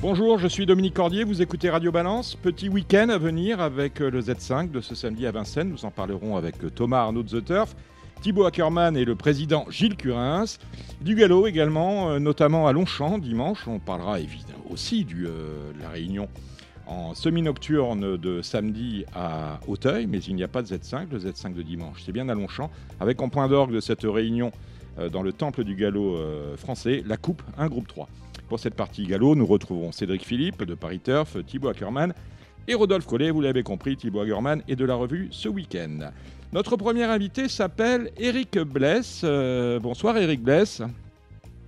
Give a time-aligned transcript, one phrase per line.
[0.00, 2.36] Bonjour, je suis Dominique Cordier, vous écoutez Radio Balance.
[2.36, 5.70] Petit week-end à venir avec euh, le Z5 de ce samedi à Vincennes.
[5.70, 7.74] Nous en parlerons avec euh, Thomas Arnaud de The Turf,
[8.22, 10.44] Thibaut Ackermann et le président Gilles Curins.
[11.00, 13.66] Du galop également, euh, notamment à Longchamp dimanche.
[13.66, 15.28] On parlera évidemment aussi de
[15.80, 16.28] la réunion
[16.86, 21.54] en semi-nocturne de samedi à Auteuil, mais il n'y a pas de Z5, le Z5
[21.54, 22.04] de dimanche.
[22.06, 22.70] C'est bien à Longchamp,
[23.00, 24.52] avec en point d'orgue de cette réunion
[25.12, 26.16] dans le temple du galop
[26.56, 28.08] français, la Coupe, un groupe 3.
[28.48, 32.14] Pour cette partie galop, nous retrouvons Cédric Philippe de Paris Turf, Thibaut Ackermann
[32.66, 33.30] et Rodolphe Collet.
[33.30, 36.10] Vous l'avez compris, Thibaut Ackermann est de la revue ce week-end.
[36.54, 39.20] Notre premier invité s'appelle Eric Bless.
[39.22, 40.80] Euh, bonsoir Eric Bless.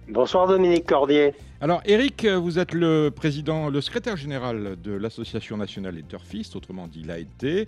[0.09, 1.35] Bonsoir Dominique Cordier.
[1.61, 6.87] Alors Eric, vous êtes le président, le secrétaire général de l'Association nationale des turfistes, autrement
[6.87, 7.67] dit l'ANT.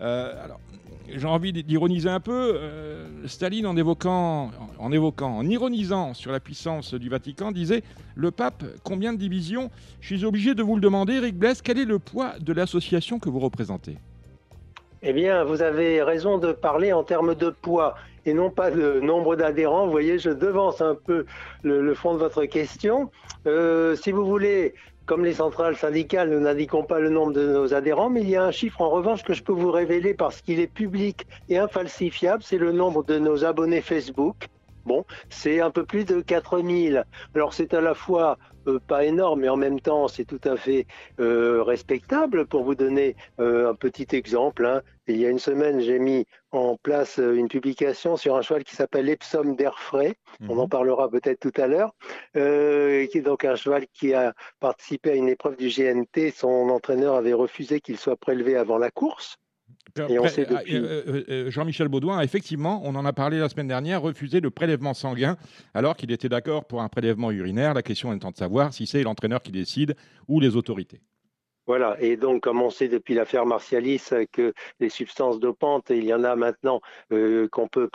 [0.00, 0.60] Euh, alors,
[1.08, 2.52] j'ai envie d'ironiser un peu.
[2.54, 7.82] Euh, Staline, en évoquant, en évoquant, en ironisant sur la puissance du Vatican, disait
[8.14, 11.78] Le pape, combien de divisions Je suis obligé de vous le demander, Eric Blesse, quel
[11.78, 13.96] est le poids de l'association que vous représentez?
[15.02, 17.94] Eh bien, vous avez raison de parler en termes de poids
[18.26, 19.84] et non pas de nombre d'adhérents.
[19.84, 21.26] Vous voyez, je devance un peu
[21.62, 23.10] le, fond de votre question.
[23.46, 24.74] Euh, si vous voulez,
[25.06, 28.36] comme les centrales syndicales, nous n'indiquons pas le nombre de nos adhérents, mais il y
[28.36, 31.58] a un chiffre en revanche que je peux vous révéler parce qu'il est public et
[31.58, 34.48] infalsifiable, c'est le nombre de nos abonnés Facebook.
[34.86, 37.04] Bon, c'est un peu plus de 4000.
[37.34, 40.56] Alors c'est à la fois euh, pas énorme, mais en même temps, c'est tout à
[40.56, 40.86] fait
[41.20, 42.46] euh, respectable.
[42.46, 46.26] Pour vous donner euh, un petit exemple, hein, il y a une semaine, j'ai mis
[46.50, 50.16] en place une publication sur un cheval qui s'appelle Epsom d'air frais.
[50.48, 50.68] On en mhm.
[50.68, 51.94] parlera peut-être tout à l'heure.
[52.32, 56.30] qui est donc un cheval qui a participé à une épreuve du GNT.
[56.34, 59.38] Son entraîneur avait refusé qu'il soit prélevé avant la course.
[61.50, 65.36] Jean-Michel Baudouin, effectivement, on en a parlé la semaine dernière, refusé le prélèvement sanguin
[65.72, 67.74] alors qu'il était d'accord pour un prélèvement urinaire.
[67.74, 69.94] La question étant de savoir si c'est l'entraîneur qui décide
[70.26, 71.00] ou les autorités.
[71.66, 76.12] Voilà, et donc comme on sait depuis l'affaire Martialis que les substances dopantes, il y
[76.12, 76.82] en a maintenant
[77.12, 77.88] euh, qu'on peut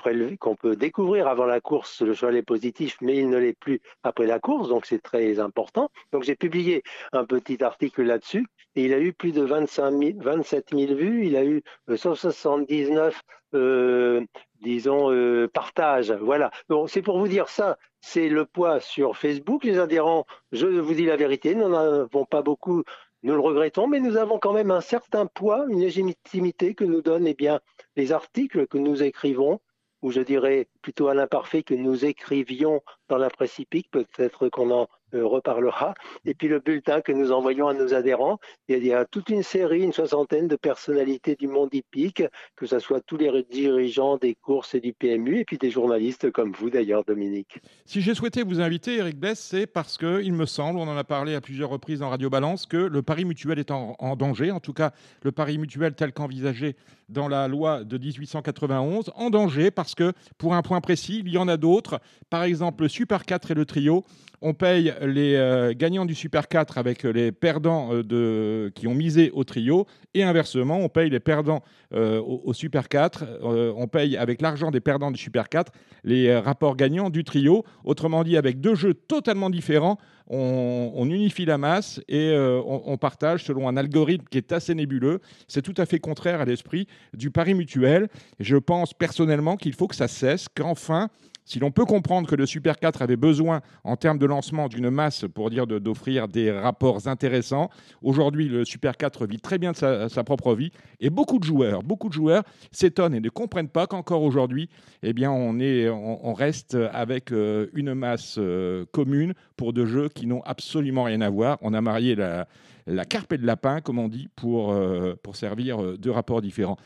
[0.59, 4.25] peut découvrir avant la course, le cheval est positif, mais il ne l'est plus après
[4.25, 5.91] la course, donc c'est très important.
[6.11, 10.11] Donc j'ai publié un petit article là-dessus, et il a eu plus de 25 000,
[10.17, 11.61] 27 000 vues, il a eu
[11.95, 13.19] 179 euh,
[13.55, 14.25] euh,
[14.61, 16.11] disons, euh, partages.
[16.11, 16.51] Voilà.
[16.69, 17.77] Donc, c'est pour vous dire ça.
[18.01, 19.63] C'est le poids sur Facebook.
[19.63, 22.83] Les adhérents, je vous dis la vérité, n'en avons pas beaucoup
[23.23, 27.01] nous le regrettons, mais nous avons quand même un certain poids, une légitimité que nous
[27.01, 27.59] donnent eh bien,
[27.95, 29.59] les articles que nous écrivons,
[30.01, 34.71] ou je dirais plutôt à l'imparfait que nous écrivions dans la presse hippique, peut-être qu'on
[34.71, 35.95] en euh, reparlera.
[36.25, 38.37] Et puis le bulletin que nous envoyons à nos adhérents.
[38.67, 42.21] Il y a toute une série, une soixantaine de personnalités du monde hippique,
[42.55, 46.31] que ce soit tous les dirigeants des courses et du PMU, et puis des journalistes
[46.31, 47.59] comme vous d'ailleurs, Dominique.
[47.85, 51.03] Si j'ai souhaité vous inviter, Eric Bless, c'est parce qu'il me semble, on en a
[51.03, 54.51] parlé à plusieurs reprises dans Radio Balance, que le pari mutuel est en, en danger,
[54.51, 54.91] en tout cas
[55.23, 56.75] le pari mutuel tel qu'envisagé
[57.09, 61.47] dans la loi de 1891, en danger parce que, pour un précis, il y en
[61.47, 61.99] a d'autres,
[62.29, 64.05] par exemple le Super 4 et le trio,
[64.41, 69.31] on paye les euh, gagnants du Super 4 avec les perdants euh, qui ont misé
[69.31, 71.61] au trio, et inversement, on paye les perdants
[71.93, 75.71] euh, au, Super 4, on paye avec l'argent des perdants du Super 4
[76.03, 77.63] les rapports gagnants du trio.
[77.83, 83.43] Autrement dit, avec deux jeux totalement différents, on, unifie la masse et on, on, partage
[83.43, 85.19] selon un algorithme qui est assez nébuleux.
[85.47, 88.07] C'est tout à fait contraire à l'esprit du pari mutuel.
[88.39, 91.09] Je pense personnellement qu'il faut que ça cesse, qu'enfin
[91.49, 94.91] si l'on peut comprendre que le Super 4 avait besoin, en termes de lancement, d'une
[94.91, 97.71] masse pour dire d'offrir des rapports intéressants,
[98.03, 100.71] aujourd'hui, le Super 4 vit très bien de sa, propre vie.
[100.99, 104.69] Et beaucoup de joueurs, beaucoup de joueurs s'étonnent et ne comprennent pas qu'encore aujourd'hui,
[105.01, 110.09] eh bien, on, est, on, reste avec euh, une masse euh, commune pour deux jeux
[110.09, 111.57] qui n'ont absolument rien à voir.
[111.61, 112.47] On a marié la,
[112.85, 116.77] la carpe et le lapin, comme on dit, pour, euh, pour servir deux rapports différents.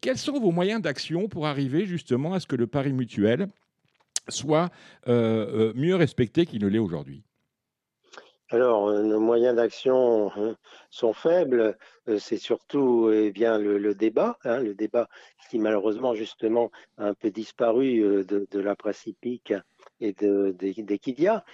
[0.00, 3.50] quels sont vos moyens d'action pour arriver justement à ce que le pari mutuel
[4.30, 4.70] soit
[5.08, 7.22] euh, euh, mieux respecté qu'il ne l'est aujourd'hui
[8.52, 10.32] alors, euh, nos moyens d'action
[10.90, 11.78] sont faibles.
[12.18, 15.08] C'est surtout eh bien, le, débat, hein, le débat
[15.48, 19.54] qui malheureusement justement a un peu disparu de, la presse hippique
[20.00, 21.44] et de, d'Equidia.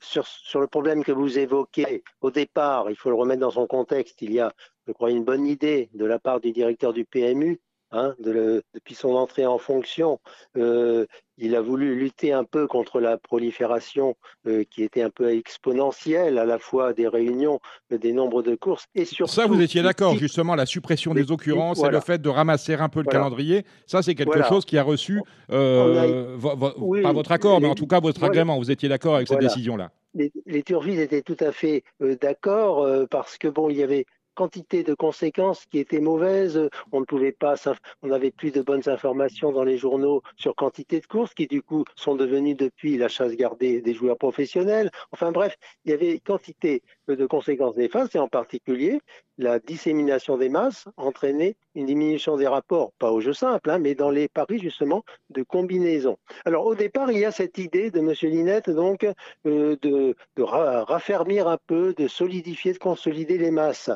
[0.00, 3.68] sur, sur le problème que vous évoquez, au départ, il faut le remettre dans son
[3.68, 4.52] contexte, il y a,
[4.88, 7.60] je crois, une bonne idée de la part du directeur du PMU
[7.94, 10.18] hein, depuis son entrée en fonction,
[10.56, 11.06] euh,
[11.38, 14.14] il a voulu lutter un peu contre la prolifération
[14.46, 17.60] euh, qui était un peu exponentielle à la fois des réunions,
[17.90, 19.32] des nombres de courses et surtout.
[19.32, 22.88] Ça, vous étiez d'accord, justement, la suppression des occurrences et le fait de ramasser un
[22.88, 23.64] peu le calendrier.
[23.86, 28.00] Ça, c'est quelque chose qui a reçu, euh, pas votre accord, mais en tout cas
[28.00, 28.58] votre agrément.
[28.58, 30.62] Vous étiez d'accord avec cette décision-là les, les
[31.00, 31.82] étaient tout à fait
[32.20, 36.68] d'accord parce que bon, il y avait quantité de conséquences qui étaient mauvaises.
[36.92, 37.54] On ne pouvait pas,
[38.02, 41.62] on n'avait plus de bonnes informations dans les journaux sur quantité de courses qui du
[41.62, 44.90] coup sont devenues depuis la chasse gardée des joueurs professionnels.
[45.12, 49.00] Enfin bref, il y avait quantité de conséquences néfastes et en particulier
[49.38, 53.94] la dissémination des masses entraînait une diminution des rapports, pas au jeu simple, hein, mais
[53.94, 56.18] dans les paris justement de combinaison.
[56.44, 58.12] Alors au départ, il y a cette idée de M.
[58.22, 59.06] Linette donc
[59.46, 63.90] euh, de, raffermir un peu, de solidifier, de consolider les masses.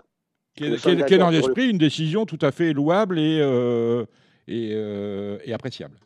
[0.59, 4.05] Qui est, dans l'esprit une décision tout à fait louable et, euh,
[4.49, 5.97] euh, et, appréciable.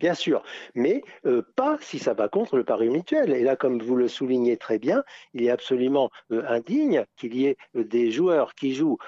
[0.00, 0.42] Bien sûr,
[0.74, 3.32] mais euh, pas si ça va contre le pari mutuel.
[3.32, 5.04] Et là, comme vous le soulignez très bien,
[5.34, 8.98] il est absolument indigne qu'il y ait des joueurs qui jouent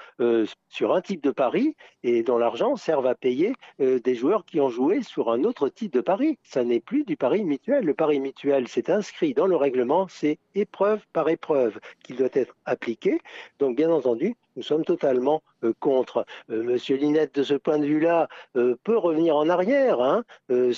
[0.69, 4.69] sur un type de pari et dont l'argent serve à payer des joueurs qui ont
[4.69, 6.37] joué sur un autre type de pari.
[6.43, 7.85] Ça n'est plus du pari mutuel.
[7.85, 12.55] Le pari mutuel, c'est inscrit dans le règlement, c'est épreuve par épreuve qu'il doit être
[12.65, 13.19] appliqué.
[13.59, 16.25] Donc, bien entendu, nous sommes totalement euh, contre.
[16.49, 20.01] Euh, Monsieur Linette, de ce point de vue-là, euh, peut revenir en arrière.
[20.01, 20.23] Hein,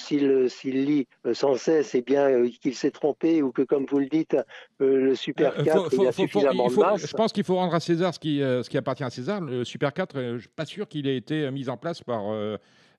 [0.05, 4.37] s'il, lit sans cesse, et bien qu'il s'est trompé ou que, comme vous le dites,
[4.79, 7.07] le Super 4 il a suffisamment de masse.
[7.07, 9.41] Je pense qu'il faut rendre à César ce qui, ce qui appartient à César.
[9.41, 12.23] Le Super 4, je ne suis pas sûr qu'il ait été mis en place par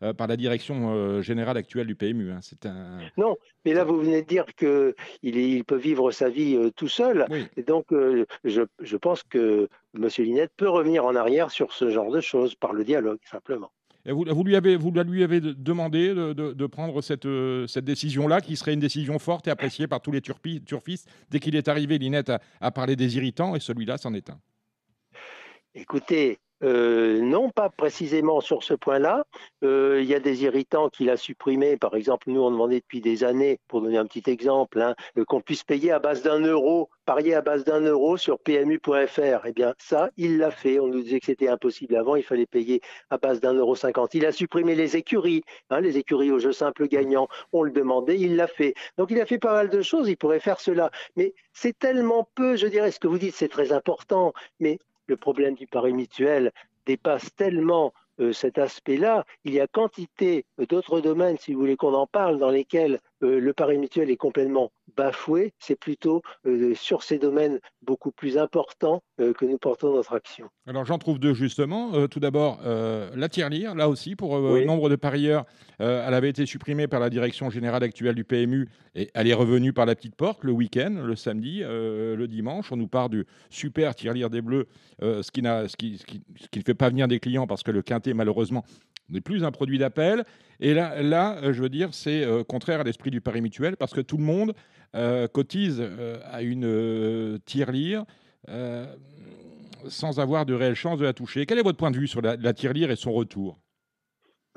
[0.02, 2.30] euh, par la direction euh, générale actuelle du PMU.
[2.30, 2.40] Hein.
[2.42, 2.98] C'est un...
[3.16, 6.88] Non, mais là, vous venez de dire qu'il il peut vivre sa vie euh, tout
[6.88, 7.26] seul.
[7.56, 10.08] Et donc, je, je, pense que M.
[10.18, 13.70] Linette peut revenir en arrière sur ce genre de choses par le dialogue, simplement.
[14.08, 14.78] Vous, lui avez,
[15.40, 17.26] demandé de, prendre cette,
[17.66, 21.08] cette décision-là, qui serait une décision forte et appréciée par tous les turfistes.
[21.30, 24.38] Dès qu'il est arrivé, Linette a, parlé des irritants, et celui-là c'en est un.
[25.74, 29.24] Écoutez, euh, non, pas précisément sur ce point-là.
[29.62, 31.76] Euh, il y a des irritants qu'il a supprimés.
[31.76, 35.24] Par exemple, nous, on demandait depuis des années, pour donner un petit exemple, hein, euh,
[35.24, 39.46] qu'on puisse payer à base d'un euro, parier à base d'un euro sur PMU.fr.
[39.46, 40.78] Eh bien, ça, il l'a fait.
[40.80, 42.80] On nous disait que c'était impossible avant, il fallait payer
[43.10, 44.14] à base d'un euro cinquante.
[44.14, 47.28] Il a supprimé les écuries, hein, les écuries au jeu simple gagnant.
[47.52, 48.74] On le demandait, il l'a fait.
[48.96, 50.08] Donc, il a fait pas mal de choses.
[50.08, 50.90] Il pourrait faire cela.
[51.16, 54.32] Mais c'est tellement peu, je dirais, ce que vous dites, c'est très important.
[54.58, 56.52] Mais le problème du pari mutuel
[56.86, 59.26] dépasse tellement euh, cet aspect-là.
[59.44, 63.40] Il y a quantité d'autres domaines, si vous voulez qu'on en parle, dans lesquels euh,
[63.40, 65.52] le pari mutuel est complètement bafoué.
[65.58, 70.48] C'est plutôt euh, sur ces domaines beaucoup plus importants que nous portons notre action.
[70.66, 72.06] Alors j'en trouve deux justement.
[72.08, 75.44] tout d'abord, la tirelire, là aussi, pour nombre de parieurs,
[75.78, 79.72] elle avait été supprimée par la direction générale actuelle du PMU et elle est revenue
[79.72, 82.72] par la petite porte le week-end, le samedi, le dimanche.
[82.72, 84.66] On nous parle du super tirelire des Bleus,
[85.00, 87.62] ce qui, ce, qui, ce, qui, ce, qui, ne fait pas venir des clients parce
[87.62, 88.64] que le quintet, malheureusement,
[89.08, 90.24] n'est plus un produit d'appel.
[90.60, 93.92] Et là, euh, je veux dire, c'est euh, contraire à l'esprit du pari mutuel parce
[93.92, 94.54] que tout le monde
[94.94, 95.82] euh, cotise
[96.30, 98.04] à une tirelire
[99.88, 101.46] sans avoir de réelle chance de la toucher.
[101.46, 103.58] Quel est votre point de vue sur la, la tirelire et son retour?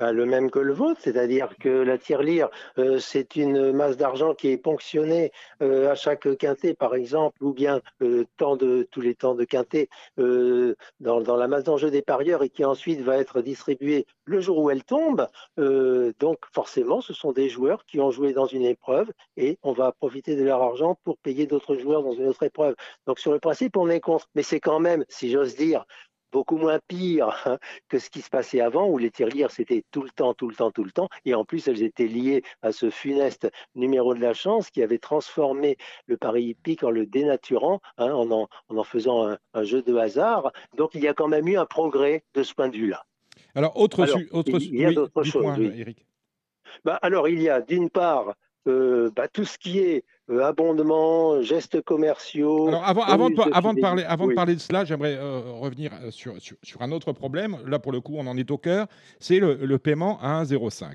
[0.00, 2.48] Le même que le vôtre, c'est-à-dire que la tirelire,
[2.78, 7.52] euh, c'est une masse d'argent qui est ponctionnée euh, à chaque quintet, par exemple, ou
[7.52, 12.64] bien euh, tous les temps de quintet dans, la masse d'enjeu des parieurs et qui
[12.64, 15.26] ensuite va être distribuée le jour où elle tombe.
[15.56, 19.92] donc forcément, ce sont des joueurs qui ont joué dans une épreuve et on va
[19.92, 22.74] profiter de leur argent pour payer d'autres joueurs dans une autre épreuve.
[23.06, 25.84] Donc sur le principe, on est contre, mais c'est quand même, si j'ose dire,
[26.32, 27.58] beaucoup moins pire hein,
[27.88, 30.54] que ce qui se passait avant, où les tirelires, c'était tout le temps, tout le
[30.54, 31.08] temps, tout le temps.
[31.24, 34.98] Et en plus, elles étaient liées à ce funeste numéro de la chance qui avait
[34.98, 40.52] transformé le pari hippique en le dénaturant, hein, en, en, faisant un, jeu de hasard.
[40.76, 43.04] Donc, il y a quand même eu un progrès de ce point de vue-là.
[43.54, 45.58] Alors, autre, autre il y a d'autres choses.
[45.58, 46.06] Eric.
[46.84, 48.34] Bah, alors, il y a d'une part
[48.68, 52.68] euh, bah, tout ce qui est euh, abondement, gestes commerciaux.
[52.68, 55.92] Alors avant, avant, de, avant, de, parler, avant de parler de cela, j'aimerais euh, revenir
[56.10, 57.56] sur, sur, sur, un autre problème.
[57.66, 58.86] Là, pour le coup, on en est au cœur.
[59.18, 60.94] C'est le, le, paiement à 1,05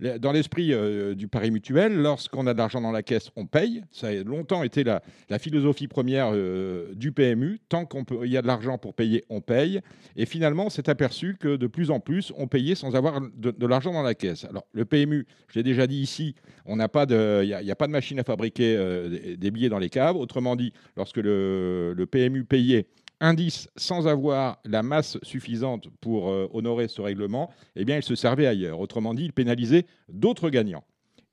[0.00, 3.82] dans l'esprit euh, du pari mutuel, lorsqu'on a de l'argent dans la caisse, on paye.
[3.90, 5.00] Ça a longtemps été la,
[5.38, 7.58] philosophie première euh, du PMU.
[7.68, 9.80] Tant qu'il y a de l'argent pour payer, on paye.
[10.16, 13.66] Et finalement, on s'est aperçu que de plus en plus, on payait sans avoir de,
[13.66, 14.44] l'argent dans la caisse.
[14.44, 16.34] Alors, le PMU, je l'ai déjà dit ici,
[16.68, 20.16] il n'y a, pas de machine à fabriquer euh, des billets dans les caves.
[20.16, 22.86] Autrement dit, lorsque le, le PMU payait,
[23.20, 28.14] indice sans avoir la masse suffisante pour euh, honorer ce règlement, eh bien, il se
[28.14, 28.80] servait ailleurs.
[28.80, 30.84] Autrement dit, il pénalisait d'autres gagnants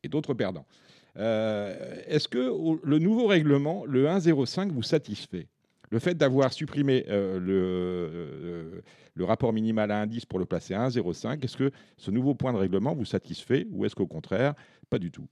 [0.03, 0.65] et d'autres perdants.
[1.17, 2.51] Euh, est-ce que
[2.83, 5.47] le nouveau règlement, le 1.05, vous satisfait?
[5.91, 8.81] Le fait d'avoir supprimé euh, le,
[9.13, 12.51] le, rapport minimal à indice pour le placer à 1.05, est-ce que ce nouveau point
[12.51, 14.55] de règlement vous satisfait ou est-ce qu'au contraire,
[14.89, 15.27] pas du tout?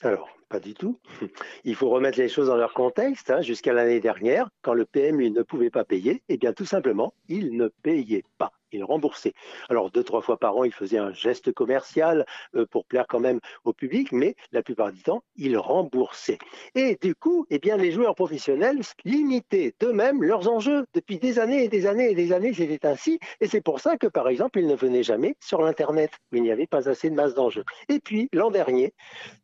[0.00, 0.98] Alors, pas du tout.
[1.64, 3.30] Il faut remettre les choses dans leur contexte.
[3.30, 3.40] Hein.
[3.40, 7.56] Jusqu'à l'année dernière, quand le PMU ne pouvait pas payer, eh bien tout simplement, il
[7.56, 9.34] ne payait pas il remboursait.
[9.68, 13.20] Alors deux, trois fois par an, il faisait un geste commercial euh, pour plaire quand
[13.20, 16.38] même au public, mais la plupart du temps, il remboursait.
[16.74, 20.84] Et du coup, eh bien, les joueurs professionnels limitaient eux-mêmes leurs enjeux.
[20.94, 23.18] Depuis des années et des années et des années, c'était ainsi.
[23.40, 26.42] Et c'est pour ça que, par exemple, ils ne venaient jamais sur l'Internet, où il
[26.42, 27.64] n'y avait pas assez de masse d'enjeux.
[27.88, 28.94] Et puis, l'an dernier,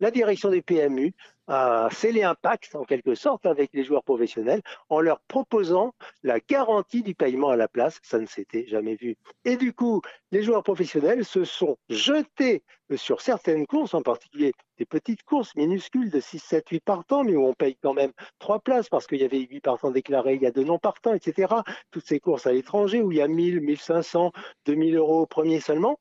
[0.00, 1.14] la direction des PMU
[1.48, 6.38] à sceller un pacte en quelque sorte avec les joueurs professionnels en leur proposant la
[6.40, 7.98] garantie du paiement à la place.
[8.02, 9.16] Ça ne s'était jamais vu.
[9.44, 12.62] Et du coup, les joueurs professionnels se sont jetés
[12.96, 17.36] sur certaines courses, en particulier des petites courses minuscules de 6, 7, 8 partants, mais
[17.36, 20.42] où on paye quand même trois places parce qu'il y avait 8 partants déclarés, il
[20.42, 21.54] y a deux non partants, etc.
[21.90, 24.32] Toutes ces courses à l'étranger où il y a 1000, 1500,
[24.66, 25.98] 2000 euros au premier seulement.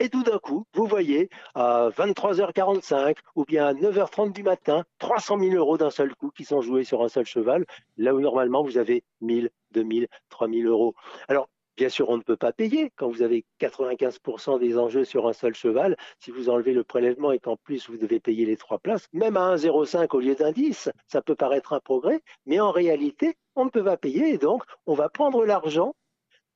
[0.00, 5.38] Et tout d'un coup, vous voyez à 23h45 ou bien à 9h30 du matin, 300
[5.38, 7.64] 000 euros d'un seul coup qui sont joués sur un seul cheval,
[7.96, 10.94] là où normalement vous avez 1000, 2000, 3000 euros.
[11.28, 15.26] Alors, Bien sûr, on ne peut pas payer quand vous avez 95% des enjeux sur
[15.26, 15.96] un seul cheval.
[16.18, 19.38] Si vous enlevez le prélèvement et qu'en plus vous devez payer les trois places, même
[19.38, 23.64] à 1,05 au lieu d'un 10, ça peut paraître un progrès, mais en réalité, on
[23.64, 25.94] ne peut pas payer et donc on va prendre l'argent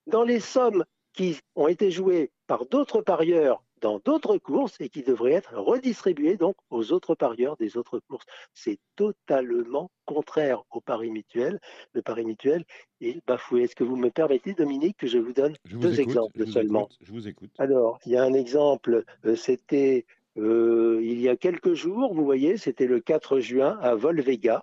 [0.07, 0.85] dans les sommes
[1.17, 6.37] qui ont été joués par d'autres parieurs dans d'autres courses et qui devraient être redistribués
[6.37, 8.25] donc aux autres parieurs des autres courses.
[8.55, 11.61] C'est totalement contraire au pari mutuel.
[11.93, 12.65] Le pari mutuel
[13.01, 13.63] est bafoué.
[13.63, 16.89] Est-ce que vous me permettez, Dominique, que je vous donne deux exemples seulement?
[17.01, 17.51] Je vous écoute.
[17.59, 20.07] Alors, il y a un exemple, euh, c'était
[20.39, 24.63] euh, il y a quelques jours, vous voyez, c'était le 4 juin à Volvega.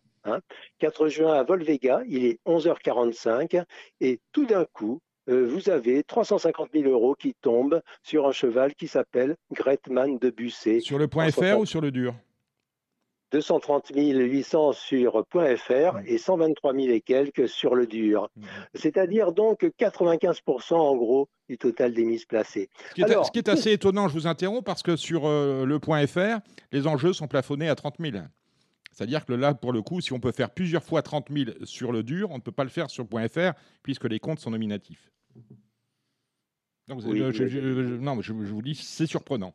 [0.80, 1.10] 4 hein.
[1.10, 3.64] juin à Volvega, il est 11h45
[4.00, 8.88] et tout d'un coup, vous avez 350 000 euros qui tombent sur un cheval qui
[8.88, 10.82] s'appelle Gretman de Busset.
[10.82, 12.14] Sur le point .fr ou sur le dur?
[13.34, 18.30] 230 800 sur .fr et 123 000 et quelques sur le dur.
[18.36, 18.44] Mmh.
[18.76, 22.70] C'est-à-dire donc 95% en gros du total des mises placées.
[22.90, 25.66] Ce qui est, ce qui est assez étonnant, je vous interromps, parce que sur euh,
[25.66, 26.40] le point .fr,
[26.72, 28.18] les enjeux sont plafonnés à 30 000.
[28.92, 31.92] C'est-à-dire que là, pour le coup, si on peut faire plusieurs fois 30 000 sur
[31.92, 35.13] le dur, on ne peut pas le faire sur .fr puisque les comptes sont nominatifs.
[36.88, 39.54] Non, je, vous dis, c'est surprenant.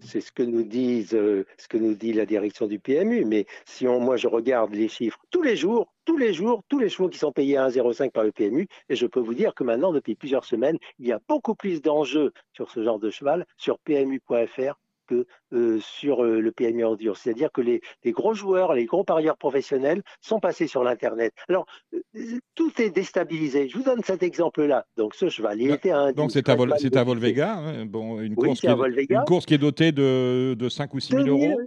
[0.00, 3.24] C'est ce que nous disent, euh, ce que nous dit la direction du PMU.
[3.24, 6.78] Mais si on, moi je regarde les chiffres tous les jours, tous les jours, tous
[6.78, 9.54] les chevaux qui sont payés à 1,05 par le PMU, et je peux vous dire
[9.54, 13.10] que maintenant, depuis plusieurs semaines, il y a beaucoup plus d'enjeux sur ce genre de
[13.10, 17.16] cheval sur PMU.fr que euh, sur euh, le PMU Endure.
[17.16, 21.32] C'est-à-dire que les, gros joueurs, les gros parieurs professionnels sont passés sur l'Internet.
[21.48, 23.68] Alors, euh, tout est déstabilisé.
[23.68, 24.86] Je vous donne cet exemple-là.
[24.96, 26.12] Donc, ce cheval, il était un.
[26.12, 27.86] Donc, c'est à, à, Volvega, hein.
[27.86, 31.12] bon, une, course qui est, une course qui est dotée de, de 5 ou 6
[31.12, 31.60] 000 euros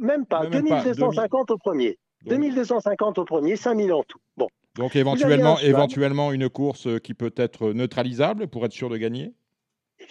[0.00, 1.98] Même pas, 2250 au premier.
[2.26, 4.18] 2250 au premier, 5 000 en tout.
[4.36, 4.48] Bon.
[4.76, 9.32] Donc, éventuellement, éventuellement, une course qui peut être neutralisable pour être sûr de gagner?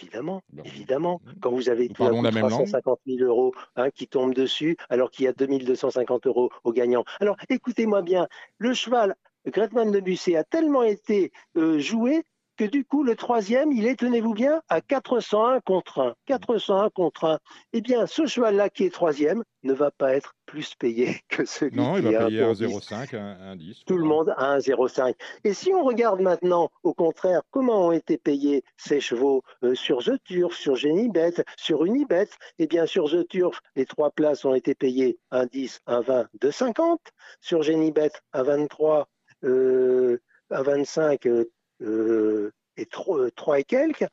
[0.02, 1.22] Évidemment, évidemment.
[1.42, 6.28] Quand vous avez 350 000 euros hein, qui tombent dessus, alors qu'il y a 2250
[6.28, 7.04] euros au gagnant.
[7.20, 8.28] Alors, écoutez-moi bien,
[8.58, 9.16] le cheval
[9.48, 12.24] Gretman de Busset a tellement été euh, joué
[12.60, 16.16] que du coup, le troisième, il est, tenez-vous bien, à 401 contre 1.
[16.26, 17.40] 401 contre 1.
[17.72, 21.78] Eh bien, ce cheval-là qui est troisième ne va pas être plus payé que celui
[21.78, 23.84] non, qui il va payer 1,05, 1,10.
[23.86, 25.16] Tout le monde à 1,05.
[25.46, 30.04] Et si on regarde maintenant, au contraire, comment ont été payés ces chevaux euh, sur
[30.04, 34.54] The Turf, sur Genibet, sur Unibet, eh bien, sur The Turf, les trois places ont
[34.54, 36.98] été payées 1,10, 1,20, 2,50.
[37.40, 39.06] Sur Genibet, 1,23,
[39.46, 40.18] euh,
[40.50, 41.46] 25, euh,
[41.82, 44.06] et 3, euh, et quelques.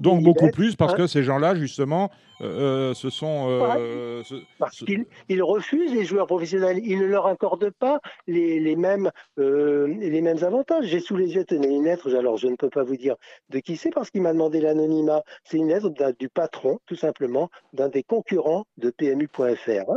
[0.00, 4.22] Donc, beaucoup plus parce que ces gens-là, justement, euh, ce sont.
[4.58, 6.80] parce qu'ils refusent les joueurs professionnels.
[6.82, 10.86] Ils ne leur accordent pas les, mêmes, les mêmes avantages.
[10.86, 13.16] J'ai sous les yeux, tenez, une lettre, alors je ne peux pas vous dire
[13.50, 15.22] de qui c'est parce qu'il m'a demandé l'anonymat.
[15.44, 19.92] C'est une lettre du patron, tout simplement, d'un des concurrents de PMU.fr.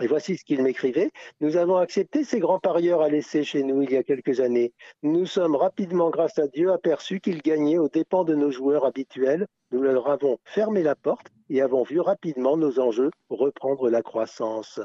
[0.00, 1.10] Et voici ce qu'il m'écrivait.
[1.40, 4.72] Nous avons accepté ces grands parieurs à laisser chez nous il y a quelques années.
[5.02, 9.46] Nous sommes rapidement, grâce à Dieu, aperçus qu'ils gagnaient aux dépens de nos joueurs habituels.
[9.70, 14.80] Nous leur avons fermé la porte et avons vu rapidement nos enjeux reprendre la croissance.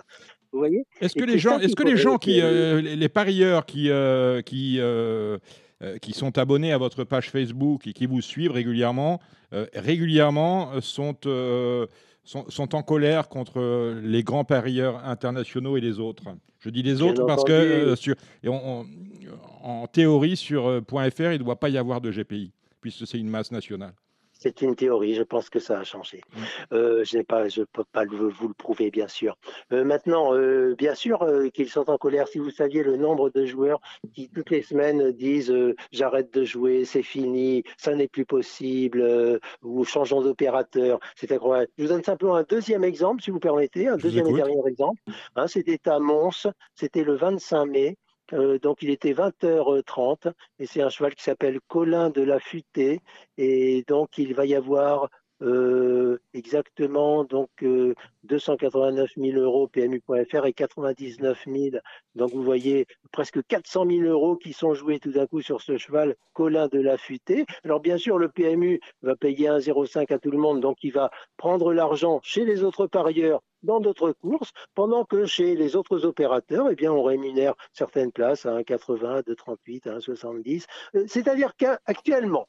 [0.51, 0.85] Vous voyez?
[1.01, 3.89] Est-ce que, les gens, est-ce que les gens qui, les parieurs qui,
[4.45, 4.79] qui
[5.83, 9.21] euh, qui sont abonnés à votre page Facebook et qui vous suivent régulièrement,
[9.53, 11.15] euh, régulièrement euh, sont,
[12.27, 16.25] sont, sont, en colère contre les grands parieurs internationaux et les autres.
[16.59, 18.15] Je dis les autres parce que sur,
[19.63, 23.29] en théorie, sur .fr, il ne doit pas y avoir de GPI, puisque c'est une
[23.29, 23.93] masse nationale.
[24.47, 26.21] C'est une théorie, je pense que ça a changé.
[26.33, 26.41] Mm.
[26.71, 29.37] Euh, je ne peux pas vous le prouver, bien sûr.
[29.73, 32.29] Euh, maintenant, euh, bien sûr qu'ils sont en colère.
[32.29, 33.81] Si vous saviez le nombre de joueurs
[34.13, 35.53] qui, toutes les semaines, disent
[35.91, 41.69] j'arrête de jouer, c'est fini, ça n'est plus possible, ou changeons d'opérateur, c'est incroyable.
[41.77, 45.01] Je vous donne simplement un deuxième exemple, si vous permettez, un deuxième et dernier exemple.
[45.35, 47.97] Hein, c'était à Mons, c'était le 25 mai.
[48.33, 53.01] Euh, donc il était 20h30 et c'est un cheval qui s'appelle Colin de la Futée
[53.37, 55.09] et donc il va y avoir
[55.43, 57.49] euh, exactement donc
[58.23, 61.77] 289 euh, 000 euros PMU.fr et 99 000.
[62.15, 65.77] Donc vous voyez presque 400 000 euros qui sont joués tout d'un coup sur ce
[65.77, 67.45] cheval Colin de la Futée.
[67.63, 71.11] Alors bien sûr le PMU va payer 1,05 à tout le monde, donc il va
[71.37, 76.69] prendre l'argent chez les autres parieurs dans d'autres courses, pendant que chez les autres opérateurs,
[76.71, 80.65] eh bien, on rémunère certaines places à 1,80, 2,38, 1,70.
[81.07, 82.47] C'est-à-dire qu'actuellement,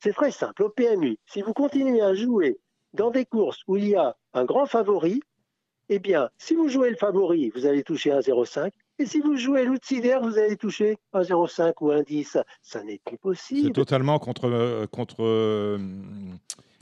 [0.00, 0.62] c'est très simple.
[0.62, 2.58] Au PMU, si vous continuez à jouer
[2.92, 5.20] dans des courses où il y a un grand favori,
[5.88, 8.70] eh bien, si vous jouez le favori, vous allez toucher 1,05.
[9.00, 12.42] Et si vous jouez l'outsider, vous allez toucher 1,05 ou 1,10.
[12.62, 13.68] Ça n'est plus possible.
[13.68, 15.78] C'est totalement contre, euh, contre, euh,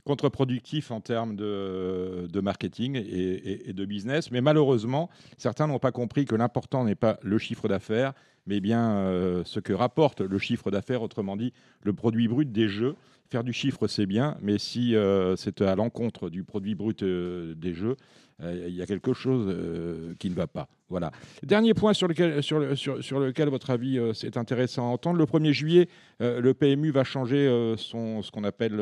[0.07, 4.31] contre-productif en termes de, marketing et, de business.
[4.31, 8.15] Mais malheureusement, certains n'ont pas compris que l'important n'est pas le chiffre d'affaires,
[8.47, 12.69] mais bien euh, ce que rapporte le chiffre d'affaires, autrement dit le produit brut des
[12.69, 12.95] jeux.
[13.31, 17.55] Faire du chiffre, c'est bien, mais si euh, c'est à l'encontre du produit brut euh,
[17.55, 17.97] des jeux,
[18.43, 20.69] il y a quelque chose qui ne va pas.
[20.91, 21.11] Voilà.
[21.43, 25.19] Dernier point sur lequel, votre avis c'est intéressant à entendre.
[25.19, 25.89] Le 1er juillet,
[26.21, 28.79] le PMU va changer son, ce qu'on appelle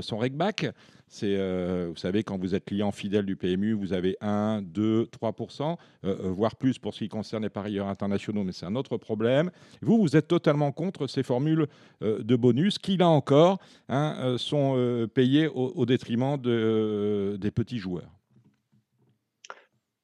[0.00, 0.68] son regback.
[1.08, 5.04] C'est, euh, vous savez, quand vous êtes client fidèle du PMU, vous avez 1, 2,
[5.06, 9.50] 3%, voire plus pour ce qui concerne les parieurs internationaux, mais c'est un autre problème.
[9.80, 11.66] Vous, vous êtes totalement contre ces formules
[12.02, 13.57] euh, de bonus qui, là encore,
[13.88, 18.18] hein, euh, sont payées au, détriment des petits joueurs.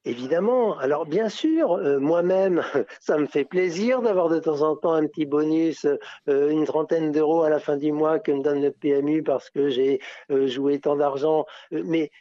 [0.07, 0.77] Évidemment.
[0.77, 2.61] Alors bien sûr, euh, moi-même,
[3.01, 5.87] ça me fait plaisir d'avoir de temps en temps un petit bonus,
[6.29, 9.49] euh, une trentaine d'euros à la fin du mois que me donne le PMU parce
[9.49, 11.45] que j'ai euh, joué tant d'argent.
[11.71, 12.11] Mais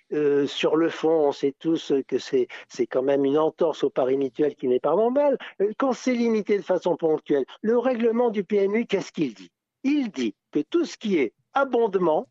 [0.47, 4.16] sur le fond, on sait tous que c'est c'est quand même une entorse au pari
[4.16, 5.37] mutuel qui n'est pas normal.
[5.77, 9.51] Quand c'est limité de façon ponctuelle, le règlement du PMU, qu'est-ce qu'il dit?
[9.85, 12.29] Il dit que tout ce qui est abondement,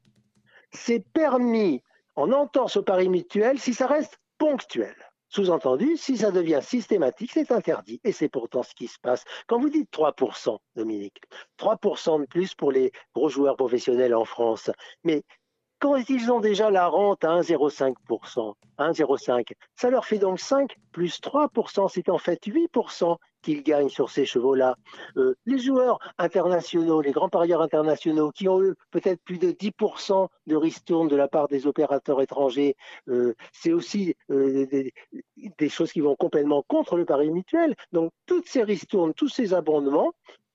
[0.71, 1.81] c'est permis
[2.15, 4.95] en entorse au pari mutuel si ça reste ponctuel.
[5.29, 7.99] Sous-entendu, si ça devient systématique, c'est interdit.
[8.03, 9.23] Et c'est pourtant ce qui se passe.
[9.47, 11.21] Quand vous dites 3%, Dominique,
[11.57, 14.69] 3% de plus pour les gros joueurs professionnels en France,
[15.03, 15.23] mais
[15.83, 21.19] quand ils ont déjà la rente à 1,05%, 1,05, ça leur fait donc 5 plus
[21.19, 24.77] 3%, c'est en fait 8% qu'ils gagnent sur ces chevaux-là.
[25.17, 30.29] Euh, les joueurs internationaux, les grands parieurs internationaux, qui ont eu peut-être plus de 10%
[30.47, 32.77] de ristourne de la part des opérateurs étrangers,
[33.09, 37.75] euh, c'est aussi euh, des, choses qui vont complètement contre le pari mutuel.
[37.91, 40.13] Donc, toutes ces ristournes, tous ces abondements,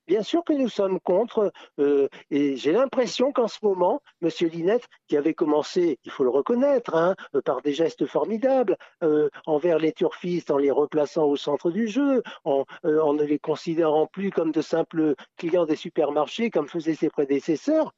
[0.08, 4.30] Bien sûr que nous sommes contre, euh, et j'ai l'impression qu'en ce moment, M.
[4.50, 9.28] Linette, qui avait commencé, il faut le reconnaître, hein, euh, par des gestes formidables euh,
[9.44, 14.30] envers les turfistes, en les replaçant au centre du jeu, en, ne les considérant plus
[14.30, 17.92] comme de simples clients des supermarchés, comme faisaient ses prédécesseurs,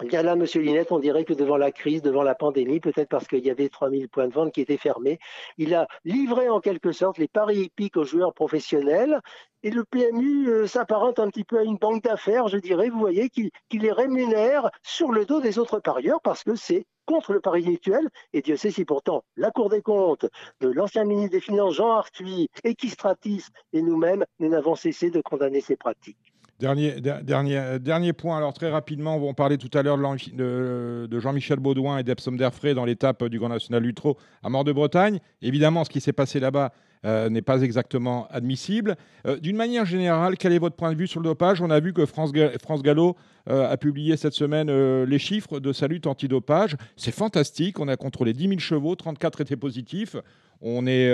[0.00, 3.44] là, Monsieur Linette, on dirait que devant la crise, devant la pandémie, peut-être parce qu'il
[3.44, 5.18] y avait 3000 points de vente qui étaient fermés,
[5.58, 9.20] il a livré en quelque sorte les paris hippiques aux joueurs professionnels.
[9.62, 12.98] Et le PMU euh, s'apparente un petit peu à une banque d'affaires, je dirais, vous
[12.98, 17.40] voyez, qui, les rémunère sur le dos des autres parieurs parce que c'est contre le
[17.40, 18.08] pari mutuel.
[18.32, 20.26] Et Dieu sait si pourtant la Cour des comptes,
[20.60, 25.60] de l'ancien ministre des Finances Jean Arthuis, Equistratis et nous-mêmes, nous n'avons cessé de condamner
[25.60, 26.31] ces pratiques.
[26.62, 32.04] Dernier, dernier, point, alors très rapidement, on parlait tout à l'heure de, Jean-Michel Baudouin et
[32.04, 35.18] d'Epsom Derfray dans l'étape du Grand National Lutro à Mort de Bretagne.
[35.42, 36.72] Évidemment, ce qui s'est passé là-bas
[37.04, 38.94] euh, n'est pas exactement admissible.
[39.26, 41.60] Euh, d'une manière générale, quel est votre point de vue sur le dopage?
[41.60, 43.16] On a vu que France, Gallo
[43.50, 44.70] euh, a publié cette semaine
[45.02, 46.76] les chiffres de sa lutte antidopage.
[46.96, 47.80] C'est fantastique.
[47.80, 50.14] On a contrôlé 10 000 chevaux, 34 étaient positifs.
[50.60, 51.10] On est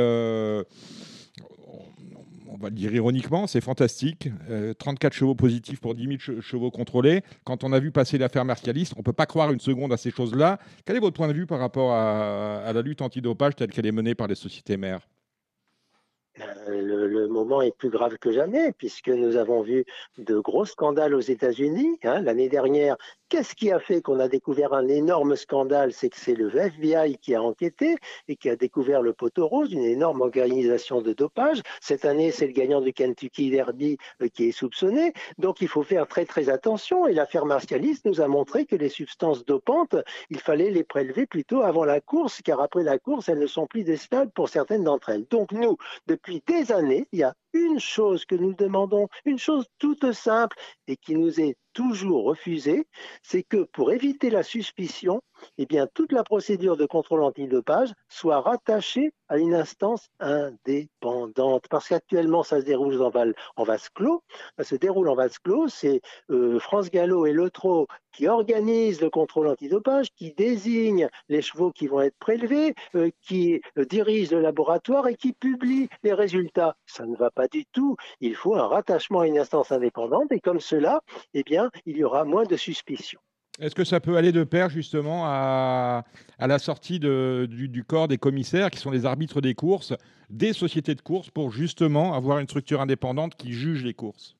[2.58, 4.30] on va le dire ironiquement, c'est fantastique.
[4.78, 7.22] 34 euh, chevaux positifs pour 10 000 chevaux contrôlés.
[7.44, 9.96] Quand on a vu passer l'affaire martialiste, on ne peut pas croire une seconde à
[9.96, 10.58] ces choses-là.
[10.84, 13.92] Quel est votre point de vue par rapport à, la lutte antidopage telle qu'elle est
[13.92, 15.06] menée par les sociétés mères?
[16.68, 19.84] Euh, le, moment est plus grave que jamais, puisque nous avons vu
[20.18, 21.98] de gros scandales aux États-Unis.
[22.04, 22.22] Hein.
[22.22, 22.96] L'année dernière,
[23.28, 25.92] qu'est-ce qui a fait qu'on a découvert un énorme scandale?
[25.92, 27.96] C'est que c'est le FBI qui a enquêté
[28.28, 31.62] et qui a découvert le poteau rose, une énorme organisation de dopage.
[31.80, 35.12] Cette année, c'est le gagnant du Kentucky Derby euh, qui est soupçonné.
[35.38, 37.06] Donc, il faut faire très très attention.
[37.06, 39.96] Et l'affaire martialiste nous a montré que les substances dopantes,
[40.30, 43.66] il fallait les prélever plutôt avant la course, car après la course, elles ne sont
[43.66, 45.26] plus décelables pour certaines d'entre elles.
[45.30, 49.38] Donc, nous, depuis depuis des années, il y a une chose que nous demandons, une
[49.38, 52.86] chose toute simple et qui nous est toujours refusée,
[53.22, 55.20] c'est que pour éviter la suspicion,
[55.58, 61.66] eh bien, toute la procédure de contrôle antidopage soit rattachée à une instance indépendante.
[61.70, 63.12] Parce qu'actuellement, ça se déroule en,
[63.56, 64.22] en vase clos.
[64.58, 65.68] Ça se déroule en vase clos.
[65.68, 67.50] C'est euh, France Gallo et Le
[68.12, 73.60] qui organisent le contrôle antidopage, qui désignent les chevaux qui vont être prélevés, euh, qui
[73.76, 76.76] euh, dirigent le laboratoire et qui publient les résultats.
[76.86, 77.96] Ça ne va pas du tout.
[78.20, 81.00] Il faut un rattachement à une instance indépendante et comme cela,
[81.34, 83.20] eh bien, il y aura moins de suspicion.
[83.60, 86.04] Est-ce que ça peut aller de pair justement à,
[86.38, 89.94] la sortie du, corps des commissaires qui sont les arbitres des courses,
[90.30, 94.36] des sociétés de courses, pour justement avoir une structure indépendante qui juge les courses?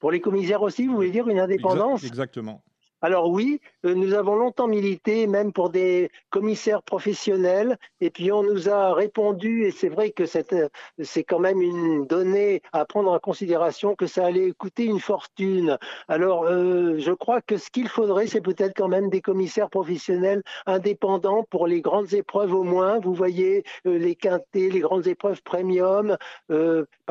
[0.00, 2.02] Pour les commissaires aussi, vous voulez dire une indépendance?
[2.02, 2.64] Exactement.
[3.04, 8.44] Alors oui, euh, nous avons longtemps milité, même pour des commissaires professionnels, et puis on
[8.44, 10.68] nous a répondu, et c'est vrai que euh,
[11.02, 15.78] c'est quand même une donnée à prendre en considération, que ça allait coûter une fortune.
[16.06, 20.44] Alors euh, je crois que ce qu'il faudrait, c'est peut-être quand même des commissaires professionnels
[20.66, 23.00] indépendants pour les grandes épreuves au moins.
[23.00, 26.16] Vous voyez, les quintés, les grandes épreuves premium,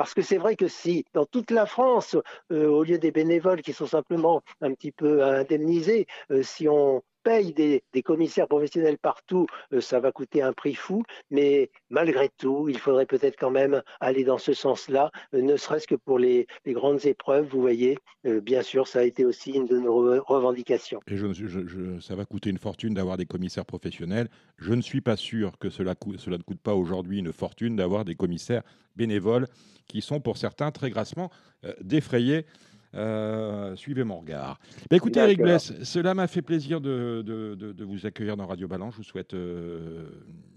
[0.01, 2.17] parce que c'est vrai que si dans toute la France,
[2.49, 7.53] au lieu des bénévoles qui sont simplement un petit peu indemnisés, euh, si on paye
[7.53, 12.77] des, commissaires professionnels partout, euh, ça va coûter un prix fou, mais malgré tout, il
[12.77, 17.05] faudrait peut-être quand même aller dans ce sens-là, euh, ne serait-ce que pour les, grandes
[17.05, 20.99] épreuves, vous voyez, bien sûr, ça a été aussi une de nos revendications.
[21.07, 21.17] Et
[21.99, 24.29] ça va coûter une fortune d'avoir des commissaires professionnels.
[24.57, 25.95] Je ne suis pas sûr que cela
[26.27, 28.63] ne coûte pas aujourd'hui une fortune d'avoir des commissaires
[28.95, 29.47] bénévoles
[29.87, 31.29] qui sont pour certains très grassement
[31.81, 32.45] défrayés
[32.95, 34.59] euh, suivez mon regard.
[34.89, 38.93] Bah, écoutez, Eric Bless, cela m'a fait plaisir de, de, vous accueillir dans Radio Balance.
[38.93, 40.05] Je vous souhaite euh,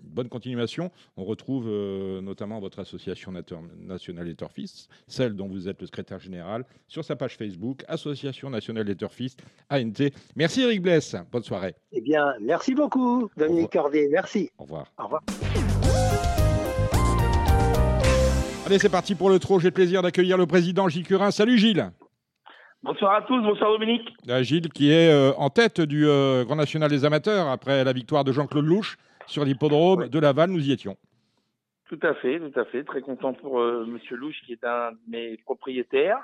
[0.03, 0.91] bonne continuation.
[1.17, 6.19] On retrouve euh, notamment votre association nationale des Turfistes, celle dont vous êtes le secrétaire
[6.19, 10.11] général, sur sa page Facebook, Association nationale des Turfistes, ANT.
[10.37, 11.17] Merci Eric Bless.
[11.31, 11.75] Bonne soirée.
[11.93, 14.09] Eh bien, merci beaucoup, Dominique Cordier.
[14.11, 14.51] Merci.
[14.59, 14.93] Au revoir.
[14.99, 15.23] Au revoir.
[18.67, 19.61] Allez, c'est parti pour le trot.
[19.61, 21.31] J'ai le plaisir d'accueillir le président Gilles Curin.
[21.31, 21.91] Salut Gilles.
[22.85, 24.15] Bonsoir à tous, bonsoir Dominique.
[24.29, 27.95] Euh, Gilles qui est euh, en tête du euh, Grand National des Amateurs après la
[27.95, 30.99] victoire de Jean-Claude Louche sur l'hippodrome de Laval, nous y étions.
[31.89, 32.85] Tout à fait, tout à fait.
[32.85, 36.19] Très content pour Monsieur Louche qui est un de mes propriétaires.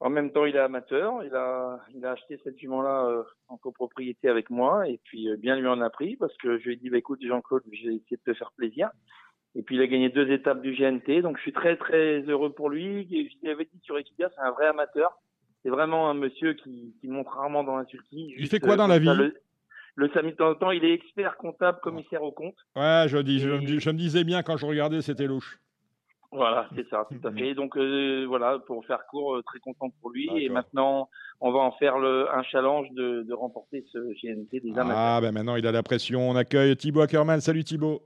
[0.00, 1.22] En même temps, il est amateur.
[1.24, 5.68] Il a, il a acheté cette jument-là en copropriété avec moi et puis bien lui
[5.68, 8.32] en a pris parce que je lui ai dit, bah, écoute Jean-Claude, j'ai essayé de
[8.32, 8.88] te faire plaisir.
[9.54, 12.52] Et puis il a gagné deux étapes du GNT, donc je suis très très heureux
[12.54, 13.06] pour lui.
[13.10, 15.18] Je l'avais dit sur Equidia, c'est un vrai amateur
[15.66, 18.32] c'est vraiment un monsieur qui, montre rarement dans l'insulting.
[18.38, 19.34] Il fait quoi dans la vie Le,
[19.96, 22.54] le temps temps, il est expert comptable, commissaire au compte.
[22.76, 25.58] Ouais, je, dis, je, me disais bien quand je regardais, c'était louche.
[26.30, 27.54] Voilà, c'est ça, tout à fait.
[27.54, 30.28] Donc euh, voilà, pour faire court, euh, très content pour lui.
[30.36, 31.08] Et maintenant,
[31.40, 34.94] on va en faire le, un challenge de, remporter ce GNT des amateurs.
[34.96, 36.30] Ah ben maintenant, il a la pression.
[36.30, 37.40] On accueille Thibaut Ackerman.
[37.40, 38.02] Salut Thibaut.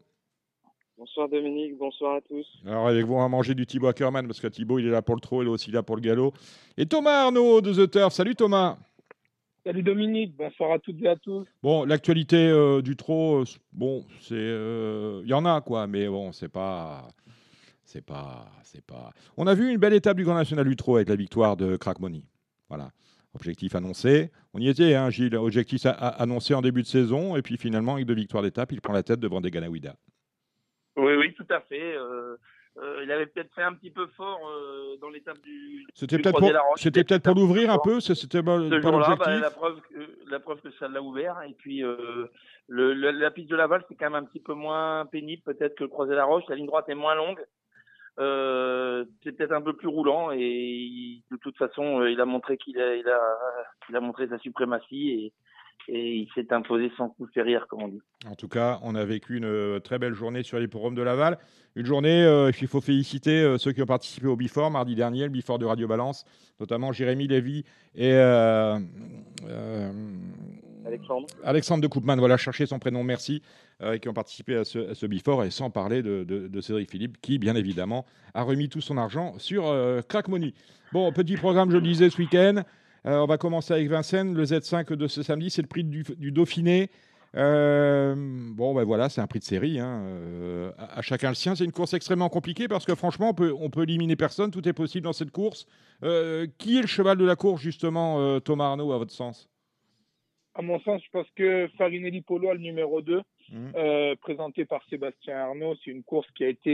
[1.01, 2.47] Bonsoir Dominique, bonsoir à tous.
[2.67, 5.01] Alors avec vous, on va manger du Thibaut Ackerman parce que Thibaut, il est là
[5.01, 6.35] pour le trot, il est aussi là pour le galop.
[6.77, 8.13] Et Thomas Arnaud de The Turf.
[8.13, 8.77] Salut Thomas.
[9.65, 11.49] Salut Dominique, bonsoir à toutes et à tous.
[11.63, 16.07] Bon, l'actualité euh, du trot, euh, bon, c'est, euh, il y en a quoi, mais
[16.07, 17.09] bon, c'est pas,
[17.83, 19.11] c'est pas, c'est pas.
[19.39, 21.79] On a vu une belle étape du Grand National du trot avec la victoire de
[21.79, 22.25] Crack Money.
[22.69, 22.91] Voilà.
[23.33, 24.31] Objectif annoncé.
[24.53, 25.37] On y était, hein, Gilles.
[25.37, 27.37] Objectif annoncé en début de saison.
[27.37, 29.97] Et puis finalement, avec deux victoires d'étape, il prend la tête devant des Ganawida.
[30.97, 31.97] Oui, oui, tout à fait.
[31.97, 32.37] Euh,
[32.79, 35.87] euh, il avait peut-être fait un petit peu fort euh, dans l'étape du.
[35.95, 38.01] C'était peut-être pour, c'était peut-être pour l'ouvrir un peu.
[38.01, 41.43] C'était pas, jour-là, bah, la preuve, que, la preuve que ça l'a ouvert.
[41.49, 41.83] Et puis
[42.69, 45.85] le, la piste de Laval, c'est quand même un petit peu moins pénible peut-être que
[45.85, 46.45] le croisé la Roche.
[46.49, 47.45] La ligne droite est moins longue.
[49.23, 52.95] c'est peut-être un peu plus roulant et de toute façon, il a montré qu'il a,
[52.95, 53.21] il a,
[53.89, 55.33] il a montré sa suprématie et
[55.89, 58.01] et il s'est imposé sans coup férir, comme on dit.
[58.31, 61.03] En tout cas, on a vécu une euh, très belle journée sur les forums de
[61.03, 61.39] Laval.
[61.77, 65.23] Une journée, euh, il faut féliciter euh, ceux qui ont participé au Bifort mardi dernier,
[65.25, 66.25] le Bifort de Radio Balance,
[66.61, 67.65] notamment Jérémy Lévy
[67.95, 68.13] et
[70.87, 71.27] Alexandre.
[71.45, 73.43] Alexandre de Koopman, voilà, chercher son prénom, merci,
[73.83, 76.61] euh, qui ont participé à ce, à ce Before, et sans parler de, de- de
[76.61, 80.55] Cédric Philippe, qui, bien évidemment, a remis tout son argent sur euh, Crack Money.
[80.93, 82.63] Bon, petit programme, je le disais, ce week-end.
[83.07, 84.35] Euh, on va commencer avec Vincennes.
[84.35, 86.91] Le Z5 de ce samedi, c'est le prix du, du Dauphiné.
[87.37, 89.79] Euh, bon, ben voilà, c'est un prix de série.
[89.79, 91.55] hein, euh, à, à chacun le sien.
[91.55, 94.51] C'est une course extrêmement compliquée parce que franchement, on peut, on peut éliminer personne.
[94.51, 95.67] Tout est possible dans cette course.
[96.03, 99.49] Euh, qui est le cheval de la course, justement, Thomas Arnaud, à votre sens?
[100.55, 103.73] À mon sens, je pense que Farinelli Polo, le numéro 2, Mhm.
[103.77, 106.73] euh, présenté par Sébastien Arnaud, c'est une course qui a été,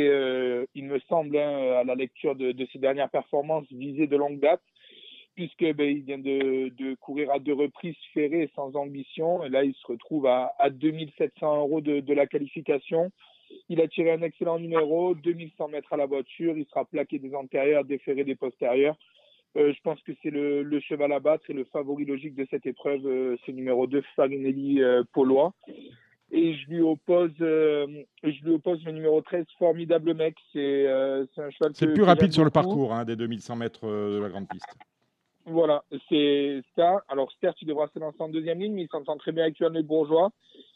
[0.75, 4.41] il me semble, hein, à la lecture de, de ses dernières performances, visée de longue
[4.41, 4.61] date,
[5.37, 9.45] puisque ben, il vient de, de courir à deux reprises ferré et sans ambition.
[9.45, 13.13] Et là, il se retrouve à, à 2700 euros de, de la qualification.
[13.69, 16.57] Il a tiré un excellent numéro, 2100 mètres à la voiture.
[16.57, 18.97] Il sera plaqué des antérieurs, déferré des postérieurs.
[19.57, 22.47] Euh, je pense que c'est le, le cheval à battre et le favori logique de
[22.51, 25.55] cette épreuve, euh, c'est numéro 2, Farinelli euh, Polois.
[26.33, 27.87] Et je lui oppose, euh,
[28.23, 30.37] je lui oppose le numéro 13, Formidable Mec.
[30.53, 33.87] C'est euh, c'est un cheval C'est plus rapide sur le parcours hein, des 2100 mètres
[33.87, 34.67] de la grande piste.
[35.47, 37.05] Voilà, c'est ça.
[37.09, 39.57] Alors, certes, il devra se lancer en deuxième ligne, mais il s'entend très bien avec
[39.57, 40.33] Johan Le Bourgeois.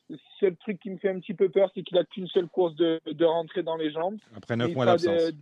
[0.09, 2.49] Le seul truc qui me fait un petit peu peur, c'est qu'il a qu'une seule
[2.49, 4.19] course de, de rentrée dans les jambes.
[4.37, 5.33] Après Il 9 mois d'absence.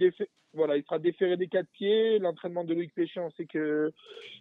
[0.54, 2.18] Voilà, il sera déféré des quatre pieds.
[2.18, 3.92] L'entraînement de Loïc Péché, on sait que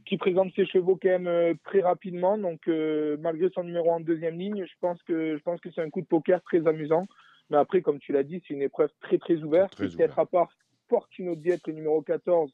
[0.05, 2.37] qu'il présente ses chevaux quand même euh, très rapidement.
[2.37, 5.81] Donc, euh, malgré son numéro en deuxième ligne, je pense que je pense que c'est
[5.81, 7.07] un coup de poker très amusant.
[7.49, 9.77] Mais après, comme tu l'as dit, c'est une épreuve très très ouverte.
[9.77, 10.49] Peut-être à part
[10.89, 12.51] Fortuno Diet, le numéro 14,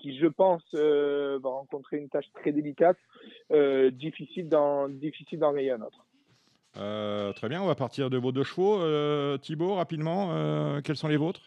[0.00, 2.98] qui je pense euh, va rencontrer une tâche très délicate,
[3.52, 6.04] euh, difficile d'en difficile un autre.
[6.76, 8.80] Euh, très bien, on va partir de vos deux chevaux.
[8.80, 11.40] Euh, Thibaut, rapidement, euh, quels sont les vôtres?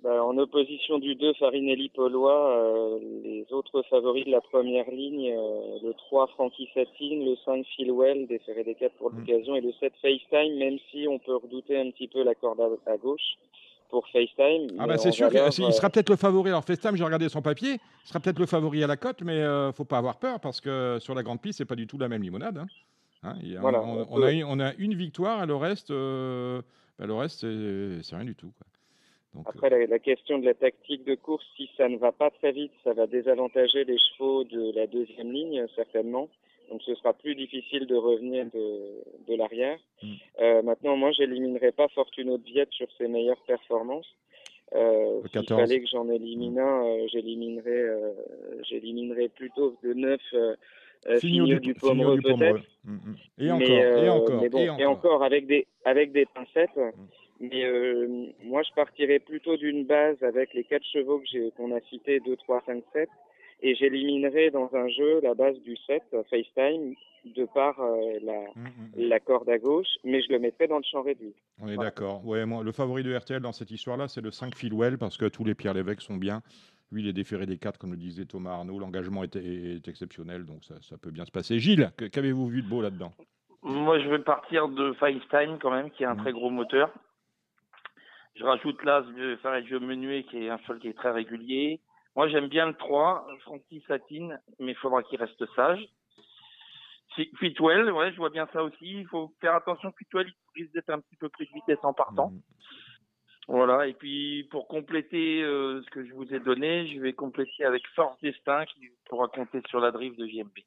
[0.00, 5.32] Bah, en opposition du 2 Farinelli Polois, euh, les autres favoris de la première ligne,
[5.32, 9.18] euh, le 3 Frankie Satine, le 5 Philwell, déféré des 4 pour Mm.
[9.18, 12.60] l'occasion, et le 7 FaceTime, même si on peut redouter un petit peu la corde
[12.60, 13.38] à, à gauche
[13.88, 14.76] pour FaceTime.
[14.78, 16.50] Ah bah c'est sûr qu'il euh, sera peut-être le favori.
[16.50, 17.74] Alors FaceTime, j'ai regardé son papier,
[18.04, 20.60] il sera peut-être le favori à la cote, mais euh, faut pas avoir peur parce
[20.60, 22.58] que sur la grande piste, c'est pas du tout la même limonade.
[22.58, 22.66] hein.
[23.24, 26.62] Hein, a- Voilà, on, a on une victoire et le reste, euh,
[26.98, 27.40] bah, le reste
[28.02, 28.52] c'est rien du tout.
[28.58, 28.66] quoi.
[29.34, 32.12] Donc, euh, Après, la, la question de la tactique de course, si ça ne va
[32.12, 36.28] pas très vite, ça va désavantager les chevaux de la deuxième ligne, certainement.
[36.70, 39.78] Donc, ce sera plus difficile de revenir de, de l'arrière.
[40.02, 40.12] Mm.
[40.40, 44.14] Euh, maintenant, moi, j'éliminerai pas Fortuno Viette sur ses meilleures performances.
[44.74, 45.60] Euh, S'il 14.
[45.60, 48.12] fallait que j'en élimine un, euh, j'éliminerai, euh,
[48.68, 50.54] j'éliminerai plutôt de neuf euh,
[51.06, 52.60] euh, Fignot du, du Pomereux, peut-être.
[52.84, 53.16] Mm, mm.
[53.38, 55.22] Et Mais, encore, et encore, mais bon, et encore.
[55.22, 56.76] avec des avec des pincettes.
[56.76, 56.90] Mm.
[57.40, 61.74] Mais euh, moi, je partirais plutôt d'une base avec les quatre chevaux que j'ai qu'on
[61.74, 63.08] a cités 2, 3, 5, 7
[63.60, 66.94] et j'éliminerais dans un jeu la base du 7 euh, FaceTime
[67.36, 69.08] de par euh, la Mm, mm.
[69.08, 71.34] la corde à gauche, mais je le mettrais dans le champ réduit.
[71.60, 71.90] On est Voilà.
[71.90, 72.24] d'accord.
[72.26, 75.26] Ouais, moi, le favori de RTL dans cette histoire-là, c'est le 5 Philwell, parce que
[75.26, 76.42] tous les Pierre Lévesque sont bien.
[76.90, 78.78] Lui, il est déféré des 4, comme le disait Thomas Arnaud.
[78.78, 81.58] L'engagement est, est exceptionnel, donc ça, ça peut bien se passer.
[81.58, 83.12] Gilles, qu'avez-vous vu de beau là-dedans?
[83.62, 86.90] Moi, je vais partir de FaceTime quand même, qui a un très gros moteur.
[88.36, 89.04] Je rajoute là
[89.42, 91.80] Faragio Menuet, qui est un cheval qui est très régulier.
[92.18, 95.88] Moi, j'aime bien le 3, Frankie Satine, mais il faudra qu'il reste sage.
[97.38, 98.76] Fitwell, ouais, je vois bien ça aussi.
[98.80, 99.92] Il faut faire attention.
[99.92, 102.30] Fitwell, il risque d'être un petit peu pris de vitesse en partant.
[102.30, 102.40] Mm.
[103.46, 103.86] Voilà.
[103.86, 107.86] Et puis, pour compléter euh, ce que je vous ai donné, je vais compléter avec
[107.94, 110.64] Force Destin, qui pourra compter sur la drive de JMP.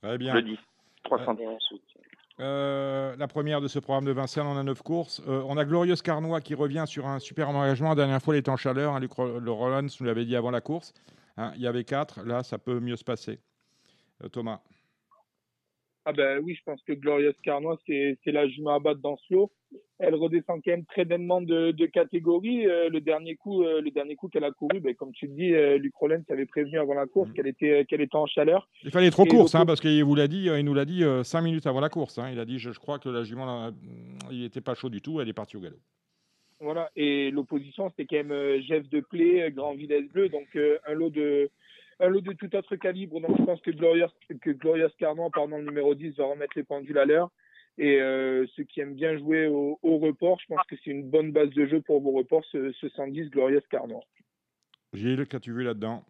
[0.00, 0.32] Très bien.
[0.32, 0.58] Le 10.
[1.04, 1.42] 310.
[1.42, 1.82] Et ensuite,
[2.38, 5.22] Euh, la première de ce programme de Vincennes, on a 9 courses.
[5.26, 7.90] Euh, on a Glorieuse Carnois qui revient sur un super engagement.
[7.90, 8.94] La dernière fois, il était en chaleur.
[8.94, 10.92] hein, Luc Ro- le Rollins nous l'avait dit avant la course.
[11.38, 12.24] Hein, il y avait 4.
[12.24, 13.40] Là, ça peut mieux se passer.
[14.22, 14.60] Euh, Thomas.
[16.04, 19.34] Ah ben oui, je pense que Glorious Carnois, c'est la jument à battre dans ce
[19.34, 19.50] lot.
[19.98, 22.66] Elle redescend quand même très nettement de, de catégorie.
[22.66, 25.32] Euh, le dernier coup, euh, le dernier coup qu'elle a couru, ben, comme tu le
[25.32, 27.34] dis, euh, Luc Rollins avait prévenu avant la course Mhm.
[27.34, 28.68] qu'elle était qu'elle était en chaleur.
[28.84, 31.02] Il fallait trop course, hein, parce qu'il vous l'a dit, euh, il nous l'a dit
[31.24, 32.18] 5 minutes avant la course.
[32.18, 32.28] hein.
[32.32, 33.70] Il a dit, je, je crois que la jument, euh,
[34.30, 35.20] il n'était pas chaud du tout.
[35.20, 35.78] Elle est partie au galop.
[36.60, 36.90] Voilà.
[36.96, 40.78] Et l'opposition, c'était quand même euh, Jeff de Play, euh, Grand Villesse Bleu, donc euh,
[40.86, 41.50] un lot de
[42.00, 43.20] un lot de tout autre calibre.
[43.20, 44.08] Donc je pense que Glorious
[44.42, 47.30] que Glorious pardon, le numéro 10, va remettre les pendules à l'heure.
[47.78, 51.08] Et euh, ceux qui aiment bien jouer au, au report, je pense que c'est une
[51.10, 54.04] bonne base de jeu pour vos reports, ce, ce 110 Glorious Carnois.
[54.94, 56.02] Gilles, qu'as-tu vu là-dedans?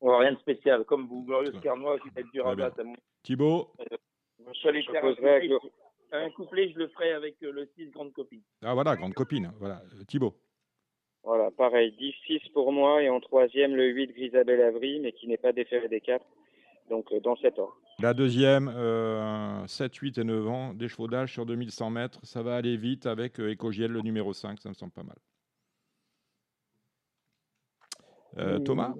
[0.00, 0.84] Oh, rien de spécial.
[0.84, 1.60] Comme vous, Glorieux Ouais.
[1.60, 2.82] Carnois, je vais être dur à battre.
[3.22, 3.68] Thibaut?
[4.46, 5.50] Je suis allé faire un couplet,
[6.12, 8.42] un couplet, je le ferai avec euh, le 6 Grande Copine.
[8.62, 9.52] Ah voilà, grande copine.
[9.58, 9.82] Voilà.
[9.98, 10.34] Euh, Thibaut?
[11.24, 15.36] Voilà, pareil, 10-6 pour moi et en troisième le 8 Grisabelle Avry, mais qui n'est
[15.36, 16.24] pas déféré des 4.
[16.88, 17.76] Donc euh, dans cet ordre.
[18.00, 22.20] La deuxième, euh, 7, 8 et 9 ans, d'échevaudage sur 2100 mètres.
[22.22, 24.60] Ça va aller vite avec euh, Ecogiel, le numéro 5.
[24.60, 25.16] Ça me semble pas mal.
[28.36, 28.94] Euh, Thomas?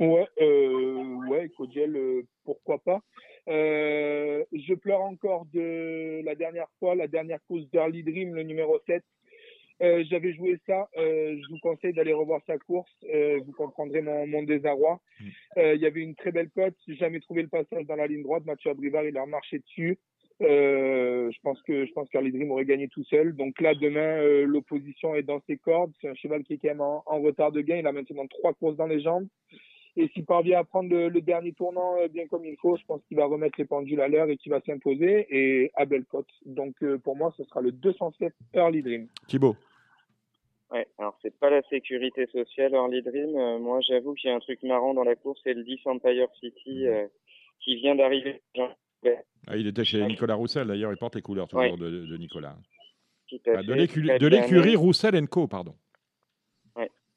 [0.00, 3.00] Ouais, euh, ouais, euh, pourquoi pas.
[3.46, 8.80] Euh, je pleure encore de la dernière fois, la dernière course d'Early Dream, le numéro
[8.84, 9.04] 7.
[9.82, 10.88] Euh, J'avais joué ça.
[10.96, 12.92] Euh, je vous conseille d'aller revoir sa course.
[13.12, 15.00] Euh, vous comprendrez mon, mon désarroi.
[15.20, 15.24] Mm.
[15.58, 16.76] Euh, Il y avait une très belle cote.
[16.86, 18.44] J'ai jamais trouvé le passage dans la ligne droite.
[18.46, 19.98] Mathieu Abrivard, il a marché dessus.
[20.42, 23.34] Euh, je pense que je pense qu'Early Dream aurait gagné tout seul.
[23.36, 25.92] Donc là, demain, euh, l'opposition est dans ses cordes.
[26.00, 27.76] C'est un cheval qui est quand même en, en retard de gain.
[27.76, 29.28] Il a maintenant trois courses dans les jambes.
[29.96, 32.84] Et s'il parvient à prendre le, le dernier tournant euh, bien comme il faut, je
[32.84, 36.04] pense qu'il va remettre les pendules à l'heure et qu'il va s'imposer et à belle
[36.04, 36.26] cote.
[36.46, 39.06] Donc euh, pour moi, ce sera le 207 Early Dream.
[39.28, 39.56] Thibaut
[40.72, 43.36] Ouais, alors c'est pas la sécurité sociale Early Dream.
[43.36, 45.78] Euh, moi, j'avoue qu'il y a un truc marrant dans la course, c'est le 10
[45.84, 47.06] Empire City euh,
[47.60, 48.42] qui vient d'arriver.
[48.58, 51.76] Ah, Il était chez Nicolas Roussel, d'ailleurs, il porte les couleurs toujours Ouais.
[51.76, 52.56] de, de Nicolas.
[53.28, 55.74] Tout à Ah, de l'écurie Roussel Co, pardon.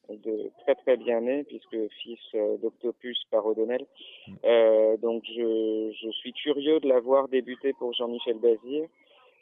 [0.09, 3.85] De très très bien né puisque fils euh, d'Octopus par O'Donnell.
[4.27, 4.33] Mm.
[4.45, 8.87] Euh, donc je, je suis curieux de la voir débuter pour Jean-Michel Bazir.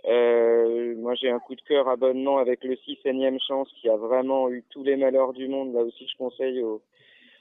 [0.08, 3.96] Euh, moi j'ai un coup de cœur abonnement avec le 6 énième chance qui a
[3.96, 5.74] vraiment eu tous les malheurs du monde.
[5.74, 6.82] Là aussi je conseille aux,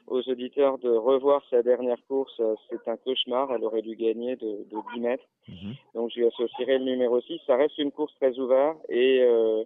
[0.06, 2.40] aux auditeurs de revoir sa dernière course.
[2.70, 3.52] C'est un cauchemar.
[3.52, 5.24] Elle aurait dû gagner de, de 10 mètres.
[5.48, 5.74] Mhm.
[5.94, 7.40] Donc je lui associerai le numéro 6.
[7.46, 9.64] Ça reste une course très ouverte et euh,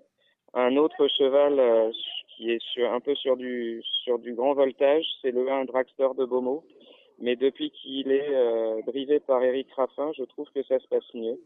[0.54, 1.92] un autre cheval euh,
[2.38, 6.08] qui est sur, un peu sur du sur du grand voltage, c'est le 1 Dragster
[6.16, 6.62] de Beaumont.
[7.20, 11.12] Mais depuis qu'il est euh, drivé par Eric Raffin, je trouve que ça se passe
[11.14, 11.38] mieux.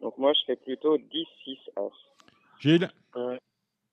[0.00, 1.90] Donc moi je fais plutôt 10-6 As.
[2.58, 2.88] Gilles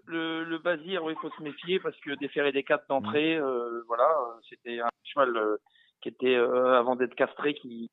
[0.06, 3.84] Le, le Bazir, oui, il faut se méfier parce que déférer des quatre d'entrée, euh,
[3.88, 5.58] voilà, euh, c'était un cheval euh,
[6.02, 7.92] qui était, euh, avant d'être castré, qui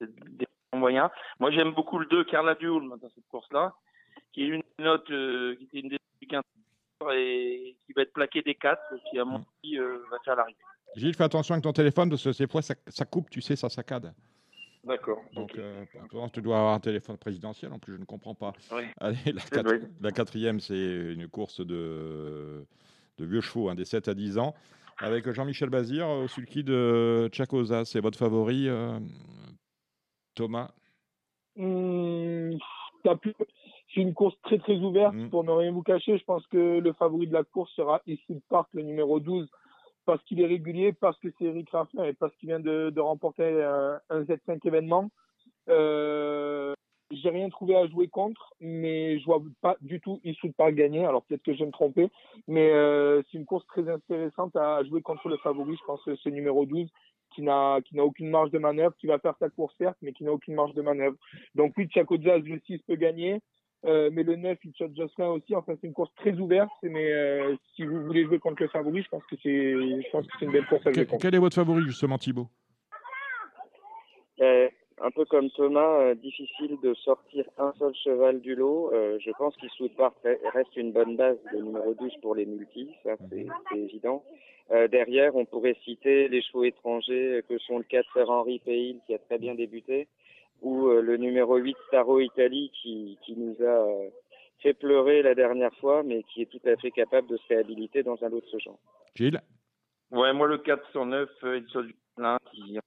[0.00, 1.10] des moyens.
[1.38, 3.74] Moi, j'aime beaucoup le 2, Carla Duel, dans cette course-là,
[4.32, 6.42] qui est une note, euh, qui était une des du quinze
[7.12, 8.80] et qui va être plaqué des 4,
[9.10, 9.44] qui, à mon Mm.
[9.64, 10.58] avis, euh, va faire l'arrivée.
[10.96, 13.56] Gilles, fais attention avec ton téléphone parce que ces fois, ça, ça coupe, tu sais,
[13.56, 14.12] ça saccade.
[14.84, 15.22] D'accord.
[15.34, 18.52] Donc, euh, pourtant, tu dois avoir un téléphone présidentiel en plus, je ne comprends pas.
[18.72, 18.84] Oui.
[19.00, 20.74] Allez, la, quatre- quatrième, c'est
[21.12, 22.64] une course de,
[23.18, 24.54] de vieux chevaux, hein, des 7 à 10 ans,
[24.98, 27.84] avec Jean-Michel Bazir au sulky de Chacosa.
[27.84, 28.98] C'est votre favori, euh,
[30.34, 30.70] Thomas?
[31.56, 32.56] Hum,
[33.04, 33.34] t'as pu-
[33.94, 35.14] C'est une course très très ouverte.
[35.14, 35.30] Mm.
[35.30, 38.42] Pour ne rien vous cacher, je pense que le favori de la course sera ici
[38.48, 39.48] Park, le numéro 12,
[40.04, 43.00] parce qu'il est régulier, parce que c'est Eric Raffin et parce qu'il vient de, de
[43.00, 45.10] remporter un, un Z5 événement.
[45.68, 46.74] Euh,
[47.10, 51.04] j'ai rien trouvé à jouer contre, mais je vois pas du tout Issoud Park gagner.
[51.04, 52.10] Alors peut-être que je vais me tromper,
[52.46, 55.76] mais euh, c'est une course très intéressante à jouer contre le favori.
[55.76, 56.88] Je pense que c'est numéro 12
[57.34, 60.12] qui n'a qui n'a aucune marge de manœuvre, qui va faire sa course certes, mais
[60.12, 61.16] qui n'a aucune marge de manœuvre.
[61.54, 63.40] Donc oui, Chakozaz, le 6 peut gagner.
[63.84, 65.54] Euh, mais le 9, il shot Jocelyn aussi.
[65.54, 66.70] Enfin, c'est une course très ouverte.
[66.82, 70.26] Mais euh, si vous voulez jouer contre le favori, je pense que c'est, je pense
[70.26, 71.22] que c'est une belle course à jouer contre.
[71.22, 72.48] Quel est votre favori, justement, Thibaut?
[74.40, 74.68] Euh,
[75.00, 78.90] un peu comme Thomas, euh, difficile de sortir un seul cheval du lot.
[78.92, 80.16] Euh, je pense qu'Issoud Park
[80.52, 84.24] reste une bonne base de numéro 12 pour les multis, ça c'est c'est évident.
[84.70, 88.98] Euh, derrière, on pourrait citer les chevaux étrangers que sont le 4 Sir Henry Payil
[89.06, 90.08] qui a très bien débuté,
[90.62, 94.08] ou euh, le numéro 8 Taro Italie qui, qui nous a euh,
[94.60, 98.02] fait pleurer la dernière fois, mais qui est tout à fait capable de se réhabiliter
[98.02, 98.78] dans un lot de ce genre.
[99.14, 99.40] Gilles?
[100.10, 102.78] Ouais, moi, le 409, euh, Edson Dumoulin, qui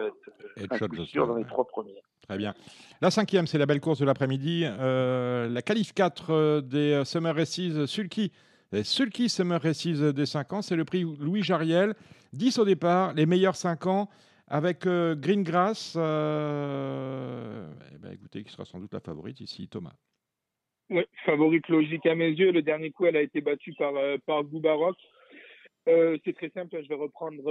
[0.00, 0.14] être
[0.56, 2.02] Et un dans les trois premiers.
[2.26, 2.54] Très bien.
[3.00, 4.64] La cinquième, c'est la belle course de l'après-midi.
[4.64, 8.32] Euh, la qualif 4 euh, des euh, Summer Races Sulky.
[8.72, 11.94] Les Sulky Summer Races des 5 ans, c'est le prix Louis Jariel.
[12.32, 14.08] 10 au départ, les meilleurs 5 ans
[14.50, 15.94] avec euh, Greengrass.
[15.96, 19.94] Euh, eh ben, écoutez, qui sera sans doute la favorite ici, Thomas.
[20.90, 22.50] Ouais, favorite logique à mes yeux.
[22.50, 24.96] Le dernier coup, elle a été battue par, euh, par Goubarok.
[25.88, 26.76] Euh, c'est très simple.
[26.82, 27.42] Je vais reprendre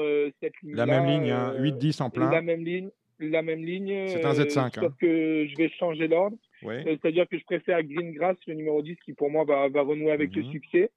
[0.42, 0.76] cette ligne.
[0.76, 2.30] La même ligne, hein, 8-10 en plein.
[2.30, 2.90] La même ligne.
[3.22, 4.08] La même ligne.
[4.08, 4.94] C'est un euh, Z5, Sauf hein.
[5.00, 6.38] que je vais changer l'ordre.
[6.62, 6.84] Ouais.
[6.86, 10.36] C'est-à-dire que je préfère Greengrass, le numéro 10, qui pour moi va, va renouer avec
[10.36, 10.52] le Mhm.
[10.52, 10.92] succès.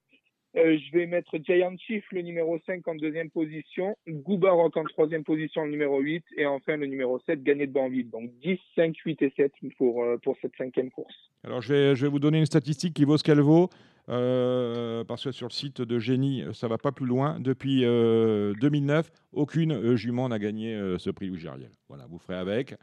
[0.54, 3.96] Euh, je vais mettre Giant Chief, le numéro 5, en deuxième position.
[4.06, 6.24] Goubarok en troisième position, le numéro 8.
[6.36, 8.10] Et enfin, le numéro 7, gagné de Banville.
[8.10, 11.14] Donc 10, 5, 8 et 7 pour, euh, pour cette cinquième course.
[11.44, 13.70] Alors, je vais, je vais vous donner une statistique qui vaut ce qu'elle vaut,
[14.10, 17.40] euh, parce que sur le site de Génie, ça va pas plus loin.
[17.40, 21.70] Depuis euh, 2009, aucune jument n'a gagné ce prix Louis Jariel.
[21.88, 22.74] Voilà, vous ferez avec.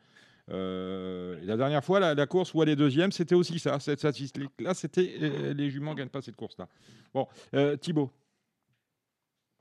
[0.51, 3.79] Euh, la dernière fois, la, la course où elle est deuxième, c'était aussi ça.
[3.79, 6.67] Cette statistique-là, c'était euh, les juments gagnent pas cette course-là.
[7.13, 8.11] Bon, euh, Thibaut.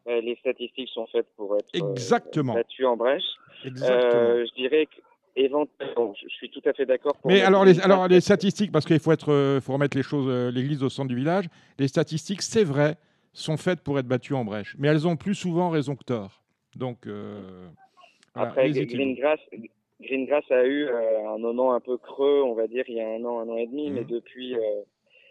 [0.07, 2.55] Les statistiques sont faites pour être Exactement.
[2.55, 3.27] battues en brèche.
[3.63, 4.47] Exactement.
[4.47, 5.03] Je dirais que
[5.37, 7.15] éventuellement, je suis tout à fait d'accord.
[7.27, 10.83] Mais alors les, alors les statistiques, parce qu'il faut être, faut remettre les choses, l'église
[10.83, 11.45] au centre du village.
[11.79, 12.97] Les statistiques, c'est vrai,
[13.35, 16.43] sont faites pour être battues en brèche, mais elles ont plus souvent raison que tort.
[16.75, 17.69] Donc euh,
[18.35, 18.71] voilà, Après.
[18.71, 19.41] Greengrass,
[20.01, 23.09] Greengrass a eu euh, un moment un peu creux, on va dire, il y a
[23.09, 24.07] un an, un an et demi, mais Mhm.
[24.07, 24.83] depuis, euh,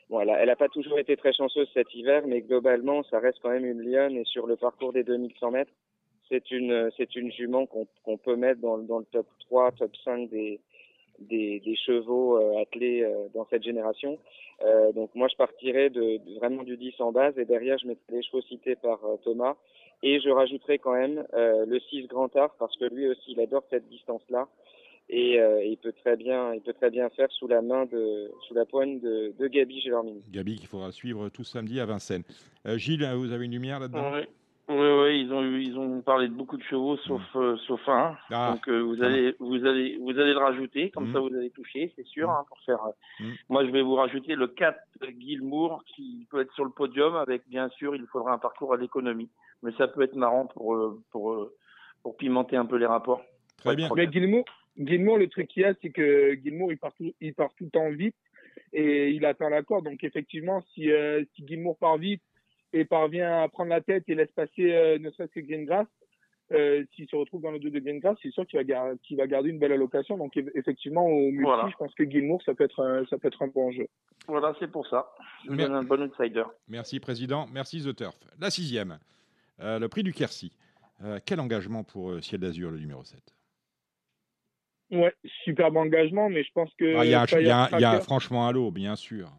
[0.10, 3.20] bon, elle a, elle a pas toujours été très chanceuse cet hiver, mais globalement, ça
[3.20, 5.72] reste quand même une lionne et sur le parcours des 2100 mètres,
[6.30, 9.96] c'est une, c'est une jument qu'on qu'on peut mettre dans, dans le top 3, top
[10.04, 10.60] 5 des,
[11.20, 14.20] des, des chevaux euh, attelés euh, dans cette génération.
[14.66, 17.88] Euh, donc moi, je partirais de, de- vraiment du 10 en base et derrière, je
[17.88, 19.56] mettrais les chevaux cités par euh, Thomas.
[20.04, 23.40] Et je rajouterai quand même euh, le 6 Grand Art parce que lui aussi, il
[23.40, 24.48] adore cette distance-là.
[25.10, 28.30] Et euh, il peut très bien, il peut très bien faire sous la main de,
[28.48, 30.22] sous la poigne de, de Gabi Gélormini.
[30.32, 32.24] Gabi qu'il faudra suivre tout samedi à Vincennes.
[32.68, 34.12] Euh, Gilles, vous avez une lumière là-dedans?
[34.14, 34.22] Oui,
[34.70, 38.18] oui, oui, ils ont ils ont parlé de beaucoup de chevaux sauf euh, sauf un.
[38.32, 38.52] Ah.
[38.52, 41.14] Donc euh, vous allez vous allez vous allez le rajouter comme Mm.
[41.14, 42.32] ça vous allez toucher, c'est sûr Mm.
[42.32, 42.80] hein, pour faire.
[43.48, 44.78] Moi je vais vous rajouter le 4
[45.18, 48.78] Gilmour qui peut être sur le podium avec bien sûr il faudra un parcours à
[48.78, 49.30] l'économie,
[49.64, 51.56] mais ça peut être marrant pour euh, pour euh,
[52.04, 53.22] pour pimenter un peu les rapports.
[53.58, 53.90] Très bien.
[53.96, 54.46] Mais Gilmour,
[54.78, 57.66] Gilmour, le truc qu'il y a, c'est que Gilmour, il part tout, il part tout
[57.66, 58.16] le temps vite
[58.74, 59.82] et il atteint l'accord.
[59.82, 62.22] Donc effectivement, si, euh, si Gilmour part vite
[62.74, 65.88] et parvient à prendre la tête et laisse passer euh, ne serait-ce que Greengrass,
[66.54, 69.18] euh, s'il se retrouve dans le dos de Greengrass, c'est sûr qu'il va, gar- qu'il
[69.18, 70.18] va garder une belle allocation.
[70.18, 71.68] Donc eff- effectivement, au multi, Voilà.
[71.70, 73.88] je pense que Gilmour, ça peut être un, ça peut être un bon jeu.
[74.28, 75.12] Voilà, c'est pour ça.
[75.46, 76.44] Je vous Mer- donne un bon outsider.
[76.70, 78.16] Merci Président, merci The Turf.
[78.40, 78.98] La sixième,
[79.60, 80.52] euh, le prix du Quercy.
[81.04, 83.20] Euh, quel engagement pour euh, Ciel d'Azur, le numéro 7
[84.90, 88.52] Ouais, superbe engagement, mais je pense que Ah, Il y a, y y franchement un
[88.52, 89.32] lot, bien sûr.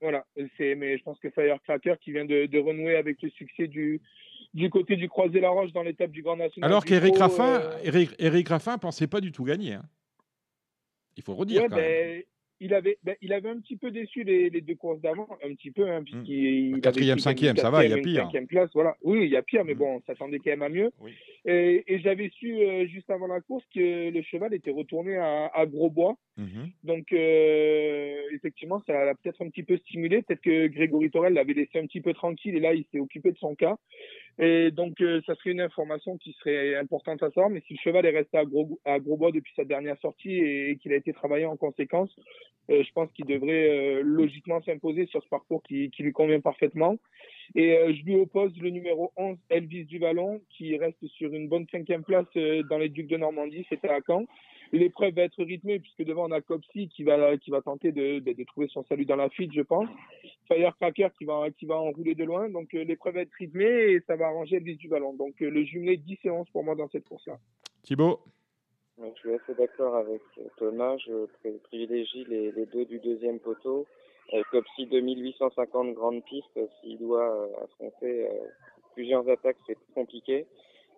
[0.00, 4.02] Voilà, mais je pense que Firecracker qui vient de, de renouer avec le succès du,
[4.52, 6.70] du côté du Croisé-la-Roche dans l'étape du Grand National.
[6.70, 9.74] Alors Trot, Raffin, Éric Raffin pensait pas du tout gagner.
[9.74, 9.84] hein.
[11.16, 12.22] Il faut le redire ouais, quand même.
[12.64, 15.54] Il avait, ben, il avait un petit peu déçu les, les deux courses d'avant, un
[15.54, 16.80] petit peu, hein, puisqu'il il avait Hmm.
[16.80, 18.22] Quatrième, cinquième, ça va, il y a pire.
[18.24, 18.96] cinquième voilà.
[19.02, 19.78] Oui, il y a pire, mais Mm.
[19.78, 20.90] bon, on s'attendait quand même à mieux.
[21.00, 21.12] Oui.
[21.44, 25.46] Et, et j'avais su euh, juste avant la course que le cheval était retourné à,
[25.54, 26.16] à Grosbois.
[26.36, 26.70] Mhm.
[26.84, 30.22] Donc, euh, effectivement, ça l'a peut-être un petit peu stimulé.
[30.22, 33.32] Peut-être que Grégory Torel l'avait laissé un petit peu tranquille et là, il s'est occupé
[33.32, 33.76] de son cas.
[34.38, 37.50] Et donc, euh, ça serait une information qui serait importante à savoir.
[37.50, 40.70] Mais si le cheval est resté à, Gros, à Grosbois depuis sa dernière sortie et,
[40.70, 42.10] et qu'il a été travaillé en conséquence,
[42.70, 46.40] euh, je pense qu'il devrait euh, logiquement s'imposer sur ce parcours qui, qui lui convient
[46.40, 46.96] parfaitement.
[47.54, 51.66] Et euh, je lui oppose le numéro 11, Elvis Duvalon, qui reste sur une bonne
[51.70, 53.66] cinquième place euh, dans les Ducs de Normandie.
[53.68, 54.24] C'était à Caen.
[54.74, 58.18] L'épreuve va être rythmée puisque devant on a Copsy qui va qui va tenter de,
[58.18, 59.88] de, de trouver son salut dans la fuite, je pense.
[60.48, 62.48] Firecracker qui va qui va enrouler de loin.
[62.48, 65.14] Donc euh, l'épreuve va être rythmée et ça va arranger Elvis Duvalon.
[65.14, 67.38] Donc euh, le jumelé 10 et 11 pour moi dans cette course-là.
[67.82, 68.20] Thibaut?
[68.98, 70.22] Donc, je suis assez d'accord avec
[70.56, 70.96] Thomas.
[70.98, 73.86] Je pri- privilégie les, les deux du deuxième poteau.
[74.32, 78.28] Euh, Copsy 2850 grande piste, euh, s'il doit affronter
[78.94, 80.46] plusieurs attaques, c'est compliqué.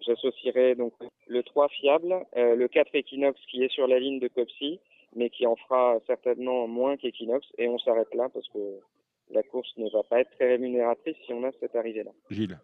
[0.00, 0.92] J'associerai donc
[1.26, 4.80] le 3 fiable, euh, le 4 Equinox qui est sur la ligne de Copsy,
[5.14, 7.46] mais qui en fera certainement moins qu'Equinox.
[7.58, 8.58] Et on s'arrête là parce que
[9.30, 12.10] la course ne va pas être très rémunératrice si on a cette arrivée-là.
[12.30, 12.58] Gilles,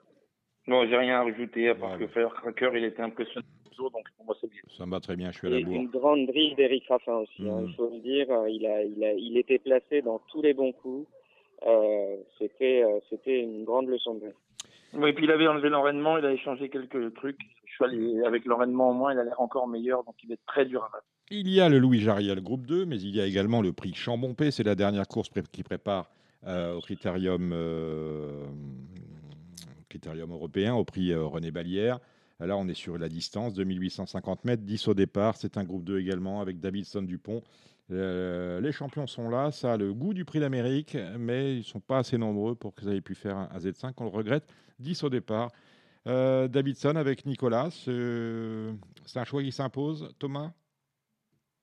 [0.66, 3.46] Non, j'ai rien à rajouter à part Ouais, que Firecracker il était impressionnant,
[3.78, 4.60] donc pour moi c'est bien.
[4.76, 5.74] ça me va très bien, je suis à la bourre.
[5.74, 7.66] une grande drille d'Eric Raffin aussi, hein, Mhm.
[7.68, 8.28] il faut le dire.
[8.48, 11.08] Il a, il a, il était placé dans tous les bons coups.
[11.66, 14.32] Euh, c'était, euh, c'était une grande leçon de vie.
[14.94, 17.38] Oui, puis il avait enlevé l'enraînement, il avait changé quelques trucs.
[17.66, 20.34] Je suis allé avec l'enraînement au moins, il a l'air encore meilleur, donc il va
[20.34, 21.06] être très dur à battre.
[21.30, 23.94] Il y a le Louis Jariel groupe 2, mais il y a également le prix
[23.94, 24.50] Chambompé.
[24.50, 26.10] C'est la dernière course pré- qui prépare
[26.46, 28.44] euh, au critérium, euh,
[29.88, 31.98] critérium européen, au prix euh, René Ballière.
[32.40, 35.36] Là, on est sur la distance, 2850 mètres, 10 au départ.
[35.36, 37.40] C'est un groupe 2 également avec Davidson Dupont.
[37.90, 41.62] Euh, les champions sont là, ça a le goût du prix d'Amérique, mais ils ne
[41.62, 43.92] sont pas assez nombreux pour que ça ait pu faire un Z5.
[43.98, 44.44] On le regrette.
[44.78, 45.50] 10 au départ.
[46.08, 50.14] Euh, Davidson avec Nicolas, c'est un choix qui s'impose.
[50.18, 50.52] Thomas?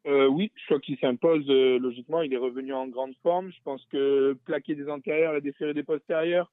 [0.07, 2.21] Euh, oui, je crois qu'il s'impose logiquement.
[2.21, 3.51] Il est revenu en grande forme.
[3.51, 6.49] Je pense que plaquer des antérieurs et déférer des postérieurs,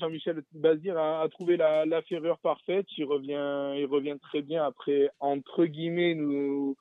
[0.00, 2.86] Jean-Michel Bazir a, a trouvé la, la ferrure parfaite.
[2.96, 6.76] Il revient, il revient très bien après entre guillemets nous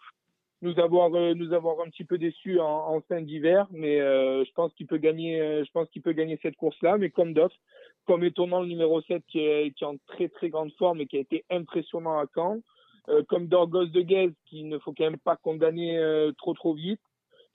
[0.63, 4.43] nous avoir euh, nous avoir un petit peu déçus en, en fin d'hiver, mais euh,
[4.43, 5.39] je pense qu'il peut gagner.
[5.39, 7.59] euh, je pense qu'il peut gagner cette course-là, mais comme d'autres,
[8.05, 11.05] comme étonnant le numéro 7 qui est, qui est en très très grande forme et
[11.05, 12.59] qui a été impressionnant à Caen.
[13.09, 16.73] Euh, comme Dorgos de Guez, qu'il ne faut quand même pas condamner euh, trop trop
[16.73, 17.01] vite.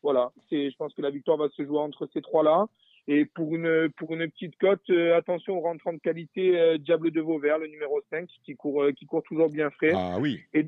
[0.03, 2.67] Voilà, c'est, je pense que la victoire va se jouer entre ces trois-là.
[3.11, 7.11] Et pour une pour une petite cote, euh, attention au rentrant de qualité, euh, Diable
[7.11, 9.93] de Vauvert, le numéro 5, qui court euh, qui court toujours bien frais.
[9.95, 10.41] Ah oui.
[10.53, 10.67] Et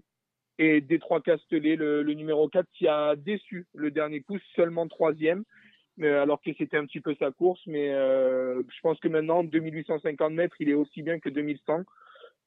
[0.62, 5.44] Et Détroit Castellet, le, le numéro 4, qui a déçu le dernier coup, seulement troisième
[6.02, 7.61] alors que c'était un petit peu sa course.
[7.66, 11.82] Mais euh, je pense que maintenant, 2850 mètres, il est aussi bien que 2100.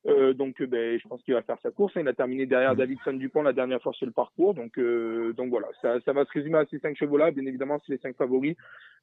[0.06, 1.94] Euh, donc, ben, je pense qu'il va faire sa course.
[1.96, 2.76] Il a terminé derrière.
[2.76, 4.54] Davidson Dupont la dernière fois sur le parcours.
[4.54, 7.32] Donc, euh, donc voilà, ça, ça, va se résumer à ces cinq chevaux-là.
[7.32, 8.56] Bien évidemment, c'est les cinq favoris.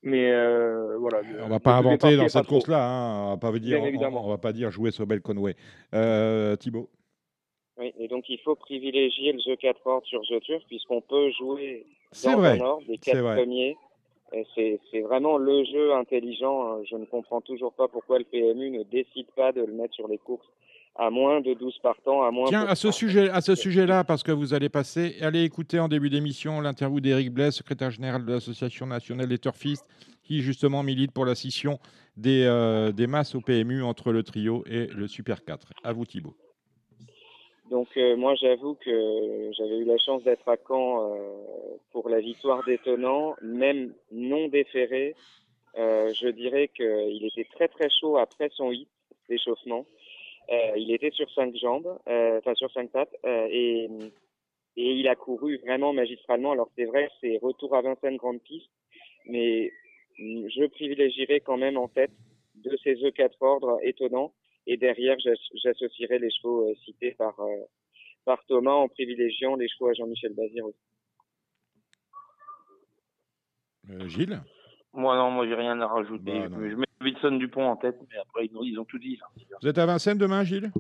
[0.03, 1.23] Mais euh, voilà.
[1.43, 2.85] On va pas inventer dans cette course-là.
[2.85, 3.27] Hein.
[3.27, 5.55] On va pas dire, on, on, va pas dire jouer sur Belle Conway.
[5.95, 6.91] Euh, Thibaut.
[7.81, 11.31] Oui, et donc il faut privilégier le jeu 4 ordres sur The Turf puisqu'on peut
[11.33, 11.87] jouer
[12.25, 12.61] dans vrai.
[12.61, 13.77] un ordre des quatre premiers
[14.55, 16.67] c'est vraiment le jeu intelligent.
[16.67, 16.83] Hein.
[16.89, 20.09] Je ne comprends toujours pas pourquoi le PMU ne décide pas de le mettre sur
[20.09, 20.47] les courses
[20.97, 22.49] à moins de 12 partants, à moins.
[22.49, 25.89] Tiens, à ce sujet, à ce sujet-là, parce que vous allez passer, allez écouter en
[25.89, 29.87] début d'émission l'interview d'Éric Blais, secrétaire général de l'Association nationale des turfistes,
[30.23, 31.79] qui justement milite pour la scission
[32.17, 35.73] des, euh, des masses au PMU entre le trio et le Super 4.
[35.85, 36.35] À vous, Thibault.
[37.71, 42.19] Donc euh, moi j'avoue que j'avais eu la chance d'être à Caen euh, pour la
[42.19, 45.15] victoire d'étonnant, même non déféré.
[45.79, 48.89] Euh, je dirais qu'il était très très chaud après son hit
[49.29, 49.87] d'échauffement.
[50.77, 53.89] il était sur cinq jambes, enfin sur cinq pattes, et,
[54.77, 56.51] et il a couru vraiment magistralement.
[56.51, 58.73] Alors c'est vrai, c'est retour à Vincennes grande piste,
[59.27, 59.73] mais
[60.19, 62.11] je privilégierais quand même en fait
[62.57, 64.33] de ces E4 ordres étonnants
[64.67, 67.65] et derrière, j'associerai les chevaux euh, cités par, euh,
[68.25, 70.79] par Thomas en privilégiant les chevaux à Jean-Michel Bazir aussi.
[73.91, 74.41] Euh, Gilles?
[74.93, 76.49] Moi, non, moi, j'ai rien à rajouter.
[76.49, 79.19] Bah, je mets Wilson Dupont en tête, mais après, ils ont, tout dit.
[79.63, 80.71] Vous êtes à Vincennes demain, Gilles?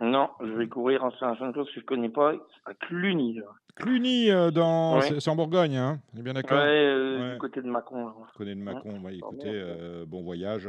[0.00, 2.32] Non, je vais courir en Saint-Chose que je ne connais pas,
[2.64, 3.40] à Cluny.
[3.76, 5.00] Cluny, dans...
[5.00, 6.58] c'est en Bourgogne, hein on est bien d'accord?
[6.58, 8.06] Ouais, du côté de Mâcon.
[8.08, 9.64] Du côté de Mâcon, hein écoutez,
[10.06, 10.68] bon voyage.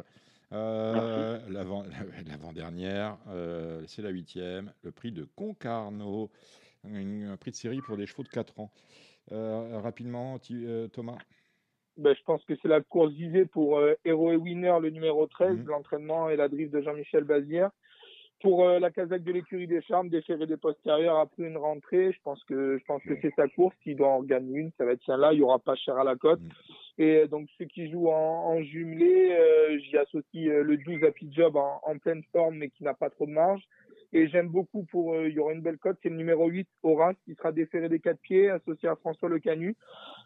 [0.54, 6.30] Euh, l'avant-dernière, euh, c'est la huitième, le prix de Concarneau,
[6.86, 8.72] un prix de série pour des chevaux de 4 ans.
[9.32, 10.38] Euh, rapidement,
[10.92, 11.18] Thomas
[11.98, 15.58] ben, Je pense que c'est la course visée pour Hero et Winner, le numéro 13,
[15.58, 15.66] mmh.
[15.66, 17.72] l'entraînement et la drift de Jean-Michel Bazière.
[18.44, 22.44] Pour la casaque de l'écurie des Charmes, déférer des postérieurs après une rentrée, je pense
[22.44, 23.74] que je pense que c'est sa course.
[23.84, 25.32] S'il doit en gagner une, ça va être celle-là.
[25.32, 26.42] Il n'y aura pas cher à la cote.
[26.42, 26.50] Mmh.
[27.00, 31.28] Et donc ceux qui jouent en, en jumelé, euh, j'y associe euh, le 12 Happy
[31.32, 33.64] Job en, en, pleine forme mais qui n'a pas trop de marge.
[34.16, 36.68] Et j'aime beaucoup pour, euh, il y aura une belle cote, c'est le numéro 8,
[36.84, 39.76] Horace, qui sera déféré des quatre pieds, associé à François Le Canu.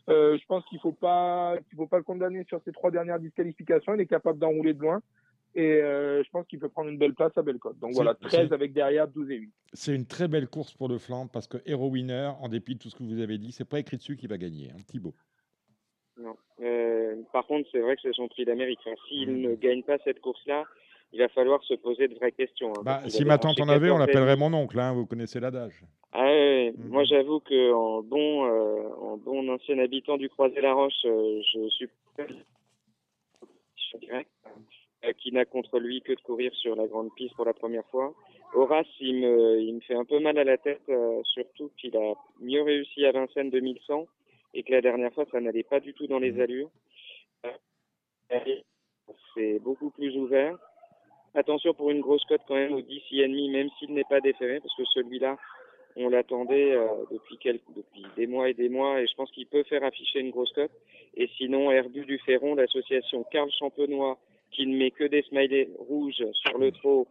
[0.09, 3.93] je pense qu'il faut pas, qu'il faut pas le condamner sur ses trois dernières disqualifications.
[3.93, 5.01] Il est capable d'enrouler de loin.
[5.59, 7.79] Et je pense qu'il peut prendre une belle place à Bellecote.
[7.79, 9.53] Donc voilà, 13 avec derrière 12 et 8.
[9.73, 12.79] C'est une très belle course pour le flanc parce que Hero Winner, en dépit de
[12.79, 14.69] tout ce que vous avez dit, c'est pas écrit dessus qu'il va gagner.
[14.69, 15.15] Un petit beau.
[16.17, 16.35] Non.
[16.61, 18.79] Euh, par contre, c'est vrai que c'est son prix d'Amérique.
[19.07, 19.41] S'il mmh.
[19.41, 20.63] ne gagne pas cette course-là,
[21.13, 22.73] il va falloir se poser de vraies questions.
[22.77, 24.79] Hein, bah, si ma tante en avait, on l'appellerait mon oncle.
[24.79, 25.81] Hein, vous connaissez l'adage.
[26.11, 26.87] Ah, ouais, mmh.
[26.89, 31.87] Moi, j'avoue qu'en bon, euh, en bon ancien habitant du Croisé-la-Roche, euh, je suis
[32.19, 32.25] euh,
[35.19, 38.13] qui n'a contre lui que de courir sur la grande piste pour la première fois.
[38.53, 41.95] Horace, il me, il me fait un peu mal à la tête, euh, surtout qu'il
[41.97, 44.07] a mieux réussi à Vincennes 2100
[44.53, 46.41] et que la dernière fois, ça n'allait pas du tout dans les mmh.
[46.41, 46.69] allures.
[49.33, 50.57] C'est beaucoup plus ouvert.
[51.35, 54.59] Attention pour une grosse cote quand même au 10 demi, même s'il n'est pas déféré,
[54.59, 55.37] parce que celui-là,
[55.95, 59.45] on l'attendait euh, depuis, quelques, depuis des mois et des mois, et je pense qu'il
[59.45, 60.71] peut faire afficher une grosse cote.
[61.15, 64.17] Et sinon, Herbu du Ferron, l'association Carl Champenois,
[64.51, 67.07] qui ne met que des smileys rouges sur le trot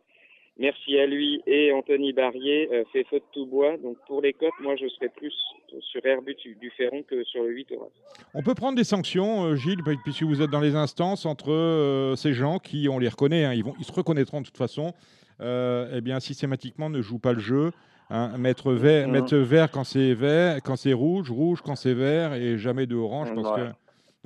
[0.59, 3.76] Merci à lui et Anthony Barrier euh, fait faute tout bois.
[3.76, 5.34] Donc pour les cotes, moi je serais plus
[5.80, 7.93] sur Herbut du Ferron que sur le 8 Horace.
[8.32, 12.16] On peut prendre des sanctions, euh, Gilles, puisque vous êtes dans les instances entre euh,
[12.16, 14.95] ces gens qui, on les reconnaît, hein, ils, vont, ils se reconnaîtront de toute façon,
[15.41, 17.70] eh bien systématiquement ne jouent pas le jeu.
[18.09, 19.11] Hein, mettre, vert, mmh.
[19.11, 22.95] mettre vert quand c'est vert, quand c'est rouge, rouge quand c'est vert et jamais de
[22.95, 23.72] orange parce que.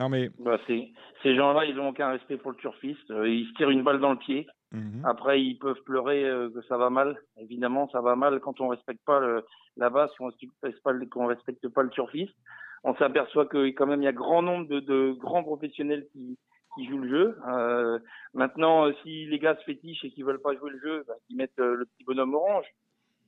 [0.01, 0.31] Non mais.
[0.39, 3.11] Bah, ces gens-là, ils n'ont aucun respect pour le turfiste.
[3.11, 4.47] Ils se tirent une balle dans le pied.
[4.73, 5.03] Mhm.
[5.05, 7.21] Après, ils peuvent pleurer euh, que ça va mal.
[7.39, 9.45] Évidemment, ça va mal quand on respecte pas le,
[9.77, 12.35] la base, qu'on respecte pas, qu'on respecte pas le turfiste.
[12.83, 16.39] On s'aperçoit que quand même il y a grand nombre de, de grands professionnels qui,
[16.75, 17.39] qui jouent le jeu.
[17.49, 17.99] Euh,
[18.33, 21.15] maintenant, euh, si les gars se fétichent et qu'ils veulent pas jouer le jeu, bah,
[21.29, 22.67] ils mettent euh, le petit bonhomme orange.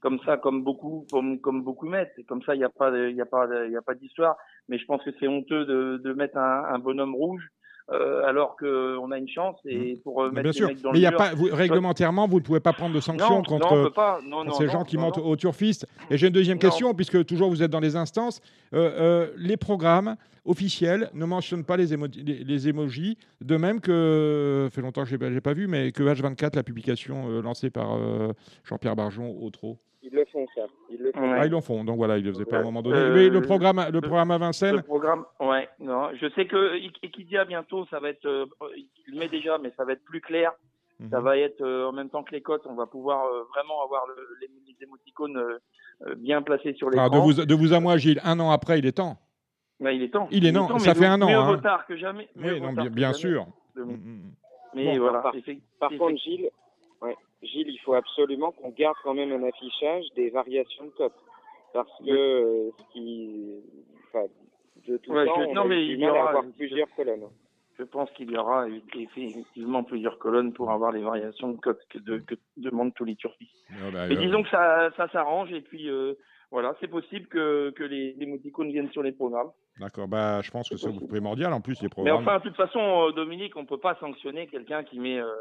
[0.03, 2.13] Comme ça, comme beaucoup, comme, comme beaucoup mettent.
[2.19, 4.37] Et comme ça, il n'y a pas, il a pas, il a pas d'histoire.
[4.69, 7.49] Mais je pense que c'est honteux de, de mettre un, un bonhomme rouge
[7.91, 10.03] euh, alors qu'on a une chance et mmh.
[10.03, 12.61] pour euh, mettre les mecs dans mais le y a pas, réglementairement, vous ne pouvez
[12.61, 13.93] pas prendre de sanctions contre,
[14.57, 15.87] ces gens qui montent au turfiste.
[16.09, 18.41] Et j'ai une deuxième question, puisque toujours vous êtes dans les instances.
[18.73, 25.03] Euh, les programmes officiels ne mentionnent pas les, les, émojis, de même que, fait longtemps
[25.03, 27.99] que je n'ai pas, vu, mais que H24, la publication lancée par
[28.65, 29.79] Jean-Pierre Barjon au TRO.
[30.05, 30.63] Ils le font, ça.
[30.91, 31.21] Ils le font.
[31.21, 31.39] Ouais.
[31.41, 31.85] Ah, ils l'en font.
[31.85, 32.97] Donc voilà, ils le faisaient pas à un moment donné.
[32.99, 36.11] Euh, Mais le programme, le le- programme à Vincennes, Le programme, ouais, non.
[36.21, 38.47] Je sais que Equidia bientôt, ça va être, euh,
[38.77, 40.53] il le met déjà, mais ça va être plus clair.
[41.11, 41.25] Ça Mhm.
[41.25, 44.05] va être euh, en même temps que les cotes, on va pouvoir euh, vraiment avoir
[44.09, 45.59] le- les, les émoticônes euh,
[46.07, 47.07] euh, bien placés sur l'écran.
[47.07, 49.17] Ah, de, vous, de vous à moi, Gilles, un an après, il est temps.
[49.81, 50.29] Ouais, il est temps.
[50.31, 51.47] Il est non, temps, ça fait un an, Mieux hein.
[51.47, 52.29] vaut tard que jamais.
[52.37, 53.19] Oui, non, bien, que bien jamais.
[53.19, 53.47] sûr.
[53.75, 54.21] Le- Mm, mm.
[54.75, 55.19] Mais Bon, voilà.
[55.81, 56.49] par- contre, Gilles,
[57.43, 61.13] Gilles, il faut absolument qu'on garde quand même un affichage des variations de cotes.
[61.73, 63.55] Parce que euh, ce qui.
[64.09, 64.27] Enfin,
[64.87, 67.29] de tout Ouais, temps, je- on non, a mais il y aura- avoir plusieurs colonnes.
[67.79, 71.99] je pense qu'il y aura effectivement plusieurs colonnes pour avoir les variations de cotes que,
[71.99, 73.51] de, que demandent tous les turfis.
[73.71, 76.15] Ah, bah, Mais euh, disons que ça, ça s'arrange et puis euh,
[76.51, 79.51] voilà, c'est possible que, que les, les émoticônes viennent sur les programmes.
[79.81, 81.53] D'accord, bah, je pense que c'est primordial.
[81.55, 82.17] En plus, les Mais programmes.
[82.19, 85.33] enfin, de toute façon, Dominique, on peut pas sanctionner quelqu'un qui met euh,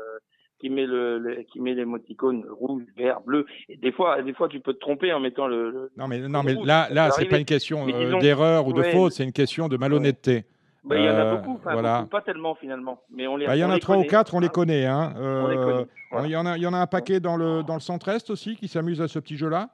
[0.62, 3.46] qui met le, le- qui met l'émoticône rouge, vert, bleu.
[3.68, 5.72] Et des fois, des fois, tu peux te tromper en mettant le.
[5.72, 8.74] le- Non, mais, non, mais rouge, là, là c'est pas une question euh, d'erreur ou
[8.74, 8.92] de ouais.
[8.92, 10.46] faute, c'est une question de malhonnêteté.
[10.84, 11.98] Bah, il y en a Euh, beaucoup, enfin, voilà.
[11.98, 13.02] beaucoup, pas tellement finalement.
[13.12, 13.46] Mais on les.
[13.48, 14.52] Bah, Il y en a trois ou quatre, on les hein.
[14.52, 14.86] connaît.
[14.86, 15.14] Hein.
[15.18, 16.28] On les Euh, connaît, voilà.
[16.28, 18.30] Il y, en a, il y en a un paquet dans le, dans le centre-est
[18.30, 19.70] aussi qui s'amuse à ce petit jeu-là.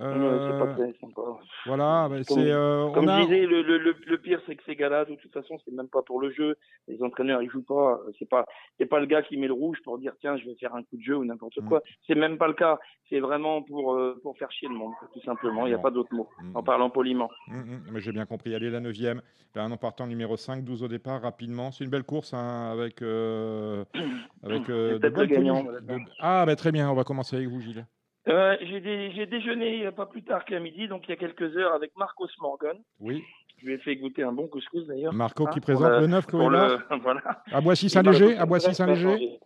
[0.00, 1.22] Euh, pas très sympa.
[1.66, 4.54] voilà, bah, Comme- euh, Comme on a- je disais, le, le, le, le pire, c'est
[4.54, 6.56] que ces gars-là, de toute façon, c'est même pas pour le jeu.
[6.86, 7.98] Les entraîneurs, ils jouent pas.
[8.18, 8.44] C'est pas,
[8.78, 10.82] c'est pas le gars qui met le rouge pour dire tiens, je vais faire un
[10.84, 11.68] coup de jeu ou n'importe Mm.
[11.68, 11.82] quoi.
[12.06, 12.78] C'est même pas le cas.
[13.08, 15.66] C'est vraiment pour euh, pour faire chier le monde, tout simplement.
[15.66, 15.82] Il n'y a Bon.
[15.84, 16.28] pas d'autre mot.
[16.42, 16.56] Mm.
[16.56, 17.30] En parlant poliment.
[17.48, 18.54] Hum, hum, mais j'ai bien compris.
[18.54, 19.20] Allez, la neuvième.
[19.56, 21.72] Un en partant numéro 5, 12 au départ, rapidement.
[21.72, 23.02] C'est une belle course hein, avec.
[24.44, 25.64] avec de gagnant.
[25.64, 25.80] De-
[26.20, 26.88] Ah, bah, très bien.
[26.90, 27.84] On va commencer avec vous, Gilles.
[28.28, 31.16] Euh, j'ai, dé- j'ai déjeuné euh, pas plus tard qu'à midi, donc il y a
[31.16, 32.76] quelques heures, avec Marcos Morgan.
[33.00, 33.22] Oui.
[33.58, 35.12] Je lui ai fait goûter un bon couscous d'ailleurs.
[35.12, 37.42] Marco Hein, qui présente le 9 le- voilà.
[37.50, 38.36] À Boissy-Saint-Léger.
[38.36, 39.38] À Boissy-Saint-Léger.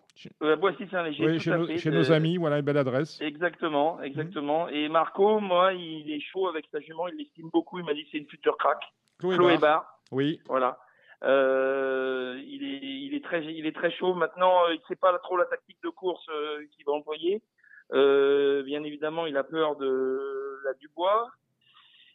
[0.43, 1.25] Euh, Boissy-Saint-Léger.
[1.27, 2.37] Oui, chez, à nos, fait, chez de- nos amis.
[2.37, 3.19] Voilà une belle adresse.
[3.23, 4.69] Exactement, exactement.
[4.69, 7.79] Et Marco, moi, il est chaud avec sa jument, il l'estime beaucoup.
[7.79, 8.79] Il m'a dit que c'est une future crack.
[9.19, 9.57] Chloé.
[9.59, 10.41] Barre, Oui.
[10.47, 10.77] voilà.
[11.25, 14.15] Euh, il est, il est très, il est très chaud.
[14.15, 17.41] Maintenant, il ne sait pas trop la tactique de course euh, qu'il va employer.
[17.93, 21.31] Euh, bien évidemment, il a peur de la Dubois.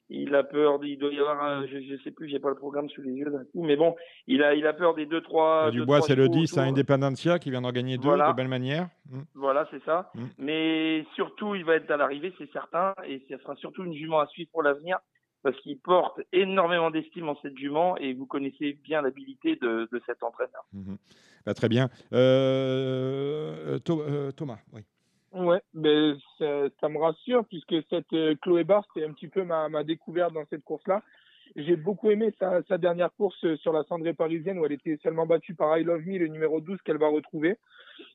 [0.09, 2.55] Il a peur, il doit y avoir, un, je, je sais plus, j'ai pas le
[2.55, 3.93] programme sous les yeux d'un coup, mais bon,
[4.25, 5.69] il a, il a peur des deux trois.
[5.69, 6.71] Deux, Dubois, c'est le chevaux 10 à autour.
[6.71, 8.31] Independencia qui vient d'en gagner deux Voilà.
[8.31, 8.87] de belle manière.
[9.11, 9.25] Hum.
[9.35, 10.09] Voilà, c'est ça.
[10.15, 10.25] Mm.
[10.37, 14.21] Mais surtout, il va être à l'arrivée, c'est certain, et ce sera surtout une jument
[14.21, 14.97] à suivre pour l'avenir,
[15.43, 20.01] parce qu'il porte énormément d'estime en cette jument, et vous connaissez bien l'habilité de, de
[20.05, 20.63] cet entraîneur.
[20.71, 20.97] Mhm.
[21.45, 21.89] Bah, très bien.
[22.13, 24.83] Euh, euh, Thomas, oui.
[25.37, 29.69] Ouais, ben, ça, me rassure puisque cette euh, Chloé Barr, c'est un petit peu ma,
[29.69, 31.03] ma découverte dans cette course-là.
[31.55, 34.97] J'ai beaucoup aimé sa, sa dernière course euh, sur la cendrée parisienne où elle était
[35.03, 37.57] seulement battue par I Love Me, le numéro 12 qu'elle va retrouver.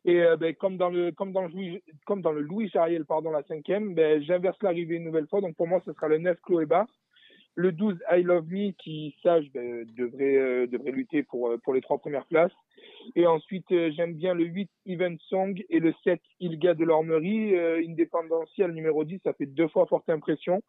[0.04, 3.30] Et euh, ben, comme dans le comme dans le comme dans le Louis Jariel, pardon,
[3.30, 5.40] la cinquième, ben, j'inverse l'arrivée une nouvelle fois.
[5.40, 6.86] Donc pour moi, ce sera le 9 Chloé Barr.
[7.54, 11.74] Le 12 I Love Me qui, sage, ben, devrait, euh, devrait lutter pour, euh, pour
[11.74, 12.52] les trois premières places.
[13.14, 17.54] Et ensuite, euh, j'aime bien le 8 Event Song et le 7 Ilga de l'Ormerie.
[17.56, 20.62] Euh, Indépendentiel numéro 10, ça fait deux fois forte impression.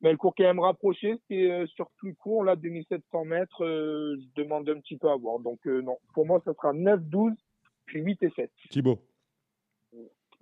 [0.00, 1.16] Mais elle court quand même rapprochée.
[1.28, 3.64] C'est euh, sur plus court, là, 2700 mètres.
[3.64, 5.40] euh, je demande un petit peu à voir.
[5.40, 5.98] Donc, euh, non.
[6.14, 7.32] Pour moi, ça sera 9, 12,
[7.86, 8.50] puis 8 et 7.
[8.70, 8.98] Thibaut.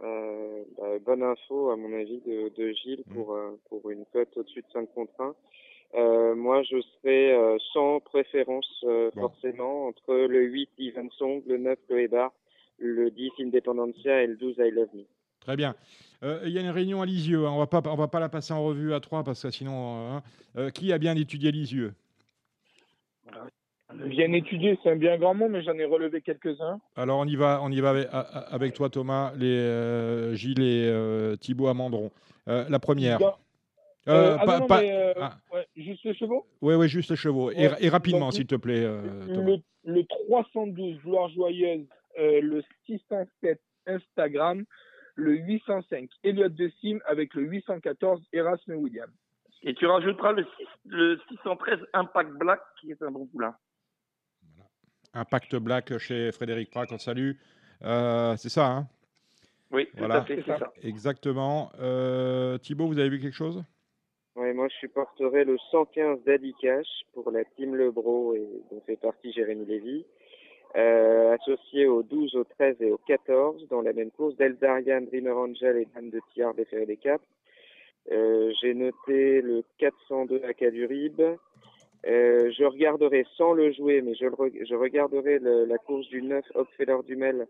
[0.01, 4.37] Euh, bah, bonne info, à mon avis, de, de Gilles pour, euh, pour une cote
[4.37, 5.35] au-dessus de 5 contre 1.
[5.95, 9.23] Euh, moi, je serais euh, sans préférence euh, Bon.
[9.23, 12.31] forcément entre le 8 Even Song, le 9 Chloé Barr,
[12.79, 15.05] le 10 Independencia et le 12 I Love Me.
[15.41, 15.75] Très bien.
[16.23, 17.47] Euh, Il y a une réunion à Lisieux.
[17.47, 17.53] hein.
[17.53, 19.73] On va pas, on va pas la passer en revue à trois parce que sinon,
[19.73, 20.23] euh, hein.
[20.57, 21.95] Euh, qui a bien étudié Lisieux?
[23.95, 26.79] Bien étudié, c'est un bien grand mot, mais j'en ai relevé quelques-uns.
[26.97, 27.95] Alors on y va, on y va
[28.51, 32.11] avec, toi Thomas, les euh, Gilles et euh, Thibaut Amandron.
[32.49, 33.19] Euh, la première.
[33.19, 33.37] Dans-
[34.07, 35.39] Euh, Euh, ah pas- non, non, pas- mais, euh, ah.
[35.53, 36.47] ouais, juste les chevaux?
[36.63, 37.51] Ouais, ouais, juste les chevaux.
[37.51, 41.87] Et, Ouais, et rapidement, donc, s'il te plaît, euh, le, le 312 Gloire Joyeuse,
[42.19, 44.65] euh, le 607 Instagram,
[45.15, 49.11] le 805 Elliott de Sim avec le 814 Erasme William.
[49.63, 53.55] Et tu rajouteras le, 6, le 613 Impact Black, qui est un bon poulain.
[55.15, 57.33] Impact Black chez Frédéric Prat, on salue.
[57.83, 58.89] Euh, c'est ça, hein?
[59.71, 60.17] Oui, tout Voilà.
[60.17, 60.73] à fait, C'est ça.
[60.83, 61.71] Exactement.
[61.81, 63.63] Euh, Thibaut, vous avez vu quelque chose?
[64.39, 69.33] Moi, je supporterais le 115 Daddy Cash pour la team Lebro et dont fait partie
[69.33, 70.07] Jérémy Lévy.
[70.77, 75.37] Euh, associé au 12, au 13 et au 14 dans la même course, Delzarian, Dreamer
[75.37, 77.25] Angel et Dame de Tiard des des Caps.
[78.13, 81.21] Euh, J'ai noté le 402 à Cadurib.
[81.21, 87.49] Euh, je regarderai sans le jouer, mais je, regarderai la course du 9 Hopfeller Dumel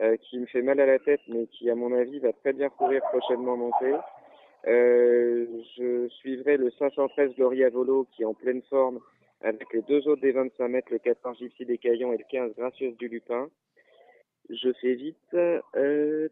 [0.00, 2.52] euh, qui me fait mal à la tête, mais qui, à mon avis, va très
[2.52, 3.94] bien courir prochainement monter.
[4.66, 5.46] Euh,
[5.76, 9.00] je suivrai le 513 Gloria Volo qui est en pleine forme
[9.40, 12.54] avec les deux autres des 25 mètres, le 14 Gypsy des Caillons et le 15
[12.56, 13.48] Gracieuse du Lupin.
[14.50, 15.16] Je fais vite.
[15.34, 16.28] Euh, euh,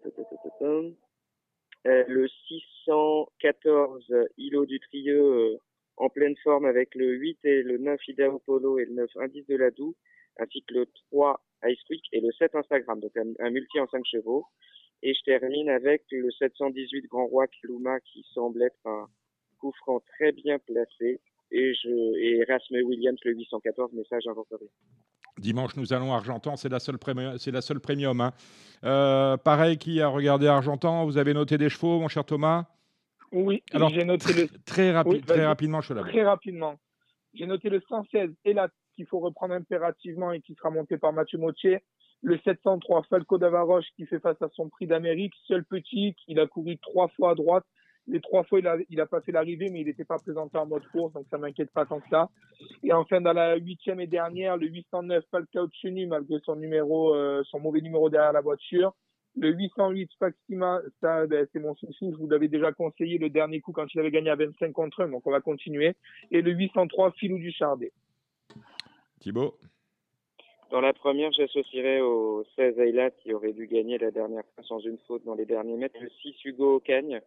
[2.09, 5.59] le 614 Îlot du Trieux
[5.97, 9.47] en pleine forme avec le 8 et le 9 Idaho Polo et le 9 Indice
[9.47, 9.95] de la Doue,
[10.39, 14.05] ainsi que le 3 Ice Week et le 7 Instagram, donc un, multi en 5
[14.05, 14.45] chevaux.
[15.07, 19.07] Et je termine avec le 718 Grand Roi Kiluma qui semble être un
[19.61, 21.21] coup franc très bien placé.
[21.53, 21.89] Et, je,
[22.19, 24.69] et Erasme Williams le 814, message inventorié.
[25.39, 26.99] Dimanche, nous allons à Argentan, c'est la seule,
[27.39, 28.21] c'est la seule premium.
[28.21, 28.33] Hein.
[28.83, 31.05] Euh, pareil, qui a regardé Argentan?
[31.05, 32.65] Vous avez noté des chevaux, mon cher Thomas?
[33.31, 34.49] Oui, alors j'ai noté le.
[34.65, 36.81] Très, très rapidement, je Très rapidement.
[37.33, 41.13] J'ai noté le 116 et là qu'il faut reprendre impérativement et qui sera monté par
[41.13, 41.79] Mathieu Mautier.
[42.27, 45.33] Le 703 Falco d'Avaroche qui fait face à son prix d'Amérique.
[45.47, 47.65] Seul petit, il a couru trois fois à droite.
[48.09, 50.59] Les trois fois, il a, il a pas fait l'arrivée, mais il n'était pas présenté
[50.59, 52.29] en mode course, donc ça m'inquiète pas tant que ça.
[52.83, 57.45] Et enfin, dans la huitième et dernière, le 809 Falcao Chenu, malgré son numéro, euh,
[57.45, 58.93] son mauvais numéro derrière la voiture.
[59.37, 62.11] Le 808 Faxima, ça, ben, c'est mon souci.
[62.11, 65.05] Je vous l'avais déjà conseillé le dernier coup quand il avait gagné à 25 contre
[65.05, 65.95] 1, donc on va continuer.
[66.33, 67.93] Et le 803 Filou du Chardet.
[69.21, 69.55] Thibaut?
[70.71, 74.81] Dans la première, j'associerais au 16 Ayla qui aurait dû gagner la dernière fois sans
[74.81, 75.99] une faute dans les derniers mètres.
[76.01, 77.21] Le 6 Hugo Cagne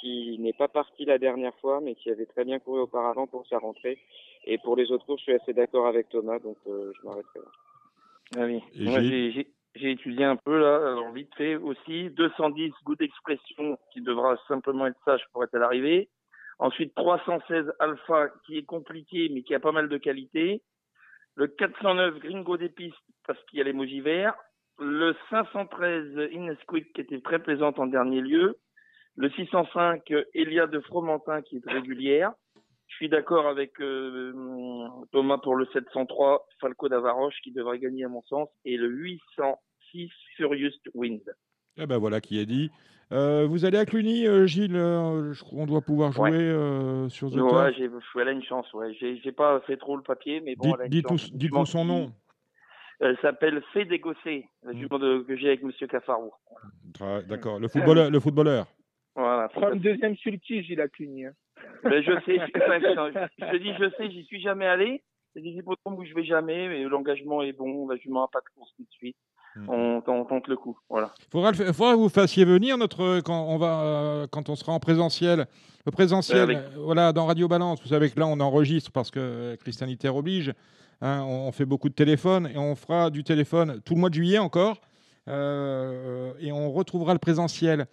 [0.00, 3.46] qui n'est pas parti la dernière fois, mais qui avait très bien couru auparavant pour
[3.48, 3.98] sa rentrée.
[4.44, 7.40] Et pour les autres cours, je suis assez d'accord avec Thomas, donc euh, je m'arrêterai
[7.40, 8.38] là.
[8.38, 8.62] Ah oui.
[8.76, 12.10] Moi, j'ai j'ai étudié un peu là, alors vite fait aussi.
[12.10, 16.08] 210 Good Expression qui devra simplement être sage pour être à l'arrivée.
[16.58, 20.62] Ensuite 316 Alpha qui est compliqué mais qui a pas mal de qualité.
[21.40, 24.34] Le 409 Gringo des pistes parce qu'il y a l'émoji vert.
[24.78, 28.58] Le 513 Inesquick qui était très plaisante en dernier lieu.
[29.16, 30.02] Le 605
[30.34, 32.34] Elia de Fromentin qui est régulière.
[32.88, 34.34] Je suis d'accord avec euh,
[35.12, 40.10] Thomas pour le 703 Falco d'Avaroche qui devrait gagner à mon sens et le 806
[40.36, 41.22] Furious Wind.
[41.76, 42.70] Eh ben voilà qui est dit.
[43.12, 46.54] Euh, vous allez à Cluny, euh, Gilles je crois On doit pouvoir jouer
[47.08, 47.90] sur The Ouais, j'ai,
[48.20, 48.72] elle a une chance.
[48.72, 48.94] Ouais.
[49.00, 50.76] J'ai, j'ai pas fait trop le papier, mais bon.
[50.88, 52.12] Dites, dites-nous son nom.
[53.00, 56.34] Elle s'appelle Fée Dégossé, la jument que j'ai avec Monsieur Cafaro.
[57.26, 57.58] D'accord.
[57.58, 58.10] Le footballeur.
[58.10, 58.66] le footballeur.
[59.16, 59.48] Voilà.
[59.74, 61.26] deuxième sulky, Gilles à Cluny.
[61.26, 61.32] Hein.
[61.82, 65.02] Ben, je sais, je, dis je sais, j'y suis jamais allé.
[65.32, 68.40] C'est des hippodromes où je vais jamais, mais l'engagement est bon, la jument n'a pas
[68.40, 69.16] de course tout de suite.
[69.56, 69.68] Hmm.
[69.68, 71.12] On, tente le coup, voilà.
[71.30, 74.80] Faudra, faudra que vous fassiez venir notre quand on va euh, quand on sera en
[74.80, 75.46] présentiel.
[75.86, 77.80] Le présentiel, euh, voilà, dans Radio Balance.
[77.82, 80.52] Vous savez que là, on enregistre parce que euh, Christian oblige.
[81.02, 84.14] Hein, on, fait beaucoup de téléphones et on fera du téléphone tout le mois de
[84.14, 84.82] juillet encore.
[85.26, 87.86] et on retrouvera le présentiel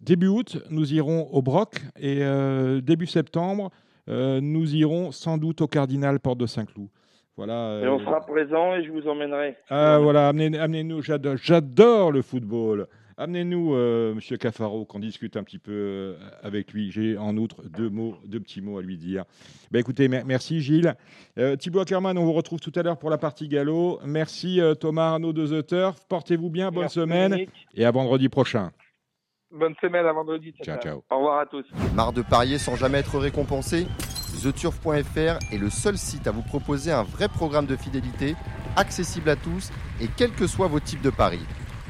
[0.00, 3.70] Début août, nous irons au Broc et euh, début septembre,
[4.08, 6.88] euh, nous irons sans doute au Cardinal Porte de Saint-Cloud.
[7.36, 9.56] Voilà, et on euh, sera présent et je vous emmènerai.
[9.68, 12.86] Ah voilà, amenez, amenez-nous, j'adore, j'adore le football.
[13.18, 13.74] Amenez-nous,
[14.14, 16.90] Monsieur Cafaro, qu'on discute un petit peu avec lui.
[16.90, 19.24] J'ai en outre deux mots, deux petits mots à lui dire.
[19.70, 20.94] Ben, écoutez, merci Gilles.
[21.58, 24.00] Thibaut Ackerman, on vous retrouve tout à l'heure pour la partie galop.
[24.04, 25.96] Merci Thomas Arnaud de The Turf.
[26.10, 28.70] Portez-vous bien, bonne semaine et à vendredi prochain.
[29.50, 30.52] Bonne semaine à vendredi.
[30.62, 31.02] Ciao, ciao.
[31.10, 31.64] Au revoir à tous.
[31.94, 33.86] Marre de parier sans jamais être récompensé?
[34.46, 38.36] TheTurf.fr est le seul site à vous proposer un vrai programme de fidélité,
[38.76, 41.44] accessible à tous et quels que soient vos types de paris.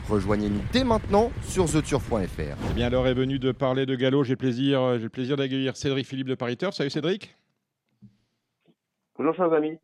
[0.08, 2.56] Rejoignez-nous dès maintenant sur TheTurf.fr.
[2.70, 4.24] Eh bien, l'heure est venue de parler de galop.
[4.24, 6.74] J'ai plaisir, j'ai le plaisir d'accueillir Cédric Philippe de Paris Turf.
[6.74, 7.36] Salut Cédric.
[9.18, 9.78] Bonjour chers amis.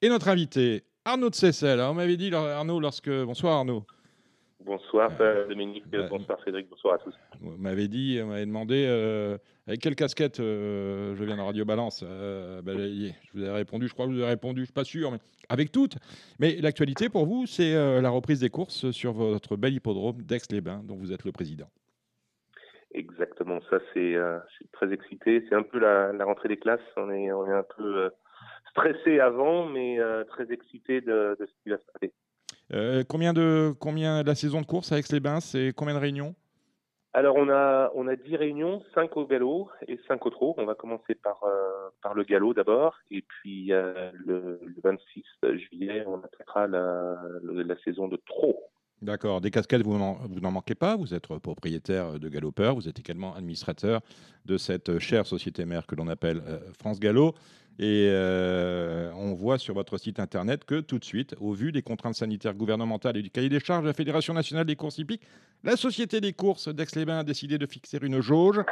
[0.00, 1.80] Et notre invité, Arnaud de Cessel.
[1.80, 3.10] on m'avait dit, Arnaud, lorsque.
[3.10, 3.84] Bonsoir Arnaud.
[4.64, 7.14] Bonsoir euh, Dominique, bonsoir Cédric, bonsoir à tous.
[7.40, 11.64] Vous m'avez dit, vous m'avez demandé euh, avec quelle casquette euh, je viens de Radio
[11.64, 12.02] Balance.
[12.02, 14.72] Ben, je vous ai répondu, je crois que je vous ai répondu, je ne suis
[14.72, 15.96] pas sûr, mais avec toutes.
[16.38, 20.96] Mais l'actualité pour vous, c'est la reprise des courses sur votre bel hippodrome d'Aix-les-Bains, dont
[20.96, 21.68] vous êtes le président.
[22.92, 24.16] Exactement, ça c'est
[24.72, 25.44] très excité.
[25.48, 26.80] C'est un peu la, rentrée des classes.
[26.96, 28.10] On est, on est un peu
[28.70, 29.98] stressé avant, mais
[30.28, 32.12] très excité de, de ce qui va se passer.
[32.72, 36.34] Euh, combien de combien la saison de course avec les bains C'est combien de réunions?
[37.16, 40.54] Alors on a on a 10 réunions, 5 au galop et 5 au trot.
[40.58, 46.04] On va commencer par euh, par le galop d'abord et puis euh, le, 26 juillet
[46.06, 48.62] on attaquera la, la saison de trot.
[49.00, 49.40] D'accord.
[49.40, 50.96] Des casquettes, vous n'en manquez pas.
[50.96, 52.74] Vous êtes propriétaire de Galopeur.
[52.74, 54.00] Vous êtes également administrateur
[54.44, 56.42] de cette chère société mère que l'on appelle
[56.78, 57.34] France Galop.
[57.78, 61.82] Et euh, on voit sur votre site internet que tout de suite, au vu des
[61.82, 65.22] contraintes sanitaires gouvernementales et du cahier des charges de la Fédération nationale des courses hippiques,
[65.62, 68.62] la Société des courses d'Aix-les-Bains a décidé de fixer une jauge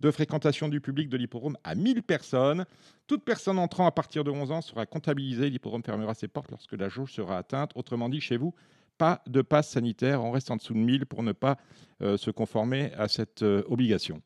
[0.00, 2.64] de fréquentation du public de l'hippodrome à 1000 personnes.
[3.06, 5.50] Toute personne entrant à partir de 11 ans sera comptabilisée.
[5.50, 7.72] L'hippodrome fermera ses portes lorsque la jauge sera atteinte.
[7.74, 8.54] Autrement dit, chez vous,
[8.98, 10.22] pas de passe sanitaire.
[10.22, 11.58] On reste en dessous de 1000 pour ne pas
[12.02, 14.22] euh, se conformer à cette euh, obligation.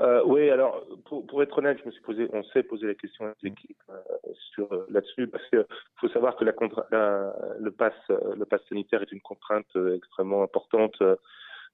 [0.00, 3.26] Euh, oui, alors pour, être honnête, je me suis posé, on s'est posé la question
[3.26, 3.82] à l'équipe
[4.54, 5.64] sur là-dessus parce qu'il
[5.96, 6.52] faut savoir que la,
[7.58, 11.02] le pass, le pass sanitaire est une contrainte extrêmement importante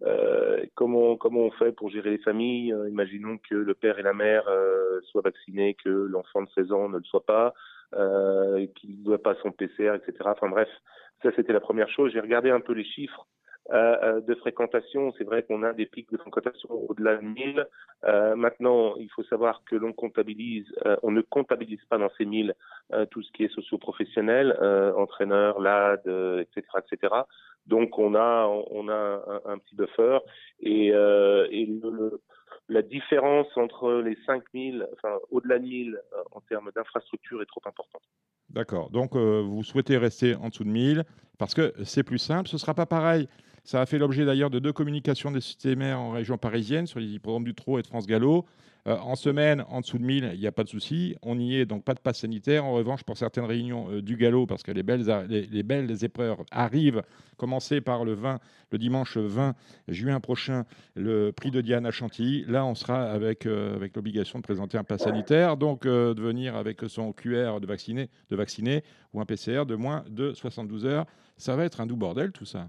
[0.02, 2.72] euh, comment, comment on fait pour gérer les familles?
[2.72, 6.72] Euh, Imaginons que le père et la mère euh, soient vaccinés, que l'enfant de 16
[6.72, 7.54] ans ne le soit pas,
[8.74, 10.16] qu'il ne doit pas son PCR, etc.
[10.24, 10.68] Enfin bref,
[11.22, 12.12] ça c'était la première chose.
[12.12, 13.26] J'ai regardé un peu les chiffres.
[13.70, 15.12] De fréquentation.
[15.16, 17.66] C'est vrai qu'on a des pics de fréquentation au-delà de 1000.
[18.36, 20.66] maintenant, il faut savoir que l'on comptabilise,
[21.02, 22.54] on ne comptabilise pas dans ces 1000
[23.10, 24.56] tout ce qui est socio-professionnel,
[24.96, 26.06] entraîneur, LAD,
[26.40, 27.14] etc., etc.
[27.66, 28.50] Donc on a
[29.46, 30.18] un, petit buffer
[30.60, 31.48] et, euh,
[32.68, 37.60] la différence entre les 5000, enfin au-delà de 1000 euh, en termes d'infrastructure est trop
[37.66, 38.02] importante.
[38.50, 38.90] D'accord.
[38.90, 41.04] Donc euh, vous souhaitez rester en dessous de 1000
[41.38, 42.48] parce que c'est plus simple.
[42.48, 43.28] Ce ne sera pas pareil.
[43.64, 47.18] Ça a fait l'objet d'ailleurs de deux communications des systémaires en région parisienne sur les
[47.18, 48.44] programmes du Trot et de France Gallo.
[48.86, 51.16] Euh, en semaine, en dessous de 1000, il n'y a pas de souci.
[51.22, 52.66] On y est, donc pas de passe sanitaire.
[52.66, 56.36] En revanche, pour certaines réunions euh, du galop, parce que les belles, les, belles épreuves
[56.50, 57.02] arrivent,
[57.38, 58.38] commencer par le 20,
[58.70, 59.54] le dimanche 20
[59.88, 62.44] juin prochain, le prix de Diane à Chantilly.
[62.46, 66.54] Là, on sera avec, euh, avec l'obligation de présenter un pass sanitaire, donc de venir
[66.54, 68.84] avec son QR de vacciné, de vacciner
[69.14, 71.06] ou un PCR de moins de 72 heures.
[71.38, 72.68] Ça va être un doux bordel, tout ça.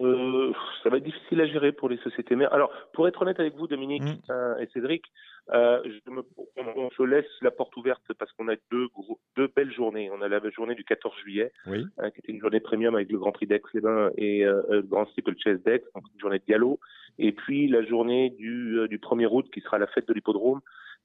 [0.00, 2.52] Euh, ça va être difficile à gérer pour les sociétés mères.
[2.52, 4.30] Alors, pour être honnête avec vous, Dominique mm.
[4.30, 5.04] euh, et Cédric,
[5.52, 6.22] euh, je me,
[6.56, 8.88] on, se laisse la porte ouverte parce qu'on a deux,
[9.36, 10.10] deux belles journées.
[10.12, 11.86] On a la journée du 14 juillet, oui.
[11.98, 15.06] Hein, qui était une journée premium avec le Grand Prix d'Aix-les-Bains et euh, le Grand
[15.06, 16.80] Steeple Chase d'Aix, donc une journée de galop.
[17.18, 20.60] Et puis la journée du, du 1er août, qui sera la fête de l'hippodrome,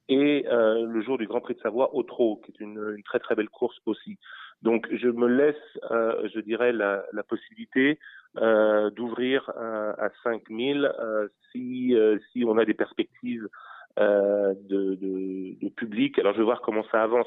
[0.08, 3.18] et le jour du Grand Prix de Savoie au Trot, qui est une, une très
[3.18, 4.18] très belle course aussi.
[4.62, 5.54] Donc je me laisse,
[5.90, 7.98] euh, je dirais, la, la possibilité
[8.38, 11.94] euh, d'ouvrir euh, à 5000 euh, si,
[12.32, 13.48] si on a des perspectives
[13.98, 16.18] de, de, de, public.
[16.18, 17.26] Alors je vais voir comment ça avance.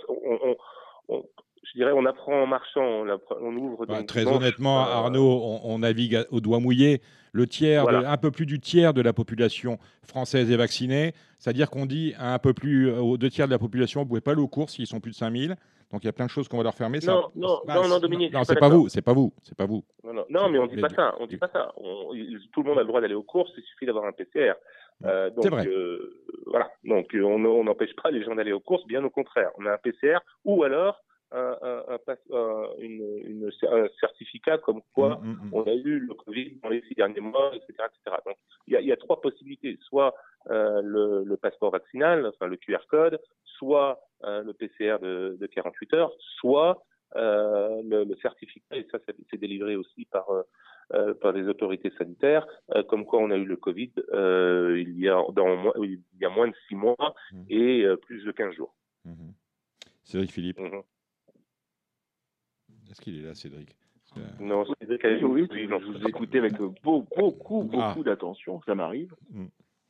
[1.63, 3.85] Je dirais, on apprend en marchant, on, ouvre.
[3.85, 7.01] Bah, très honnêtement, Arnaud, on, navigue au doigt mouillé.
[7.31, 11.13] Le tiers, un peu plus du tiers de la population française est vaccinée.
[11.37, 14.09] C'est-à-dire qu'on dit à un peu plus, aux deux tiers de la population, vous ne
[14.09, 15.55] pouvez pas aller aux courses s'ils sont plus de 5000.
[15.91, 16.99] Donc il y a plein de choses qu'on va leur fermer.
[17.05, 18.31] Non, non, non, non, Dominique.
[18.33, 19.83] Non, c'est pas, vous, c'est pas vous, c'est pas vous.
[20.29, 21.15] Non, mais on dit pas ça.
[21.19, 21.73] On dit pas ça.
[21.75, 23.51] tout le monde a le droit d'aller aux courses.
[23.57, 24.53] Il suffit d'avoir un PCR.
[25.05, 25.65] Euh, c'est vrai.
[25.67, 26.69] Euh, voilà.
[26.83, 28.85] Donc on n'empêche pas les gens d'aller aux courses.
[28.85, 29.49] Bien au contraire.
[29.57, 31.01] On a un PCR ou alors
[31.31, 31.99] un,
[32.79, 35.49] une, un, certificat comme quoi mmh, mmh, mmh.
[35.53, 37.73] on a eu le Covid dans les six derniers mois, etc.
[37.85, 38.17] etc.
[38.25, 38.35] Donc,
[38.67, 39.77] il y, a, il y a trois possibilités.
[39.81, 40.15] Soit
[40.49, 43.19] euh, le, le, passeport vaccinal, enfin le QR code,
[43.57, 46.83] soit euh, le PCR de, de, 48 heures, soit
[47.15, 50.29] euh, le, le, certificat, et ça c'est délivré aussi par,
[50.93, 52.47] euh, par les autorités sanitaires,
[52.87, 56.47] comme quoi on a eu le Covid il, y a dans, il y a moins
[56.47, 57.15] de six mois
[57.49, 58.75] et plus de 15 jours.
[59.05, 59.31] Mmh.
[60.03, 60.59] Cédric Philippe.
[62.89, 63.75] Est-ce qu'il est là, Cédric
[64.39, 68.03] Non, Cédric, oui, je vous écoutais avec beaucoup, beaucoup, beaucoup ah.
[68.03, 69.13] d'attention, ça m'arrive.
[69.31, 69.45] Mm.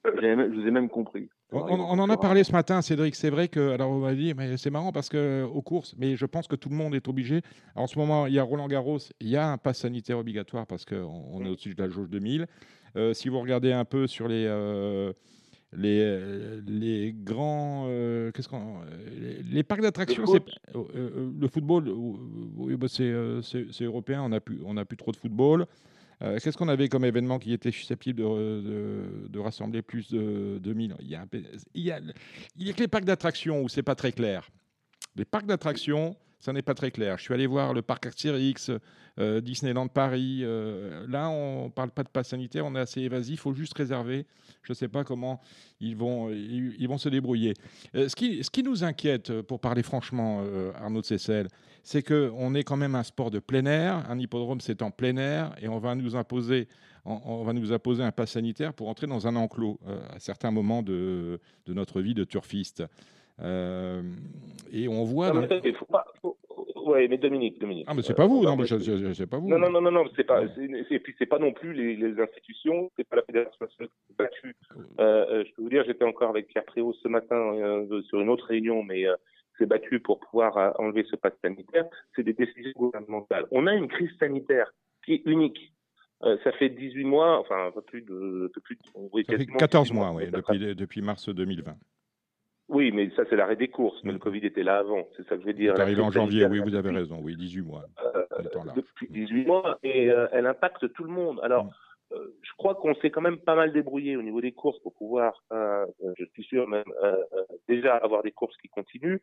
[0.05, 1.29] Je vous ai même compris.
[1.51, 3.15] On, en a parlé ce matin, Cédric.
[3.15, 6.15] C'est vrai que, alors on va dire, mais c'est marrant parce que aux courses, mais
[6.15, 7.41] je pense que tout le monde est obligé.
[7.75, 10.67] en ce moment, il y a Roland Garros, il y a un pass sanitaire obligatoire
[10.67, 12.45] parce qu'on on est au-dessus de la jauge 2000.
[12.95, 15.11] Euh, si vous regardez un peu sur les, euh,
[15.73, 17.85] les, les grands.
[17.87, 18.81] Euh, qu'est-ce qu'on.
[19.49, 20.43] Les, parcs d'attractions, c'est.
[20.73, 25.65] le football, oui, bah, c'est européen, on n'a plus, on plus trop de football.
[26.21, 30.95] Euh, qu'est-ce qu'on avait comme événement qui était susceptible de, de, rassembler plus de 2000
[30.99, 31.25] il y, a
[31.73, 32.01] il, y a,
[32.57, 34.49] il y a que les parcs d'attractions où c'est pas très clair.
[35.15, 37.17] Les parcs d'attractions, ça n'est pas très clair.
[37.17, 38.71] Je suis allé voir le parc Astérix,
[39.19, 40.39] euh, Disneyland Paris.
[40.41, 43.53] Euh, là, on ne parle pas de passe sanitaire, on est assez évasif, il faut
[43.53, 44.25] juste réserver.
[44.63, 45.41] Je ne sais pas comment
[45.79, 47.53] ils vont, ils, vont se débrouiller.
[47.93, 50.43] ce, qui, ce qui nous inquiète, pour parler franchement,
[50.75, 51.47] Arnaud de Cessel,
[51.83, 54.09] c'est qu'on est quand même un sport de plein air.
[54.09, 56.67] Un hippodrome, c'est en plein air et on va nous imposer,
[57.05, 60.51] on, va nous imposer un pass sanitaire pour entrer dans un enclos euh, à certains
[60.51, 62.83] moments de, de, notre vie de turfiste.
[63.41, 64.01] Euh,
[64.71, 65.31] et on voit.
[65.31, 66.05] Non, mais faut pas,
[66.75, 67.85] Ouais, mais Dominique, Dominique.
[67.87, 69.47] Ah, mais c'est pas vous, non, mais sais pas vous.
[69.47, 70.43] Non, non, non, non, non c'est pas.
[70.43, 74.07] Et puis c'est pas non plus les, les institutions, c'est pas la fédération nationale qui
[74.07, 74.55] s'est battue.
[74.99, 77.53] Euh, je peux vous dire, j'étais encore avec Pierre Préau ce matin
[78.07, 79.05] sur une autre réunion, mais
[79.59, 81.85] s'est battu pour pouvoir euh, enlever ce pass sanitaire,
[82.15, 83.45] c'est des décisions gouvernementales.
[83.51, 84.73] On a une crise sanitaire
[85.05, 85.73] qui est unique.
[86.21, 88.77] ça fait 18 mois, enfin un peu plus de, plus
[89.13, 91.75] oui, ça fait 14 mois, oui, depuis, depuis mars 2020.
[92.69, 93.99] Oui, mais ça, c'est l'arrêt des courses.
[94.03, 95.07] Mais le Covid était là avant.
[95.17, 95.79] C'est ça que je veux dire.
[95.79, 97.19] Arrivé en janvier, oui, vous avez raison.
[97.21, 97.85] Oui, 18 mois.
[98.15, 98.23] Euh,
[98.75, 99.79] depuis 18 mois.
[99.83, 101.39] Et euh, elle impacte tout le monde.
[101.41, 101.71] Alors, mm.
[102.13, 104.93] euh, je crois qu'on s'est quand même pas mal débrouillé au niveau des courses pour
[104.93, 106.83] pouvoir, je suis sûr même,
[107.67, 109.19] déjà avoir des courses qui continuent,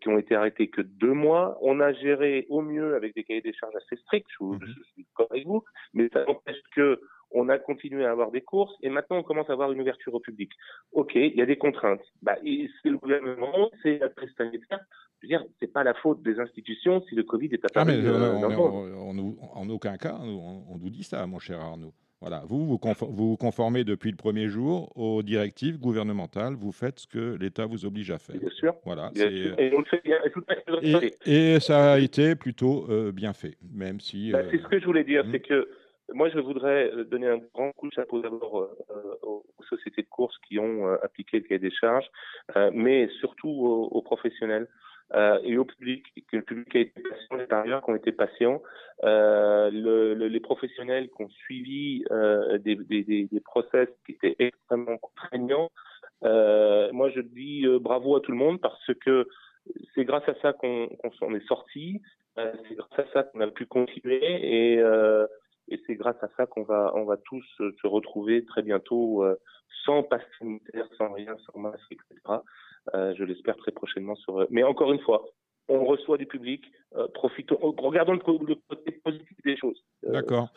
[0.00, 1.58] qui ont été arrêtées que deux mois.
[1.62, 4.64] On a géré au mieux avec des cahiers des charges assez stricts, je, mm-hmm.
[4.64, 7.00] je suis d'accord avec vous, mais ça n'empêche que
[7.30, 10.14] on a continué à avoir des courses et maintenant on commence à avoir une ouverture
[10.14, 10.50] au public.
[10.92, 12.02] Ok, il y a des contraintes.
[12.22, 14.80] Bah, c'est le gouvernement, c'est la presse sanitaire.
[15.20, 17.74] Je veux dire, c'est pas la faute des institutions si le Covid est apparu.
[17.76, 18.36] Ah mais, euh,
[19.54, 21.92] en aucun cas, on, nous dit ça, mon cher Arnaud.
[22.20, 26.54] Voilà, vous vous, vous conformez depuis le premier jour aux directives gouvernementales.
[26.54, 28.40] Vous faites ce que l'État vous oblige à faire.
[28.40, 28.74] Bien sûr.
[28.86, 29.10] Voilà.
[29.14, 30.16] Et, on le fait bien.
[31.26, 34.32] Et, ça a été plutôt euh, bien fait, même si.
[34.32, 35.32] Bah, c'est ce que je voulais dire, hmm.
[35.32, 35.68] c'est que
[36.14, 40.02] moi, je voudrais euh, donner un grand coup de chapeau d'abord euh, euh, aux sociétés
[40.02, 42.08] de course qui ont appliqué le cahier des charges,
[42.72, 44.68] mais surtout aux, professionnels
[45.42, 48.62] et au public, que le public a été patient, les parieurs qui ont été patients,
[49.02, 52.04] le, les professionnels qui ont suivi
[52.60, 55.70] des, des, des, process qui étaient extrêmement contraignants.
[56.22, 59.26] moi, je dis bravo à tout le monde parce que
[59.94, 60.88] c'est grâce à ça qu'on
[61.18, 62.00] s'en est sorti,
[62.36, 64.80] c'est grâce à ça qu'on a pu continuer et
[65.68, 69.36] et c'est grâce à ça qu'on va, on va tous se retrouver très bientôt euh,
[69.84, 72.40] sans passe sanitaire, sans rien, sans masque, etc.
[72.94, 74.46] Euh, je l'espère très prochainement sur.
[74.50, 75.24] Mais encore une fois,
[75.68, 76.64] on reçoit du public.
[76.96, 79.82] Euh, profitons, regardons le, côté positif des choses.
[80.02, 80.50] D'accord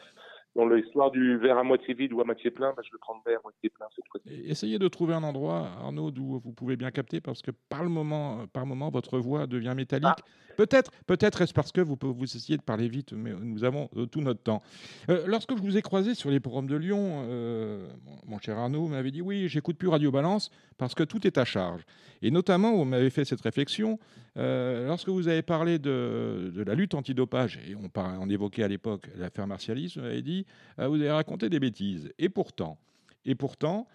[0.56, 3.36] dans l'histoire du verre à moitié vide ou à moitié plein, bah, je le prendrai
[3.36, 6.92] à moitié plein cette fois Essayez de trouver un endroit, Arnaud, d'où vous pouvez bien
[6.92, 10.10] capter, parce que par, le moment, par moment, votre voix devient métallique.
[10.10, 10.49] Ah.
[10.60, 14.06] Peut-être, peut-être est-ce parce que vous, vous essayez de parler vite, mais nous avons euh,
[14.08, 14.62] tout notre temps.
[15.10, 17.88] Euh, lorsque je vous ai croisé sur les programmes de Lyon, euh,
[18.28, 21.46] mon cher Arnaud m'avait dit oui, j'écoute plus Radio Balance parce que tout est à
[21.46, 21.84] charge.
[22.22, 24.00] Et notamment, vous m'avez fait cette réflexion
[24.36, 29.48] lorsque vous avez parlé de, la lutte antidopage, et on, on évoquait à l'époque l'affaire
[29.48, 30.46] Martialis, vous m'avez dit
[30.78, 32.12] vous avez raconté des bêtises.
[32.20, 32.78] Et pourtant,
[33.24, 33.88] et pourtant,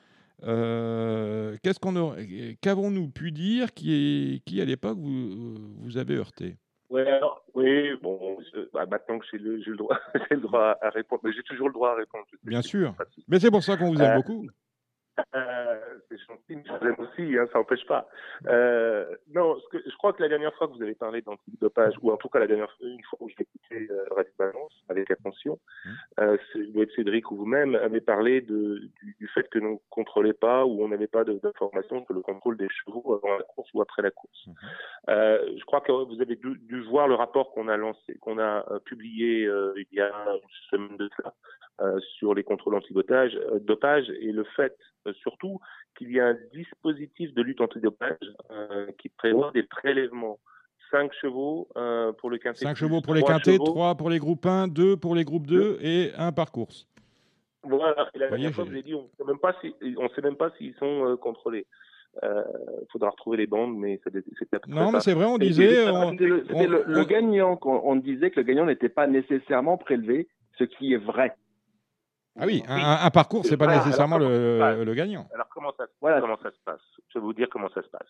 [0.47, 2.15] euh, qu'est-ce qu'on
[2.61, 6.57] qu'avons-nous pu dire qui, qui à l'époque vous, vous avez heurté?
[6.97, 8.39] Alors, Oui, bon,
[8.73, 9.99] bah, maintenant que j'ai le, le, droit,
[10.31, 12.25] le droit à répondre, mais j'ai toujours le droit à répondre.
[12.43, 12.95] Bien sûr,
[13.29, 14.47] mais c'est pour ça qu'on vous aime euh, beaucoup.
[15.35, 15.77] Euh,
[16.09, 18.09] c'est gentil, mais je aussi, hein, ça n'empêche pas.
[18.47, 21.95] Euh, non, ce que, je crois que la dernière fois que vous avez parlé d'antidopage,
[22.03, 24.73] ou en tout cas la dernière fois, une fois où j'ai écouté euh, Radio Balance
[24.89, 25.91] avec attention, mmh.
[26.21, 26.37] euh,
[26.97, 30.83] Cédric ou vous-même avez parlé de, du, du, fait que nous ne contrôlait pas ou
[30.83, 34.11] on n'avait pas d'informations sur le contrôle des chevaux avant la course ou après la
[34.11, 34.47] course.
[34.47, 34.53] Mmh.
[35.11, 38.39] Euh, je crois que vous avez dû, dû voir le rapport qu'on a lancé, qu'on
[38.39, 41.35] a euh, publié euh, il y a une semaine de cela
[42.19, 44.79] sur les contrôles antidopage, dopage et le fait
[45.13, 45.61] surtout
[45.97, 48.17] qu'il y a un dispositif de lutte antidopage
[48.51, 50.39] euh, qui prévoit des prélèvements.
[50.91, 52.61] 5 chevaux euh, pour le quintet.
[52.61, 55.79] 5 chevaux pour les quintés, 3 pour les groupes 1, 2 pour les groupes 2
[55.81, 56.87] et 1 par course.
[57.65, 60.75] Voilà, et la dernière fois, je vous ai dit, on ne sait même pas s'ils
[60.75, 61.67] sont contrôlés.
[62.23, 64.21] Il faudra retrouver les bandes, mais c'était
[64.69, 65.87] Non, mais c'est vrai, on disait.
[65.87, 70.29] le, gagnant, on, disait que le gagnant n'était pas nécessairement prélevé,
[70.59, 71.35] ce qui est vrai.
[72.39, 75.27] Ah oui, un, parcours, ce n'est pas nécessairement le, gagnant.
[75.35, 76.83] Alors comment ça, comment ça se passe?
[77.09, 78.09] Je vais vous dire comment ça se passe.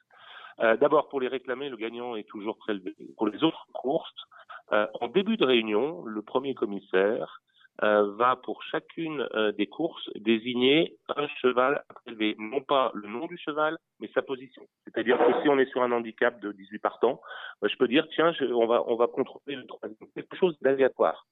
[0.60, 2.94] Euh, d'abord, pour les réclamer, le gagnant est toujours prélevé.
[3.16, 4.14] Pour les autres courses,
[4.72, 7.42] euh, en début de réunion, le premier commissaire
[7.82, 12.36] euh, va pour chacune des courses désigner un cheval à prélever.
[12.38, 14.62] Non pas le nom du cheval, mais sa position.
[14.84, 17.20] C'est-à-dire que si on est sur un handicap de 18 partants,
[17.62, 19.98] je peux dire, tiens, on, va, on va contrôler le troisième.
[20.14, 21.26] Quelque chose d'aléatoire.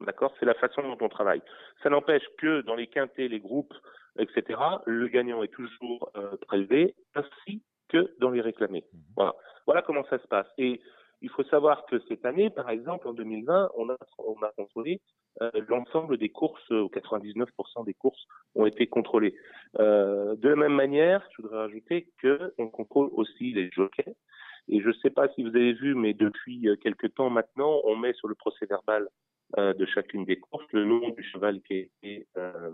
[0.00, 0.32] D'accord?
[0.38, 1.42] C'est la façon dont on travaille.
[1.82, 3.74] Ça n'empêche que dans les quintés, les groupes,
[4.18, 8.84] etc., le gagnant est toujours euh, prélevé, ainsi que dans les réclamés.
[8.92, 9.00] Mhm.
[9.16, 9.34] Voilà.
[9.66, 10.46] voilà comment ça se passe.
[10.58, 10.80] Et
[11.20, 15.00] il faut savoir que cette année, par exemple, en 2020, on a, on a contrôlé
[15.42, 18.24] euh, l'ensemble des courses, 99% des courses
[18.54, 19.34] ont été contrôlées.
[19.78, 24.14] Euh, de la même manière, je voudrais rajouter qu'on contrôle aussi les jockeys.
[24.68, 27.96] Et je ne sais pas si vous avez vu, mais depuis quelques temps maintenant, on
[27.96, 29.08] met sur le procès verbal
[29.56, 32.70] euh, de chacune des courses, le nom du cheval qui a été euh,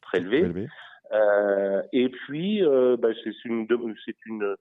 [0.00, 0.66] prélevé.
[1.12, 2.62] Euh, et puis,
[2.98, 3.66] bah, c'est une,
[4.04, 4.56] c'est une,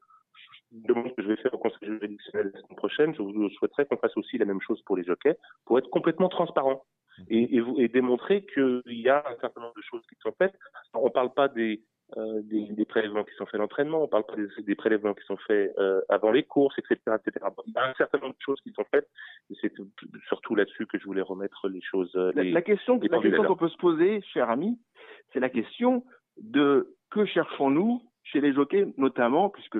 [0.71, 3.15] demande que je vais faire au Conseil juridictionnel la semaine prochaine.
[3.15, 6.29] Je vous souhaiterais qu'on fasse aussi la même chose pour les jockeys, pour être complètement
[6.29, 6.85] transparent
[7.19, 7.25] mhm.
[7.29, 10.53] et, et, et démontrer qu'il y a un certain nombre de choses qui sont faites.
[10.93, 11.81] On ne parle pas des,
[12.17, 15.37] euh, des, prélèvements qui sont faits à l'entraînement, on parle pas des, prélèvements qui sont
[15.37, 17.45] faits euh, avant les courses, etc., etc.
[17.67, 19.07] Il y a un certain nombre de choses qui sont faites,
[19.51, 19.71] et c'est
[20.27, 22.11] surtout là-dessus que je voulais remettre les choses.
[22.15, 24.79] Euh, la, question, la question qu'on peut se poser, cher ami,
[25.33, 26.03] c'est la question
[26.37, 29.77] de que cherchons-nous chez les jockeys, notamment, puisque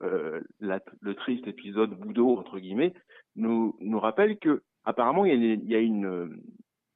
[0.00, 2.94] le triste épisode Boudot, entre guillemets,
[3.36, 6.40] nous, nous rappelle que apparemment il y a, il y a une,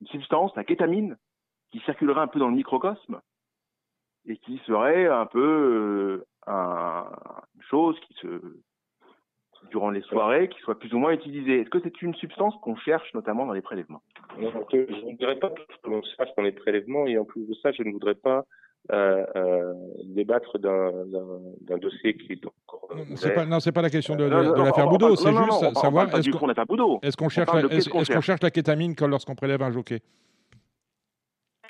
[0.01, 1.16] une substance, la kétamine,
[1.70, 3.20] qui circulerait un peu dans le microcosme
[4.27, 7.05] et qui serait un peu euh,
[7.55, 8.41] une chose qui se
[9.70, 11.61] durant les soirées qui soit plus ou moins utilisée.
[11.61, 14.03] Est-ce que c'est une substance qu'on cherche notamment dans les prélèvements?
[14.39, 17.73] Je ne voudrais pas que l'on cherche dans les prélèvements et en plus de ça,
[17.73, 18.45] je ne voudrais pas
[18.91, 22.89] euh, euh, débattre d'un dossier qui est encore.
[23.14, 27.16] C'est pas, non, c'est pas la question de, de, l'affaire Boudot, c'est juste savoir est-ce
[27.16, 30.01] qu'on cherche, est qu cherche la kétamine lorsqu'on prélève un jockey?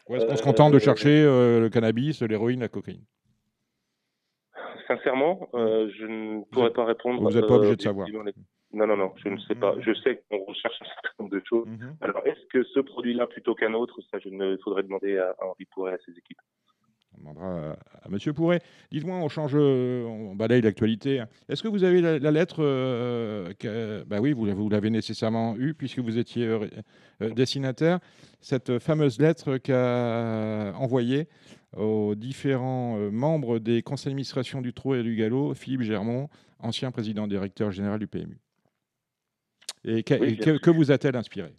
[0.09, 3.05] Ou est-ce qu'on se contente de chercher euh, le cannabis, l'héroïne, la cocaïne
[4.89, 7.23] Sincèrement, euh, je ne pourrais pas répondre.
[7.23, 8.09] Vous n'êtes pas obligé de savoir.
[8.75, 9.75] Non, non, non, je ne sais pas.
[9.81, 11.67] Je sais qu'on recherche un certain nombre de choses.
[11.67, 11.97] Mhm.
[12.01, 15.67] Alors, est-ce que ce produit-là plutôt qu'un autre, ça, je ne faudrait demander à Henri
[15.67, 16.41] Pourret et à ses équipes.
[17.23, 18.61] Demandera à, Monsieur Pourret.
[18.91, 21.23] Dites-moi, on change, on balaye l'actualité.
[21.49, 26.01] Est-ce que vous avez la, lettre euh, Bah oui, vous, vous l'avez nécessairement eue puisque
[26.01, 26.66] vous étiez euh,
[27.23, 28.01] euh, destinataire.
[28.41, 31.29] Cette fameuse lettre qu'a envoyée
[31.77, 37.29] aux différents membres des conseils d'administration du Trot et du Galop, Philippe Germont, ancien président
[37.29, 38.39] directeur général du PMU.
[39.85, 41.53] Et que vous a-t-elle inspiré?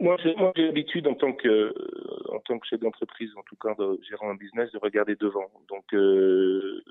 [0.00, 1.72] Moi, j'ai l'habitude en tant que euh,
[2.32, 3.74] en tant que chef d'entreprise, en tout cas
[4.08, 5.50] gérant un business, de regarder devant.
[5.68, 6.82] Donc, euh,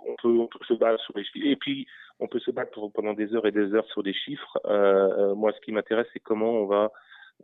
[0.00, 1.46] on, peut, on peut se battre sur les chiffres.
[1.46, 1.86] Et puis,
[2.20, 4.58] on peut se battre pendant des heures et des heures sur des chiffres.
[4.66, 6.92] Euh, moi, ce qui m'intéresse, c'est comment on va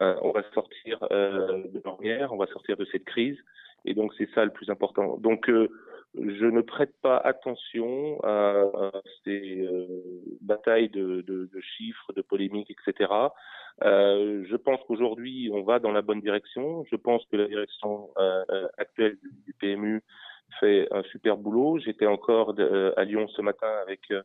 [0.01, 3.37] on va sortir de l'ornière, on va sortir de cette crise.
[3.85, 5.17] Et donc, c'est ça le plus important.
[5.19, 8.93] Donc, je ne prête pas attention à,
[9.25, 9.69] ces
[10.41, 13.09] batailles de, de, de, chiffres, de polémiques, etc.
[13.85, 16.85] Euh, je pense qu'aujourd'hui, on va dans la bonne direction.
[16.91, 19.17] Je pense que la direction euh, euh actuelle
[19.47, 20.03] du, PMU
[20.61, 21.79] fait un super boulot.
[21.79, 24.23] J'étais encore euh, à Lyon ce matin avec euh,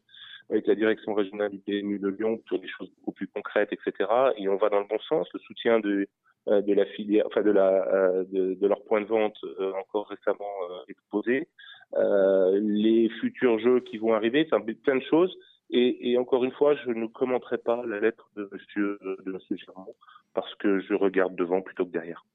[0.49, 4.09] avec la direction régionale du PMU de Lyon sur des choses beaucoup plus concrètes, etc.
[4.37, 5.27] Et on va dans le bon sens.
[5.33, 6.07] Le soutien de
[6.47, 9.37] de la filière, enfin de la de, de leur point de vente
[9.79, 10.53] encore récemment
[10.87, 11.47] exposé.
[11.95, 15.35] les futurs jeux qui vont arriver, enfin plein de choses.
[15.69, 19.57] Et, et, encore une fois, je ne commenterai pas la lettre de Monsieur de Monsieur
[19.57, 19.95] Germont
[20.33, 22.25] parce que je regarde devant plutôt que derrière.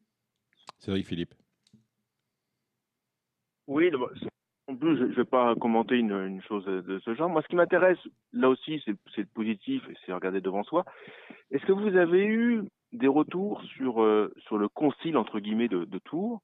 [0.78, 1.34] C'est vrai, Philippe.
[3.66, 3.90] Oui,
[4.68, 7.28] en plus, je ne vais pas commenter une, une, chose de ce genre.
[7.28, 7.98] Moi, ce qui m'intéresse,
[8.32, 10.84] là aussi, c'est le positif et c'est regarder devant soi.
[11.50, 12.62] Est-ce que vous avez eu
[12.92, 16.40] des retours sur, euh, sur le concile, entre guillemets, de, de Tours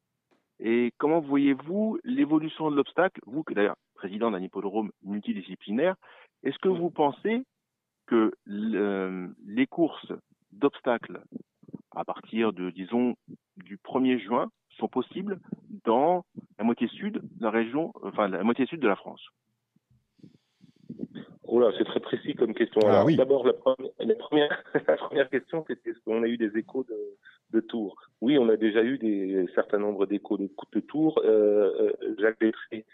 [0.60, 3.20] Et comment voyez-vous l'évolution de l'obstacle?
[3.26, 5.96] Vous, que d'ailleurs, président d'un hippodrome multidisciplinaire,
[6.42, 7.44] est-ce que vous pensez
[8.06, 10.12] que les courses
[10.52, 11.22] d'obstacles
[11.92, 13.16] à partir de, disons,
[13.56, 15.40] du 1er juin sont possibles
[15.84, 16.24] dans
[16.58, 19.24] la moitié sud de la région, enfin la moitié sud de la France?
[21.52, 22.80] Là, c'est très précis comme question.
[22.84, 26.96] Ah d'abord, la, première, la première question, c'était est-ce qu'on a eu des échos de,
[27.52, 27.96] de Tours?
[28.20, 31.20] Oui, on a déjà eu des certain nombre d'échos de, de Tours.
[31.24, 32.84] Euh, euh Jacques Bétré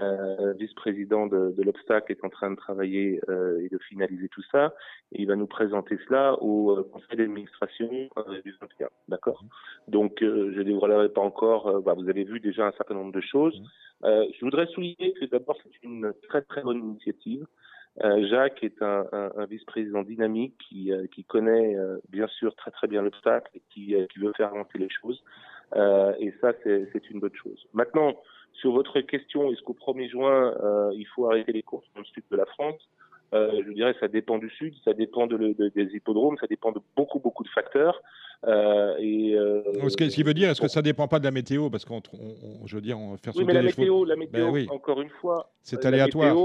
[0.00, 4.42] euh, vice-président de, de l'Obstacle, est en train de travailler euh, et de finaliser tout
[4.50, 4.74] ça.
[5.12, 8.88] Et il va nous présenter cela au euh, conseil d'administration euh, du 21.
[9.08, 9.44] D'accord?
[9.88, 11.82] Donc, euh, je ne dévoilerai pas encore.
[11.82, 13.62] Bah, vous avez vu déjà un certain nombre de choses.
[14.02, 17.46] je voudrais souligner que d'abord, c'est une très très bonne initiative.
[18.00, 21.76] Jacques est un, un, un vice-président dynamique qui, qui connaît
[22.08, 25.22] bien sûr très très bien l'obstacle et qui, qui veut faire avancer les choses.
[25.74, 27.66] et ça, c'est une bonne chose.
[27.72, 28.14] Maintenant,
[28.54, 32.06] sur votre question, est-ce qu'au 1er juin, euh, il faut arrêter les courses dans le
[32.06, 32.80] sud de la France?
[33.34, 36.70] Euh, Je dirais ça dépend du sud, ça dépend de, de, des hippodromes, ça dépend
[36.70, 38.00] de beaucoup, beaucoup de facteurs.
[38.46, 41.30] Euh, et, euh, ce, qui veut dire, est-ce que ça ne dépend pas de la
[41.30, 41.68] météo?
[41.68, 42.00] Parce qu'on,
[42.64, 45.50] je veux dire, on faire oui, mais la météo, la météo, ben encore une fois,
[45.62, 46.36] c'est aléatoire.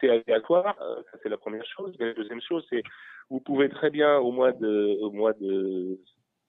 [0.00, 0.76] C'est aléatoire,
[1.10, 1.94] ça c'est la première chose.
[1.98, 2.82] La deuxième chose, c'est
[3.30, 5.98] vous pouvez très bien au mois de,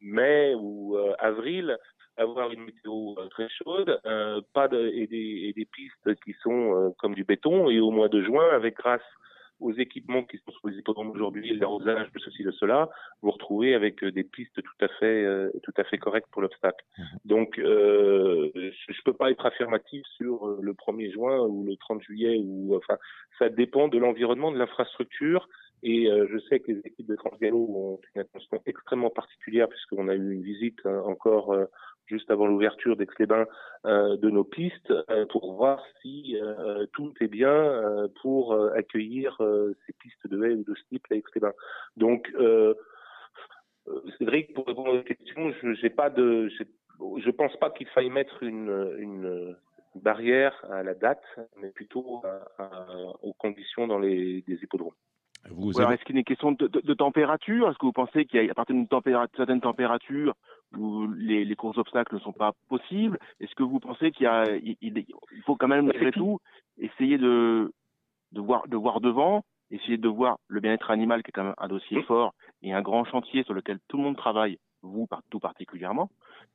[0.02, 1.78] mai ou avril
[2.20, 7.16] avoir une météo euh, très chaude, euh, pas et, des, pistes qui sont euh, comme
[7.16, 9.02] du béton, et au mois de juin, avec grâce
[9.60, 12.90] aux équipements qui sont sur les hippodromes aujourd'hui, l'arrosage de ceci, de cela,
[13.22, 16.84] vous retrouvez avec des pistes tout à fait, tout à fait correctes pour l'obstacle.
[16.98, 17.04] Mmh.
[17.26, 22.02] Donc, euh, je ne peux pas être affirmatif sur le 1er juin ou le 30
[22.02, 22.98] juillet, ou enfin,
[23.38, 25.48] ça dépend de l'environnement, de l'infrastructure,
[25.82, 30.16] et je sais que les équipes de Transgallo ont une attention extrêmement particulière puisqu'on a
[30.16, 31.56] eu une visite encore
[32.10, 33.46] juste avant l'ouverture d'Aix-les-Bains
[33.86, 34.94] de nos pistes
[35.30, 36.36] pour voir si
[36.94, 39.38] tout est bien pour accueillir
[39.86, 41.54] ces pistes de haie ou de slip à Aix-les-Bains.
[41.96, 42.30] Donc
[44.18, 48.10] Cédric, pour répondre à votre question, je n'ai pas de, je pense pas qu'il faille
[48.10, 49.56] mettre une, une,
[49.96, 51.24] barrière à la date,
[51.62, 52.22] mais plutôt
[53.22, 54.94] aux conditions dans les des hippodromes.
[55.50, 57.70] Vous Est-ce qu'il y a une question de, température?
[57.70, 60.34] Est-ce que vous pensez qu'à partir d'une température, certaine température,
[60.78, 63.18] où les, les courses obstacles ne sont pas possibles?
[63.40, 64.28] Est-ce que vous pensez qu'il
[64.64, 66.40] il, il, faut quand même, malgré tout,
[66.78, 67.72] essayer de,
[68.34, 71.56] de, voir, de voir devant, essayer de voir le bien-être animal, qui est quand même
[71.58, 75.40] un dossier fort et un grand chantier sur lequel tout le monde travaille, vous tout
[75.40, 76.10] particulièrement?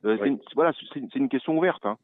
[0.05, 1.85] Euh, Voilà, c'est une question ouverte.
[1.85, 1.97] Hein.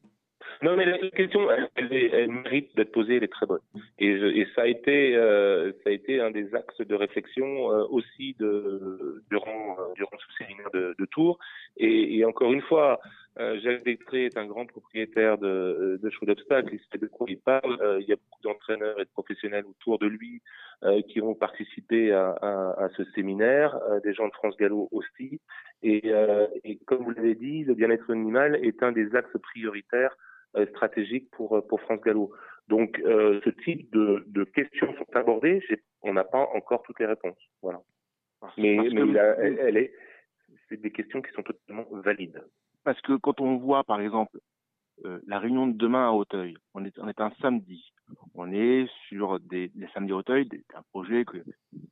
[0.61, 3.61] Non, mais la question, elle, mérite d'être posée, elle est très bonne.
[3.97, 7.83] Et, et ça a été, euh, ça a été un des axes de réflexion euh,
[7.89, 11.39] aussi de, durant, euh, durant ce séminaire de, de Tours.
[11.77, 12.99] Et, et, encore une fois,
[13.39, 17.25] euh, Jacques Détré est un grand propriétaire de, de chevaux d'obstacles, il sait de quoi
[17.29, 17.97] il parle.
[17.99, 20.41] il y a beaucoup d'entraîneurs et de professionnels autour de lui
[21.07, 25.39] qui ont participé à, à, à ce séminaire, des gens de France Gallo aussi.
[25.83, 26.11] Et,
[26.63, 30.30] et comme vous l'avez dit, le bien-être animal est un des axes prioritaires euh,
[30.69, 32.31] stratégique pour, euh, pour France Gallo.
[32.67, 35.61] Donc, euh, ce type de, de, questions sont abordées.
[36.01, 37.37] On n'a pas encore toutes les réponses.
[37.61, 37.81] Voilà.
[38.57, 39.01] mais, mais
[39.39, 39.93] elle, est,
[40.69, 42.41] c'est des questions qui sont totalement valides.
[42.83, 44.39] Parce que quand on voit, par exemple,
[45.25, 47.91] la réunion de demain à Hauteuil, on est, on est un samedi.
[48.35, 51.25] On est sur des, les samedis à Hauteuil, un projet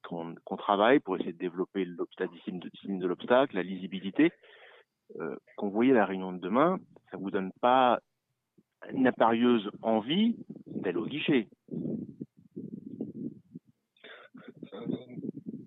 [0.03, 1.87] qu'on travaille pour essayer de développer
[2.31, 2.69] discipline de,
[3.01, 4.31] de l'obstacle, la lisibilité.
[5.17, 6.79] Euh, quand vous voyez la réunion de demain,
[7.11, 7.99] ça vous donne pas
[8.93, 10.35] une imparieuse envie
[10.67, 11.47] d'aller au guichet.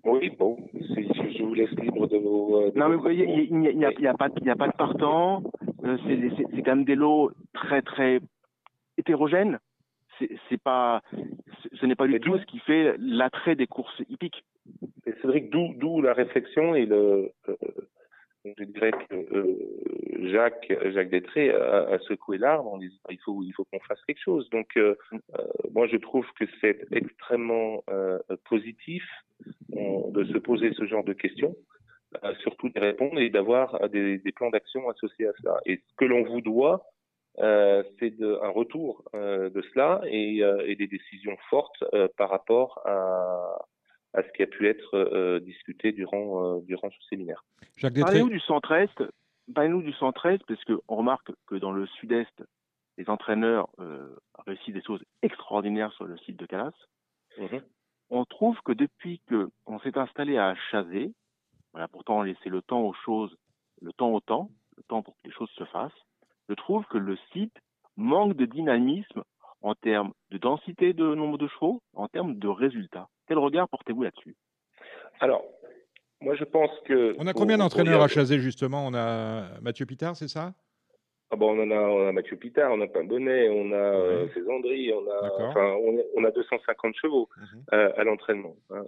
[0.05, 2.61] Oui, bon, je vous laisse libre de vos.
[2.61, 5.43] Euh, non, mais vous voyez, il n'y a, a, pas, a pas de partant.
[5.83, 8.19] Euh, c'est quand même des lots très, très
[8.97, 9.59] hétérogènes.
[10.19, 11.01] C'est pas,
[11.73, 14.43] ce n'est pas du tout ce qui fait l'attrait des courses hippiques.
[15.05, 17.55] Que d'où la réflexion et le, euh,
[18.45, 24.03] je dirais que Jacques, Jacques Détré a, secoué l'arbre en disant il faut, qu'on fasse
[24.05, 24.49] quelque chose.
[24.49, 29.03] Donc, euh, euh moi, je trouve que c'est extrêmement euh, positif
[29.69, 31.55] de se poser ce genre de questions,
[32.41, 35.59] surtout de répondre et d'avoir des, plans d'action associés à cela.
[35.65, 36.85] Et ce que l'on vous doit,
[37.37, 41.83] c'est un retour de cela et, des décisions fortes
[42.17, 43.65] par rapport à,
[44.13, 47.43] à ce qui a pu être euh, discuté durant, euh, durant ce séminaire.
[47.81, 49.03] Parlez-nous du centre-est,
[49.53, 52.43] parlez-nous du centre-est, parce qu'on remarque que dans le sud-est,
[52.97, 54.15] les entraîneurs euh,
[54.45, 56.73] réussissent des choses extraordinaires sur le site de Calas.
[57.39, 57.61] Mhm.
[58.11, 61.11] On trouve que depuis qu'on s'est installé à Chazé,
[61.71, 63.35] voilà, pourtant on laissé le temps aux choses,
[63.81, 65.91] le temps au temps, le temps pour que les choses se fassent,
[66.49, 67.57] je trouve que le site
[67.97, 69.23] manque de dynamisme
[69.61, 73.07] en termes de densité de nombre de chevaux, en termes de résultats.
[73.27, 74.35] Quel regard portez-vous là-dessus?
[75.19, 75.43] Alors,
[76.21, 77.15] moi je pense que...
[77.17, 78.85] On a combien d'entraîneurs à Chazé justement?
[78.85, 80.53] On a Mathieu Pitard, c'est ça?
[81.33, 84.27] Ah bon, on, en a, on a Mathieu Pitard, on a Pimbonnet, on a euh,
[84.35, 85.75] Cézandry, on a, enfin,
[86.15, 87.63] on, a 250 chevaux mhm.
[87.73, 88.55] euh, à l'entraînement.
[88.69, 88.83] Hein.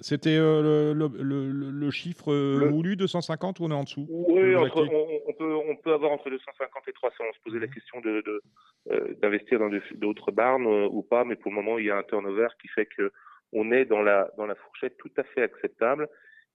[0.00, 2.32] C'était euh, le, le, le, chiffre
[2.66, 4.06] voulu, 250, ou on est en dessous?
[4.08, 4.88] Oui, entre,
[5.26, 7.16] on, peut, on peut avoir entre 250 et 300.
[7.28, 7.74] On se posait la mhm.
[7.74, 8.40] question d'investir
[8.86, 12.04] de, d'investir dans d'autres barnes ou pas, mais pour le moment, il y a un
[12.04, 13.12] turnover qui fait que
[13.52, 16.08] on est dans la, dans la fourchette tout à fait acceptable.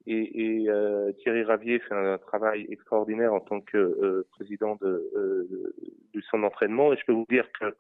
[0.10, 5.12] Et, et euh, Thierry Ravier fait un, travail extraordinaire en tant que euh, président de,
[5.16, 5.74] euh,
[6.14, 6.94] du centre d'entraînement.
[6.94, 7.76] Et je peux vous dire que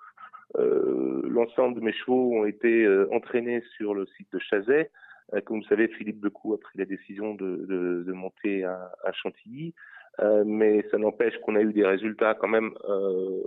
[1.28, 4.90] l'ensemble de mes chevaux ont été entraînés sur le site de Chazet.
[5.46, 9.12] comme vous savez, Philippe Becou a pris la décision de, de, de monter à, à
[9.12, 9.74] Chantilly.
[10.20, 13.42] Euh, mais ça n'empêche qu'on a eu des résultats quand même euh,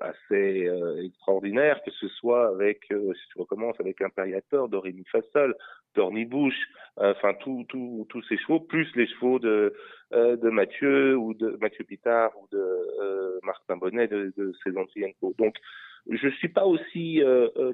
[0.00, 5.54] assez euh, extraordinaires, que ce soit avec, euh, si tu recommences, avec Imperiator, Doremi Fassol,
[5.94, 6.58] Dornibouche,
[6.96, 9.74] enfin tous tout, tous ces chevaux, plus les chevaux de,
[10.12, 15.54] de Mathieu ou de Mathieu Pitard ou de Marc Pimbonnet de, de ces anciennes Donc,
[16.08, 17.22] je suis pas aussi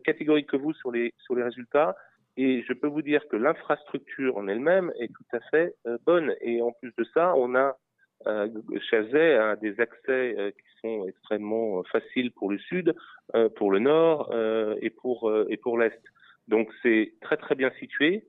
[0.05, 1.97] catégorique que vous sur les sur les résultats.
[2.37, 5.75] Et je peux vous dire que l'infrastructure en elle-même est tout à fait
[6.05, 6.35] bonne.
[6.43, 7.73] Et en plus de ça, on a euh,
[8.91, 12.95] Chazet a des accès euh, qui sont extrêmement euh, faciles pour le sud,
[13.35, 14.33] euh, pour le nord
[14.81, 15.31] et pour
[15.79, 16.03] l'est.
[16.49, 18.25] Donc c'est très très bien situé.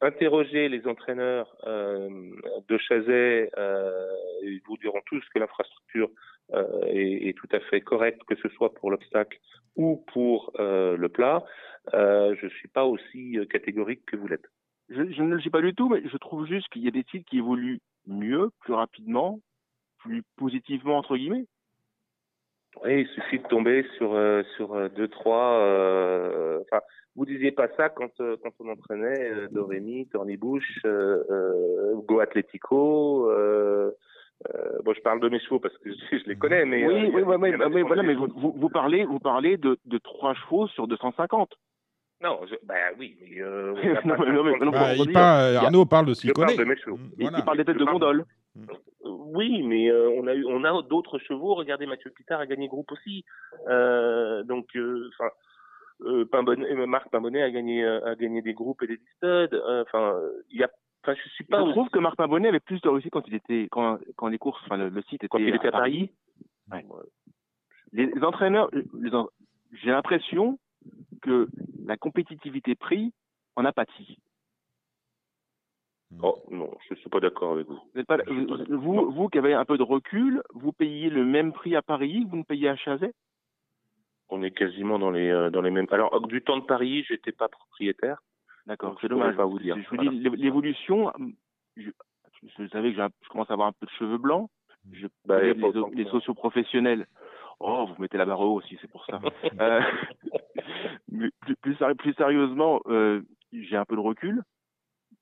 [0.00, 3.50] interroger les entraîneurs de Chazet,
[4.42, 6.10] ils vous diront tous que l'infrastructure
[6.86, 9.38] est, est, tout à fait correcte, que ce soit pour l'obstacle
[9.76, 11.44] ou pour le plat.
[11.92, 14.48] je suis pas aussi catégorique que vous l'êtes.
[14.88, 16.92] Je, je ne le dis pas du tout, mais je trouve juste qu'il y a
[16.92, 19.40] des sites qui évoluent mieux, plus rapidement,
[19.98, 21.46] plus positivement entre guillemets.
[22.84, 25.54] Oui, il suffit de tomber sur euh, sur euh, deux trois.
[25.60, 26.82] euh, Enfin,
[27.14, 32.20] vous disiez pas ça quand euh, quand on entraînait euh, Dorémy, Tornibouche, euh, euh, Go
[32.20, 33.30] Atletico.
[34.84, 36.98] Bon, je parle de mes chevaux parce que je, je les connais, mais oui, euh,
[36.98, 40.68] oui, oui, qui voilà, mais vous, vous, vous parlez, vous parlez de, de trois chevaux
[40.68, 41.54] sur 250.
[42.22, 43.74] Non, je, bah oui, mais euh,
[44.04, 46.06] on Non, mais- non, mais- 50 non, Bah, il parle- il y a- Arnaud parle
[46.06, 46.64] de Je parle Sicone.
[46.64, 46.96] de mes chevaux.
[46.96, 47.38] Mm, Il, voilà.
[47.38, 48.24] il parle des têtes de Je parle- gondole.
[48.58, 48.62] Euh,
[49.04, 51.54] Oui, mais euh, on a eu, on a d'autres chevaux.
[51.54, 53.22] Regardez, Mathieu Pitard a gagné groupe aussi.
[53.68, 55.30] Euh, donc, euh, enfin,
[56.06, 59.54] euh, Pimbonnet- euh, Marc Pimbonnet a gagné, a gagné des groupes et des studs.
[59.54, 60.14] Euh, Enfin,
[60.50, 60.70] il y a,
[61.04, 61.64] enfin, je suis pas.
[61.66, 64.38] Je trouve que Marc Pabonnet avait plus de réussite quand il était, quand, quand les
[64.38, 66.10] courses, enfin le, le site était, quand il était à Paris.
[66.72, 66.84] Ouais.
[67.92, 69.28] Les, les entraîneurs, les en-
[69.72, 70.58] j'ai l'impression
[71.22, 71.48] que
[71.84, 73.12] la compétitivité prix
[73.56, 74.18] en a pâti.
[76.22, 77.80] Oh non, je suis pas d'accord avec vous.
[77.94, 78.32] Vous, pas- Je
[78.74, 81.82] vous, vous, vous qui avez un peu de recul, vous payez le même prix à
[81.82, 83.12] Paris que vous ne payez à Chazet?
[84.28, 85.86] On est quasiment dans les, euh, dans les mêmes.
[85.90, 88.18] Alors, du temps de Paris, j'étais pas propriétaire.
[88.66, 89.36] D'accord, c'est je dommage.
[89.36, 89.76] pas vous dire.
[89.76, 90.10] Je vous Voilà.
[90.10, 91.12] dis, l'é- l'évolution,
[91.76, 91.90] je,
[92.58, 94.48] vous savez que je commence à avoir un peu de cheveux blancs.
[94.92, 97.06] Je, Bah, les, socioprofessionnels,
[97.60, 99.20] oh, vous mettez la barre haut aussi, c'est pour ça.
[99.60, 99.80] Euh,
[101.10, 103.22] mais plus, plus, sérieux- plus sérieusement, euh,
[103.52, 104.42] j'ai un peu de recul.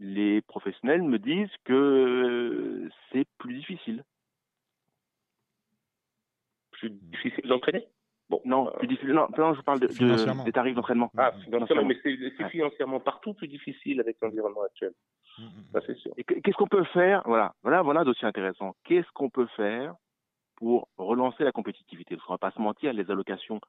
[0.00, 4.04] Les professionnels me disent que euh, c'est plus difficile.
[6.72, 7.86] Plus difficile d'entraîner?
[8.30, 9.12] Bon, Non, euh, plus difficile.
[9.12, 10.44] Non, non, je parle de, de- Financièrement.
[10.44, 11.12] des tarifs d'entraînement.
[11.16, 14.92] Ah, financièrement, mais c'est financièrement partout plus difficile avec l'environnement actuel.
[15.38, 15.48] Mm, mm.
[15.72, 16.12] Ça, c'est sûr.
[16.16, 17.22] Et qu'est-ce qu'on peut faire?
[17.26, 18.74] Voilà, voilà, voilà un dossier intéressant.
[18.84, 19.94] Qu'est-ce qu'on peut faire
[20.56, 22.16] pour relancer la compétitivité?
[22.16, 23.60] Parce qu'on va pas se mentir, les allocations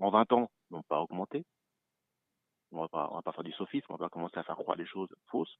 [0.00, 1.44] en 20 ans n'ont pas augmenté.
[2.72, 4.56] On va pas, on va pas faire du sophisme, on va pas commencer à faire
[4.56, 5.56] croire des choses fausses.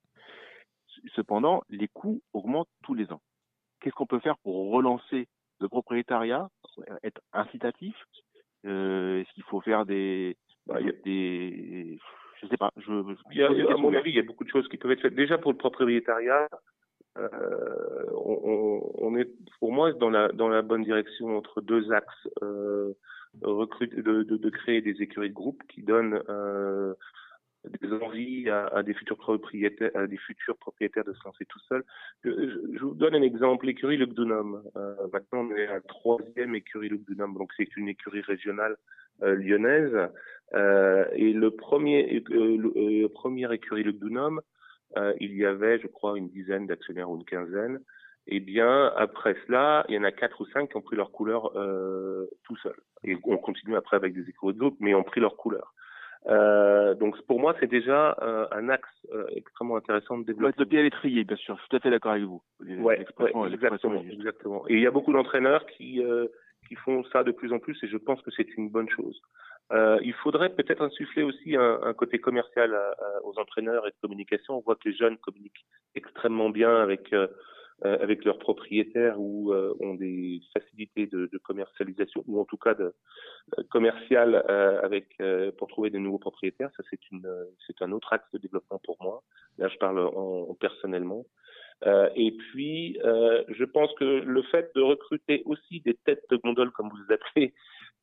[1.15, 3.21] Cependant, les coûts augmentent tous les ans.
[3.81, 5.29] Qu'est-ce qu'on peut faire pour relancer
[5.61, 6.49] le propriétariat,
[7.03, 7.95] être incitatif?
[8.67, 10.37] Euh, Est-ce qu'il faut faire des,
[10.67, 11.99] Bah, a- des,
[12.43, 12.73] je sais pas.
[12.77, 14.77] Je, je- Il y a- à mon avis, il y a beaucoup de choses qui
[14.77, 15.15] peuvent être faites.
[15.15, 16.49] Déjà pour le propriétariat,
[17.17, 21.91] euh, on, on- on est pour moi dans la dans la bonne direction entre deux
[21.93, 22.29] axes.
[22.43, 22.93] Euh,
[23.43, 26.95] recrute- de, créer des écuries de groupe qui donnent euh,
[27.65, 31.85] des envies à, des futurs propriétaires, à des futurs propriétaires de se lancer tout seuls.
[32.25, 34.63] Je, vous donne un exemple, l'écurie Luc Dunham.
[34.77, 38.77] Euh, maintenant, on est à la troisième écurie Luc Dunham, donc c'est une écurie régionale
[39.23, 39.97] euh, lyonnaise.
[41.15, 44.41] Et le premier, le, première écurie Dunham,
[44.97, 47.81] euh, il y avait, je crois, une dizaine d'actionnaires ou une quinzaine.
[48.31, 51.11] Eh bien, après cela, il y en a quatre ou cinq qui ont pris leur
[51.11, 52.79] couleur euh, tout seuls.
[53.05, 55.73] Et on continue après avec des de groupe, mais ont pris leur couleur.
[56.27, 60.55] Euh, donc pour moi, c'est déjà euh, un axe euh, extrêmement intéressant de développement.
[60.59, 61.55] le pied à l'étrier, bien sûr.
[61.57, 62.43] Je suis tout à fait d'accord avec vous.
[62.61, 64.65] Ouais, exactement, exactement.
[64.69, 66.27] Et il y a beaucoup d'entraîneurs qui euh,
[66.69, 69.19] qui font ça de plus en plus, et je pense que c'est une bonne chose.
[69.73, 73.91] Euh, il faudrait peut-être insuffler aussi un, un côté commercial à- à- aux entraîneurs et
[73.91, 74.57] de communication.
[74.59, 75.65] On voit que les jeunes communiquent
[75.95, 77.29] extrêmement bien avec euh, euh,
[77.83, 82.75] avec leurs propriétaires ou euh, ont des facilités de, de commercialisation ou en tout cas
[82.75, 82.93] de
[83.59, 86.71] euh, commercial euh, avec euh, pour trouver de nouveaux propriétaires.
[86.77, 89.23] Ça c'est une euh, c'est un autre axe de développement pour moi.
[89.59, 91.25] Là je parle en, en personnellement.
[91.87, 96.37] Euh, et puis, euh, je pense que le fait de recruter aussi des têtes de
[96.37, 97.55] gondole, comme vous les appelez,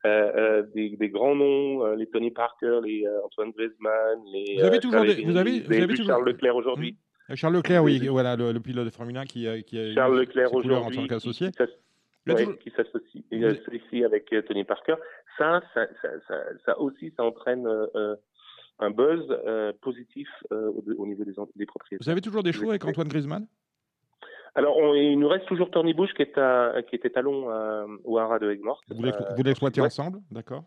[0.06, 4.56] euh, euh, des, des grands noms, euh, les Tony Parker, les euh, Antoine Griezmann, les
[4.60, 6.96] Vous avez euh, toujours des- vous avez- vous toujours- Charles Leclerc aujourd'hui.
[7.30, 8.08] Euh, Charles Leclerc, oui, Oui.
[8.08, 10.62] voilà, le, le pilote de Formule 1 qui, a- qui a Charles Leclerc en
[10.92, 11.50] tant qu'associé.
[11.52, 14.96] qui ouais, s'associe avec euh, Tony Parker.
[15.38, 16.36] Ça, ça, ça, ça,
[16.66, 18.16] ça aussi, ça entraîne euh, euh,
[18.80, 22.04] un buzz euh, positif euh, au, au niveau des, des propriétaires.
[22.04, 22.86] Vous avez toujours des chevaux avec.
[22.86, 23.48] Antoine Griezmann?
[24.58, 27.22] Alors, on- il nous reste toujours Tony Bush qui est à, qui était à,
[28.06, 28.84] au Haras de Aigues-Mortes.
[28.90, 30.64] Vous l'explo- Euh, vous l'exploitez ensemble, d'accord?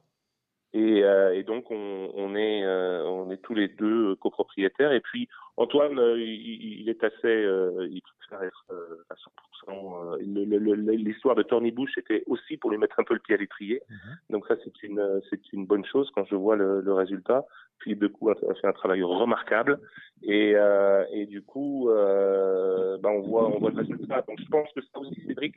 [0.74, 4.92] Et, euh, et donc on, on est euh, on est tous les deux copropriétaires.
[4.92, 8.02] Et puis Antoine, euh, il, est assez, euh, il
[8.44, 10.12] être euh, à 100%.
[10.12, 13.34] euh, le- L'histoire de Tony Bush était aussi pour lui mettre un peu le pied
[13.34, 13.82] à l'étrier.
[13.88, 13.96] Mhm.
[14.30, 17.44] Donc ça c'est une c'est une bonne chose quand je vois le, le résultat.
[17.80, 19.78] Philippe Decou a a fait un travail remarquable
[20.22, 24.22] et, euh, et du coup euh, ben on voit on voit le résultat.
[24.28, 25.54] Donc je pense que ça aussi Cédric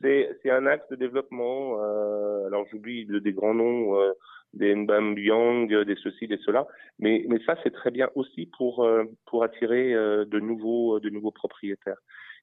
[0.00, 1.82] c'est c'est un axe de développement.
[1.82, 3.96] euh, alors j'oublie des grands noms.
[4.00, 4.12] euh,
[4.54, 6.66] des Mbambiang, des ceci, des cela.
[6.98, 11.10] Mais, mais ça, c'est très bien aussi pour, euh, pour attirer euh, de, nouveaux, de
[11.10, 11.98] nouveaux propriétaires.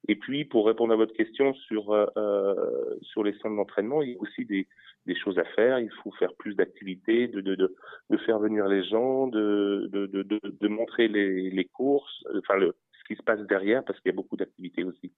[0.08, 2.56] Et puis, pour répondre à votre question sur, euh,
[3.02, 4.68] sur les centres d'entraînement, il y a aussi des,
[5.06, 5.80] des choses à faire.
[5.80, 7.76] Il faut faire plus d'activités, de, de, de,
[8.10, 12.76] de, faire venir les gens, de, de, de, de, montrer les, les courses, enfin le,
[13.00, 15.12] ce qui se passe derrière, parce qu'il y a beaucoup d'activités aussi.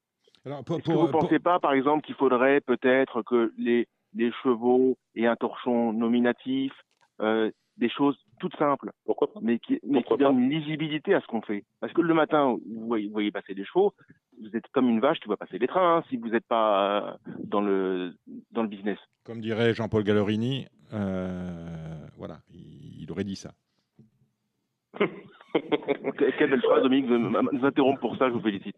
[0.45, 4.31] Alors, pour, pour, vous ne pensez pas, par exemple, qu'il faudrait peut-être que les, les
[4.43, 6.71] chevaux aient un torchon nominatif,
[7.19, 11.21] euh, des choses toutes simples, Pourquoi pas mais qui, mais qui donnent une lisibilité à
[11.21, 11.63] ce qu'on fait.
[11.79, 13.93] Parce que le matin, vous voyez, vous voyez, passer des chevaux,
[14.39, 17.01] vous êtes comme une vache qui va passer des trains hein, si vous n'êtes pas
[17.01, 18.13] euh, dans le,
[18.51, 18.99] dans le business.
[19.23, 23.53] Comme dirait Jean-Paul Gallorini, euh, voilà, il, il aurait dit ça.
[26.37, 28.75] Quelle belle phrase, Dominique, de nous interrompre pour ça, je vous félicite.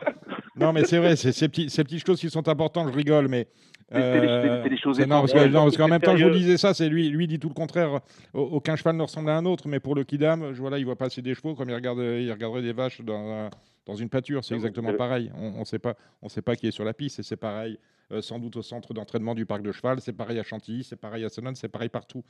[0.56, 3.28] Non, mais c'est vrai, c'est ces, petits, ces petites choses qui sont importantes, je rigole,
[3.28, 3.48] mais.
[3.92, 7.10] Euh, c'est des choses non, parce qu'en même temps, je vous disais ça, c'est lui,
[7.10, 8.02] lui dit tout le contraire.
[8.34, 10.96] Aucun cheval ne ressemble à un autre, mais pour le Kidam, je, voilà, il voit
[10.96, 13.50] passer des chevaux comme il, regarde, il regarderait des vaches dans,
[13.86, 14.44] dans une pâture.
[14.44, 15.32] C'est exactement pareil.
[15.36, 17.78] On ne sait, pas, on sait pas qui est sur la piste, et c'est pareil.
[18.12, 21.00] Euh, sans doute au centre d'entraînement du parc de cheval, c'est pareil à Chantilly, c'est
[21.00, 22.24] pareil à Sonone, c'est pareil partout.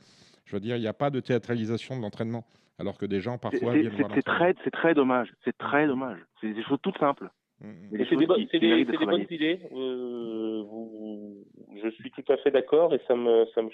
[0.44, 2.44] Je veux dire, il n'y a pas de théâtralisation de l'entraînement,
[2.78, 5.32] alors que des gens parfois viennent voir C'est très, c'est très dommage.
[5.44, 6.18] C'est très dommage.
[6.40, 7.30] C'est des choses toutes simples.
[7.60, 9.60] C'est des, bonnes idées.
[9.72, 11.44] Euh, vous,
[11.82, 13.68] je suis tout à fait d'accord et ça me, ça me,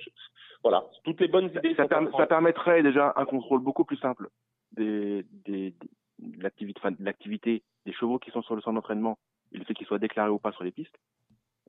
[0.63, 1.75] voilà, toutes les bonnes idées.
[1.77, 4.29] Ça, ça permettrait déjà un contrôle beaucoup plus simple
[4.73, 5.77] des, des, de
[6.19, 9.19] l'activité, enfin, l'activité des chevaux qui sont sur le centre d'entraînement
[9.53, 10.97] et le fait qu'ils soient déclarés ou pas sur les pistes.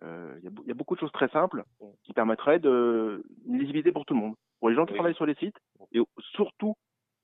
[0.03, 1.63] Euh, il y, y, a beaucoup de choses très simples
[2.03, 4.97] qui permettraient de une lisibilité pour tout le monde, pour les gens qui oui.
[4.97, 5.57] travaillent sur les sites
[5.91, 5.99] et
[6.35, 6.75] surtout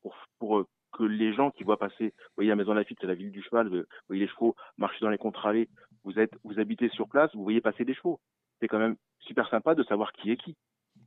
[0.02, 3.16] pour, pour que les gens qui voient passer, vous voyez la Maison Lafitte, c'est la
[3.16, 5.70] ville du cheval, vous voyez les chevaux marcher dans les contre-allées,
[6.04, 8.20] vous êtes, vous habitez sur place, vous voyez passer des chevaux.
[8.60, 10.56] C'est quand même super sympa de savoir qui est qui.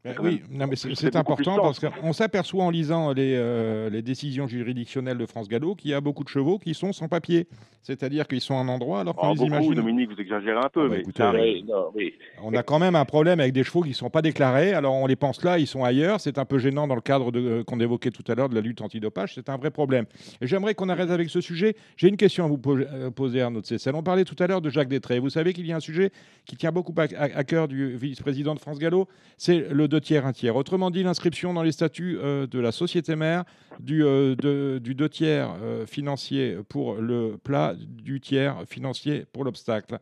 [0.07, 4.47] Ben oui, non, mais c'est important parce qu'on s'aperçoit en lisant les, euh, les, décisions
[4.47, 7.49] juridictionnelles de France Gallo qu'il y a beaucoup de chevaux qui sont sans papier.
[7.83, 9.75] C'est-à-dire qu'ils sont à un endroit alors qu'on oh, les beaucoup, imagine.
[9.75, 10.87] Dominique, vous exagérez un peu.
[10.87, 12.15] Ah bah, mais écoutez, oui, non, oui.
[12.43, 14.75] On a quand même un problème avec des chevaux qui ne sont pas déclarés.
[14.75, 16.21] Alors on les pense là, ils sont ailleurs.
[16.21, 18.61] C'est un peu gênant dans le cadre euh, qu'on évoquait tout à l'heure de la
[18.61, 19.35] lutte antidopage.
[19.35, 20.07] C'est un vrai problème.
[20.41, 21.77] Et j'aimerais qu'on arrête avec ce sujet.
[21.97, 23.95] J'ai une question à vous euh, poser, Arnaud de Cessel.
[23.95, 25.19] On parlait tout à l'heure de Jacques Détré.
[25.19, 26.11] Vous savez qu'il y a un sujet
[26.45, 29.09] qui tient beaucoup à, à cœur du vice-président de France Gallo.
[29.37, 30.55] C'est le deux tiers, un tiers.
[30.57, 33.45] Autrement dit, l'inscription dans les statuts euh, de la société mère
[33.81, 39.43] du, euh, de, du deux tiers euh, financier pour le plat, du tiers financier pour
[39.43, 39.99] l'obstacle.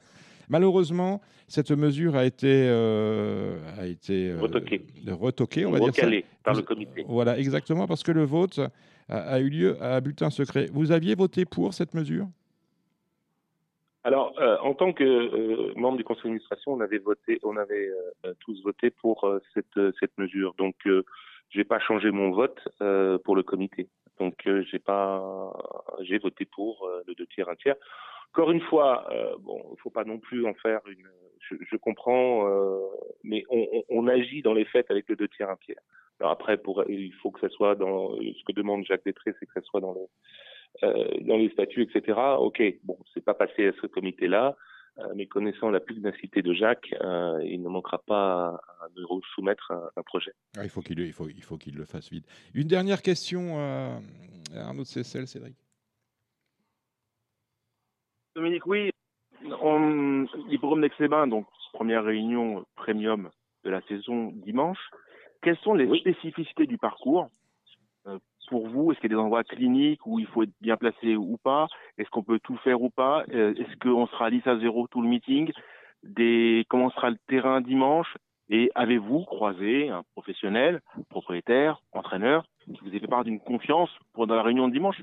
[0.48, 2.68] Malheureusement, cette mesure a été,
[3.78, 4.84] a été retoquée.
[5.08, 6.40] retoquée, on va Recalée dire ça.
[6.42, 7.04] par le comité.
[7.06, 8.60] Voilà, exactement, parce que le vote
[9.08, 10.68] a, a eu lieu à bulletin secret.
[10.72, 12.26] Vous aviez voté pour cette mesure?
[14.04, 17.88] Alors, euh, en tant que euh, membre du conseil d'administration, on avait voté, on avait
[18.26, 20.54] euh, tous voté pour cette cette mesure.
[20.58, 20.76] Donc,
[21.48, 22.60] j'ai pas changé mon vote
[23.24, 23.88] pour le comité.
[24.20, 24.34] Donc,
[24.70, 25.52] j'ai pas,
[26.02, 27.76] j'ai voté pour le deux tiers un tiers.
[28.32, 29.08] Encore une fois,
[29.40, 31.08] bon, faut pas non plus en faire une.
[31.40, 32.48] Je, je comprends,
[33.22, 35.80] mais on, on, agit dans les faits avec le deux tiers un tiers.
[36.20, 39.46] Alors après, pour, il faut que ça soit dans ce que demande Jacques Détré, c'est
[39.46, 40.06] que ça soit dans le euh,
[40.82, 42.18] dans les statuts, etc.
[42.38, 44.56] Ok, bon, c'est pas passé à ce comité-là,
[44.98, 49.72] euh, mais connaissant la pugnacité de Jacques, euh, il ne manquera pas à, de soumettre
[49.72, 50.32] un, un projet.
[50.56, 52.26] Ah, il faut qu'il il faut, il faut qu'il le fasse vite.
[52.54, 53.98] Une dernière question à
[54.56, 55.56] Arnaud de Cessel, Cédric.
[58.36, 58.90] Dominique, oui,
[59.62, 63.30] on, l'hippodrome d'Aix-les-Bains, donc première réunion premium
[63.64, 64.78] de la saison dimanche.
[65.42, 66.00] Quelles sont les oui.
[66.00, 67.30] spécificités du parcours
[68.48, 71.16] pour vous Est-ce qu'il y a des endroits cliniques où il faut être bien placé
[71.16, 71.66] ou pas?
[71.98, 73.24] Est-ce qu'on peut tout faire ou pas?
[73.32, 75.52] Euh, Est-ce qu'on sera à 10 à 0 tout le meeting?
[76.02, 76.64] Des...
[76.68, 78.16] Comment sera le terrain dimanche?
[78.50, 84.26] Et avez-vous croisé un professionnel, propriétaire, entraîneur, qui vous ait fait part d'une confiance pour
[84.26, 85.00] dans la réunion de dimanche?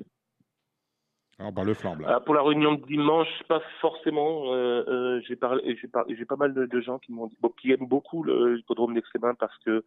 [1.40, 2.06] Alors, bah, le flambe.
[2.08, 4.54] Euh, pour la réunion de dimanche, pas forcément.
[4.54, 6.06] Euh, euh, j'ai parlé, j'ai par...
[6.06, 9.58] pas mal de, de gens qui m'ont dit, bon, qui aiment beaucoup l'hippodrome d'Extrémain parce
[9.66, 9.84] que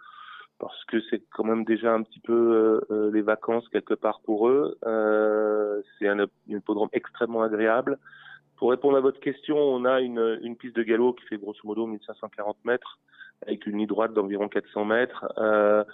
[0.59, 4.49] parce que c'est quand même déjà un petit peu euh, les vacances quelque part pour
[4.49, 4.79] eux.
[4.87, 7.99] Euh, c'est un, un hippodrome extrêmement agréable.
[8.57, 11.61] Pour répondre à votre question, on a une, une piste de galop qui fait grosso
[11.65, 12.99] modo 1540 mètres
[13.43, 15.27] avec une ligne droite d'environ 400 mètres.
[15.39, 15.85] Euh,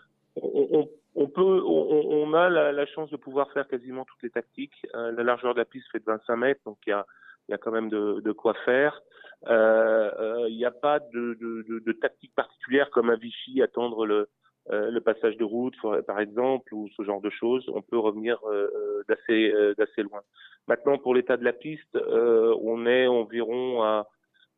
[0.41, 4.31] on, on, peut, on, on a la, la, chance de pouvoir faire quasiment toutes les
[4.31, 4.87] tactiques.
[4.95, 7.07] Euh, la largeur de la piste fait de 25 mètres, donc il y a,
[7.49, 9.01] il y a quand même de, de quoi faire.
[9.43, 14.15] Il euh, n'y a pas de, de, de, tactique particulière comme à Vichy, attendre le,
[14.16, 14.27] euh,
[14.69, 15.77] le passage de route,
[16.07, 20.20] par exemple, ou ce genre de choses, on peut revenir euh, d'assez euh, d'assez loin.
[20.69, 24.07] Maintenant, pour l'état de la piste, on est environ à,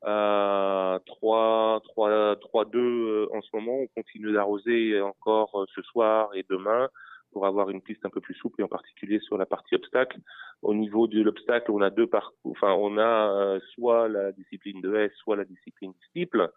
[0.02, 3.78] à 3, 3, 3, 2 en ce moment.
[3.78, 6.88] On continue d'arroser encore euh, ce soir et demain
[7.32, 10.18] pour avoir une piste un peu plus souple et en particulier sur la partie obstacle.
[10.62, 12.52] Au niveau de l'obstacle, on a deux parcours.
[12.52, 16.50] Enfin, on a euh, soit la discipline de S, soit la discipline steeple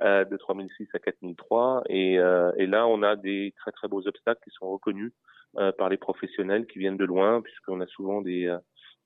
[0.00, 1.82] euh, de 3006 à 4003.
[1.88, 5.12] Et, euh, et là, on a des très très beaux obstacles qui sont reconnus
[5.58, 8.58] euh, par les professionnels qui viennent de loin, puisqu'on a souvent des, euh,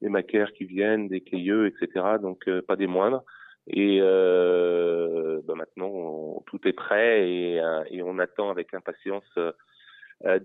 [0.02, 2.18] des maquères qui viennent, des cailleux, etc.
[2.20, 3.24] Donc pas des moindres.
[3.66, 9.52] Et euh, bah maintenant, tout est prêt et, et, on attend avec impatience euh,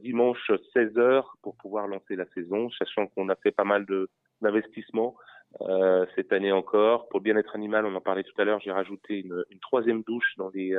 [0.01, 3.85] dimanche 16h pour pouvoir lancer la saison, sachant qu'on a fait pas mal
[4.41, 5.15] d'investissements
[5.61, 7.07] euh, cette année encore.
[7.09, 10.03] Pour le bien-être animal, on en parlait tout à l'heure, j'ai rajouté une, une, troisième
[10.03, 10.75] douche dans les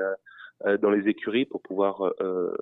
[0.67, 2.55] euh, dans les écuries pour pouvoir euh,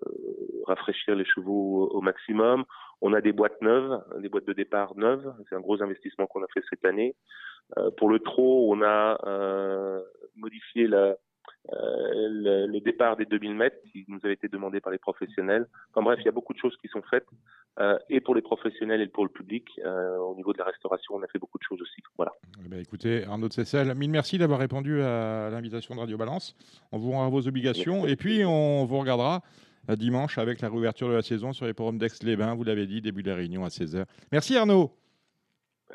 [0.67, 2.65] rafraîchir les chevaux au, maximum.
[3.01, 5.35] On a des boîtes neuves, des boîtes de départ neuves.
[5.49, 7.17] C'est un gros investissement qu'on a fait cette année.
[7.77, 9.19] Euh, pour le trot, on a
[10.37, 11.15] modifié la, euh,
[11.71, 15.67] le, le, départ des 2000 mètres qui nous avait été demandé par les professionnels.
[15.91, 17.27] Enfin bref, il y a beaucoup de choses qui sont faites
[17.81, 19.65] euh, et pour les professionnels et pour le public.
[19.85, 22.03] Euh, au niveau de la restauration, on a fait beaucoup de choses aussi.
[22.17, 22.33] Voilà.
[22.65, 26.57] Eh bien, écoutez, Arnaud de Cessel, mille merci d'avoir répondu à l'invitation de Radio Balance.
[26.93, 29.43] On vous rend vos obligations et puis on vous regardera
[29.97, 32.55] dimanche avec la réouverture de la saison sur les forums d'Aix-les-Bains.
[32.55, 34.05] Vous l'avez dit, début de la réunion à 16h.
[34.33, 34.91] Merci Arnaud.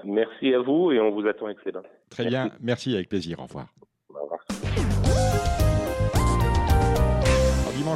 [0.03, 1.83] Merci à vous et on vous attend avec les bains.
[2.09, 2.49] Très merci.
[2.49, 3.39] bien, merci, avec plaisir.
[3.39, 3.67] Au revoir.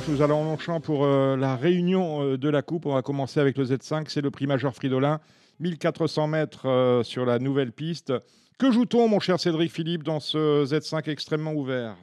[0.07, 2.85] Nous allons en Longchamp pour euh, la réunion euh, de la Coupe.
[2.85, 5.19] On va commencer avec le Z5, c'est le prix majeur Fridolin.
[5.59, 8.13] 1400 mètres euh, sur la nouvelle piste.
[8.59, 11.95] Que joue-t-on, mon cher Cédric Philippe, dans ce Z5 extrêmement ouvert?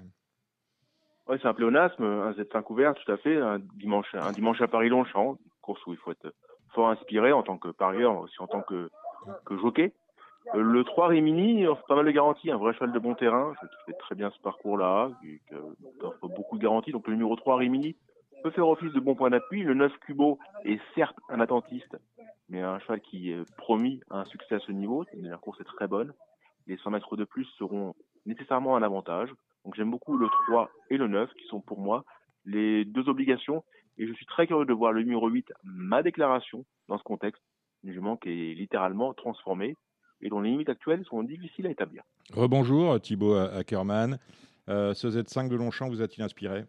[1.29, 3.37] C'est un pléonasme, un Z5 ouvert, tout à fait.
[3.37, 6.35] Un dimanche, un dimanche à Paris-Longchamp, course où il faut être
[6.75, 8.91] fort inspiré en tant que parieur, aussi en tant que,
[9.45, 9.93] que jockey.
[10.53, 13.67] Le 3 Rimini offre pas mal de garanties, un vrai cheval de bon terrain, qui
[13.87, 15.41] fait très bien ce parcours-là, qui,
[16.01, 16.93] offre beaucoup de garanties.
[16.93, 17.97] Donc le numéro 3 Rimini
[18.43, 19.63] peut faire office de bon point d'appui.
[19.63, 21.97] Le 9 Cubo est certes un attentiste,
[22.49, 25.05] mais un cheval qui est promis à un succès à ce niveau.
[25.15, 26.13] La course est très bonne.
[26.67, 27.95] Les 100 mètres de plus seront
[28.27, 29.31] nécessairement un avantage.
[29.65, 32.05] Donc j'aime beaucoup le 3 et le 9, qui sont pour moi
[32.45, 33.65] les deux obligations.
[33.97, 37.43] Et je suis très curieux de voir le numéro 8, ma déclaration, dans ce contexte.
[37.83, 39.77] Une jument qui est littéralement transformée
[40.21, 42.03] et dont les limites actuelles sont difficiles à établir.
[42.33, 44.19] Rebonjour Thibaut Ackerman.
[44.69, 46.65] Euh, ce Z5 de Longchamp vous a-t-il inspiré?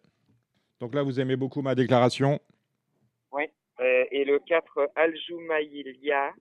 [0.81, 2.39] Donc là, vous aimez beaucoup ma déclaration?
[3.31, 3.43] Oui.
[3.79, 6.33] Euh, et le 4 Aljoumaïlia,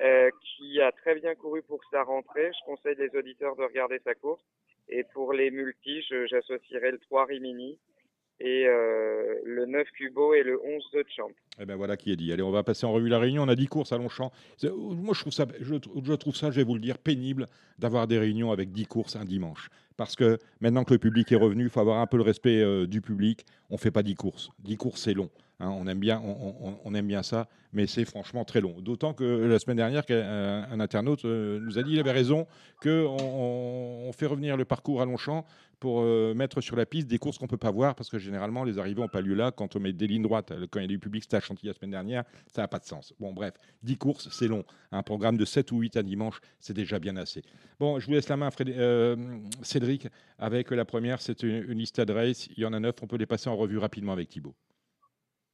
[0.00, 2.50] euh, qui a très bien couru pour sa rentrée.
[2.52, 4.42] Je conseille les auditeurs de regarder sa course.
[4.88, 7.78] Et pour les multis, j'associerai le 3 Rimini
[8.40, 11.30] et euh, le 9 Cubo et le 11 de Champ.
[11.60, 12.32] Eh ben voilà qui est dit.
[12.32, 13.42] Allez, on va passer en revue la réunion.
[13.42, 14.30] On a 10 courses à Longchamp.
[14.62, 17.46] Moi, je trouve ça, je, je, trouve ça, je vais vous le dire, pénible
[17.78, 19.70] d'avoir des réunions avec 10 courses un dimanche.
[19.96, 22.60] Parce que maintenant que le public est revenu, il faut avoir un peu le respect
[22.60, 23.46] euh, du public.
[23.70, 24.50] On ne fait pas 10 courses.
[24.64, 25.30] 10 courses, c'est long.
[25.58, 26.20] Hein, on, aime bien,
[26.84, 28.78] on, aime bien ça, mais c'est franchement très long.
[28.82, 32.46] D'autant que la semaine dernière, un, un internaute euh, nous a dit qu'il avait raison,
[32.82, 35.46] qu'on on fait revenir le parcours à Longchamp
[35.80, 38.18] pour euh, mettre sur la piste des courses qu'on ne peut pas voir, parce que
[38.18, 39.50] généralement, les arrivées n'ont pas lieu là.
[39.50, 41.68] Quand on met des lignes droites, quand il y a du public, c'était à Chantilly
[41.68, 43.14] la semaine dernière, ça n'a pas de sens.
[43.20, 44.64] Bon, bref, 10 courses, c'est long.
[44.92, 47.42] Un programme de 7 ou 8 à dimanche, c'est déjà bien assez.
[47.78, 49.16] Bon, je vous laisse la main, Frédé euh,
[49.86, 50.08] Cédric,
[50.38, 52.48] avec la première, c'est une, une liste race.
[52.56, 54.54] Il y en a 9, on peut les passer en revue rapidement avec Thibaut.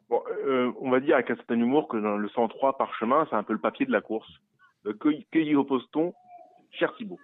[0.08, 3.26] Bon, euh, on va dire avec un certain humour que dans le 103 par chemin,
[3.28, 4.30] c'est un peu le papier de la course.
[4.86, 6.14] Euh, que, que y oppose-t-on,
[6.70, 7.20] cher Thibaut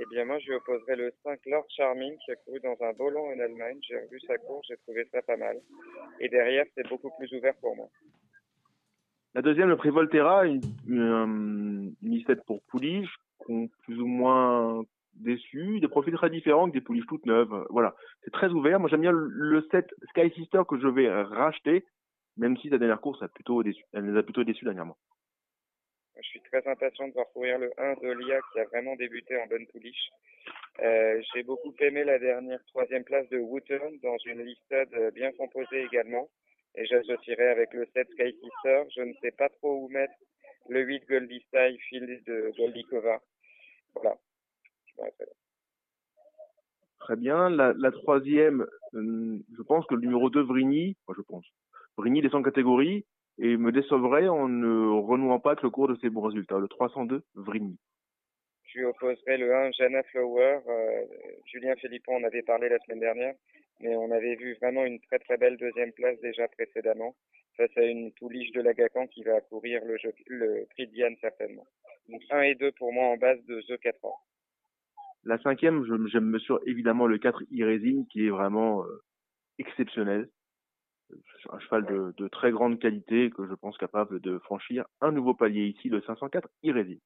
[0.00, 3.10] Eh bien, moi, je lui opposerai le 5 Lord Charming qui a couru dans un
[3.10, 3.78] long en Allemagne.
[3.82, 5.56] J'ai revu sa course, j'ai trouvé ça pas mal.
[6.20, 7.88] Et derrière, c'est beaucoup plus ouvert pour moi.
[9.34, 13.10] La deuxième, le prix Volterra, une, une, une listette pour pouliche,
[13.46, 14.84] plus ou moins
[15.20, 17.66] déçu, des profils très différents que des pouliches toutes neuves.
[17.70, 17.94] Voilà,
[18.24, 18.80] c'est très ouvert.
[18.80, 21.84] Moi, j'aime bien le set Sky Sister que je vais racheter,
[22.36, 23.84] même si la dernière course a plutôt déçu.
[23.92, 24.96] Elle nous a plutôt déçus dernièrement.
[26.22, 29.40] Je suis très impatient de voir courir le 1 de Lia qui a vraiment débuté
[29.40, 30.10] en bonne pouliche.
[30.80, 35.82] Euh, J'ai beaucoup aimé la dernière troisième place de Wooten dans une listade bien composée
[35.82, 36.28] également.
[36.74, 38.82] Et j'associerai avec le 7 Sky Sister.
[38.96, 40.14] Je ne sais pas trop où mettre
[40.68, 43.20] le 8 Goldie Style Field de Goldikova.
[43.94, 44.16] Voilà.
[47.00, 47.50] Très bien.
[47.50, 51.44] La, troisième, euh, je pense que le numéro 2, Vrigny, moi je pense,
[51.96, 53.04] Vrigny descend catégorie
[53.38, 56.58] et me décevrait en ne renouant pas avec le cours de ses bons résultats.
[56.58, 57.78] Le 302, Vrigny.
[58.66, 60.60] Je lui opposerai le 1, Jana Flower.
[60.68, 61.04] Euh,
[61.46, 63.34] Julien Philippon en avait parlé la semaine dernière,
[63.80, 67.16] mais on avait vu vraiment une très très belle deuxième place déjà précédemment
[67.56, 71.16] face à une pouliche de l'Agacan qui va courir le, jeu, le prix de Diane
[71.20, 71.66] certainement.
[72.08, 74.18] Donc 1 et 2 pour moi en base de The 4 ans.
[75.24, 79.02] La cinquième, je, je mesure évidemment le 4 Irésine qui est vraiment euh,
[79.58, 80.28] exceptionnel.
[81.50, 85.34] Un cheval de, de, très grande qualité que je pense capable de franchir un nouveau
[85.34, 87.00] palier ici, le 504 Irésine.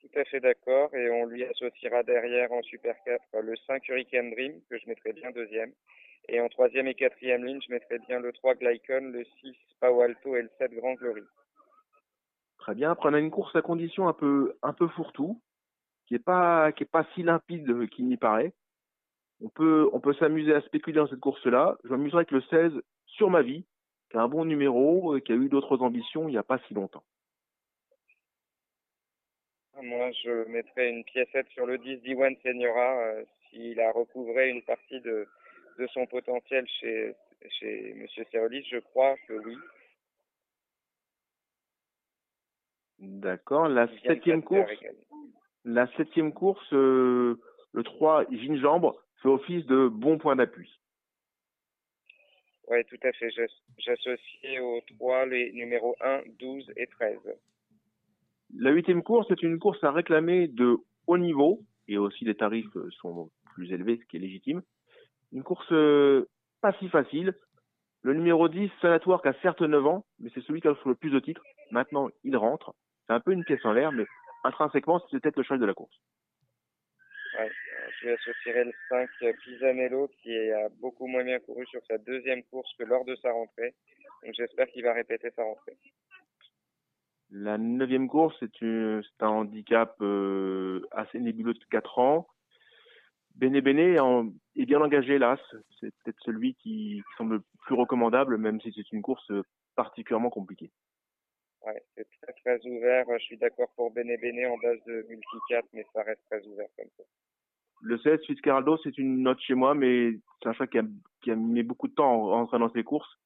[0.00, 0.94] Tout à fait d'accord.
[0.94, 5.12] Et on lui associera derrière en Super 4 le 5 Hurricane Dream, que je mettrai
[5.12, 5.72] bien deuxième.
[6.28, 10.00] Et en troisième et quatrième ligne, je mettrai bien le 3 Glycon, le 6 Pau
[10.00, 11.22] Alto et le 7 Grand Glory.
[12.58, 12.90] Très bien.
[12.90, 15.40] Après, on a une course à condition un peu, un peu fourre-tout,
[16.06, 18.52] qui est pas, qui est pas si limpide qu'il n'y paraît.
[19.42, 21.76] On peut, on peut s'amuser à spéculer dans cette course-là.
[21.84, 22.72] Je m'amuserai avec le 16
[23.06, 23.64] sur ma vie,
[24.10, 26.74] qui a un bon numéro, qui a eu d'autres ambitions il n'y a pas si
[26.74, 27.04] longtemps.
[29.82, 34.62] Moi, je mettrais une piécette sur le 10 Diwan Seniora euh, s'il a recouvré une
[34.62, 35.26] partie de,
[35.78, 37.14] de son potentiel chez,
[37.58, 38.06] chez M.
[38.30, 38.66] Cerolis.
[38.70, 39.56] Je crois que oui.
[42.98, 43.68] D'accord.
[43.68, 44.70] La septième course,
[45.64, 47.40] la septième course, euh,
[47.72, 50.70] le 3 Gingembre fait office de bon point d'appui.
[52.68, 53.30] Oui, tout à fait.
[53.78, 57.18] J'associe aux 3 les numéros 1, 12 et 13.
[58.56, 60.76] La huitième course est une course à réclamer de
[61.06, 62.66] haut niveau et aussi les tarifs
[63.00, 64.62] sont plus élevés, ce qui est légitime.
[65.32, 66.28] Une course euh,
[66.60, 67.34] pas si facile.
[68.02, 70.94] Le numéro 10, Sanatoire, qui a certes 9 ans, mais c'est celui qui a le
[70.94, 71.42] plus de titres.
[71.70, 72.74] Maintenant, il rentre.
[73.06, 74.04] C'est un peu une pièce en l'air, mais
[74.44, 75.96] intrinsèquement, c'est peut-être le cheval de la course.
[77.38, 77.50] Ouais,
[78.00, 79.08] je vais associer le 5
[79.42, 83.32] Pisanello qui a beaucoup moins bien couru sur sa deuxième course que lors de sa
[83.32, 83.74] rentrée.
[84.22, 85.76] Donc j'espère qu'il va répéter sa rentrée.
[87.30, 92.28] La neuvième course, c'est un handicap euh, assez nébuleux de 4 ans.
[93.34, 93.98] Bene Bene
[94.54, 95.36] est bien engagé, là.
[95.80, 99.32] C'est peut-être celui qui, qui, semble le plus recommandable, même si c'est une course
[99.74, 100.70] particulièrement compliquée.
[101.66, 103.06] Ouais, c'est très très ouvert.
[103.18, 106.46] Je suis d'accord pour Bene Bene en base de multi 4, mais ça reste très
[106.46, 107.04] ouvert comme ça.
[107.80, 110.12] Le 16, Fitzcarraldo, c'est une note chez moi, mais
[110.42, 110.82] c'est un chat qui a,
[111.22, 113.18] qui a mis beaucoup de temps en, en dans ses courses.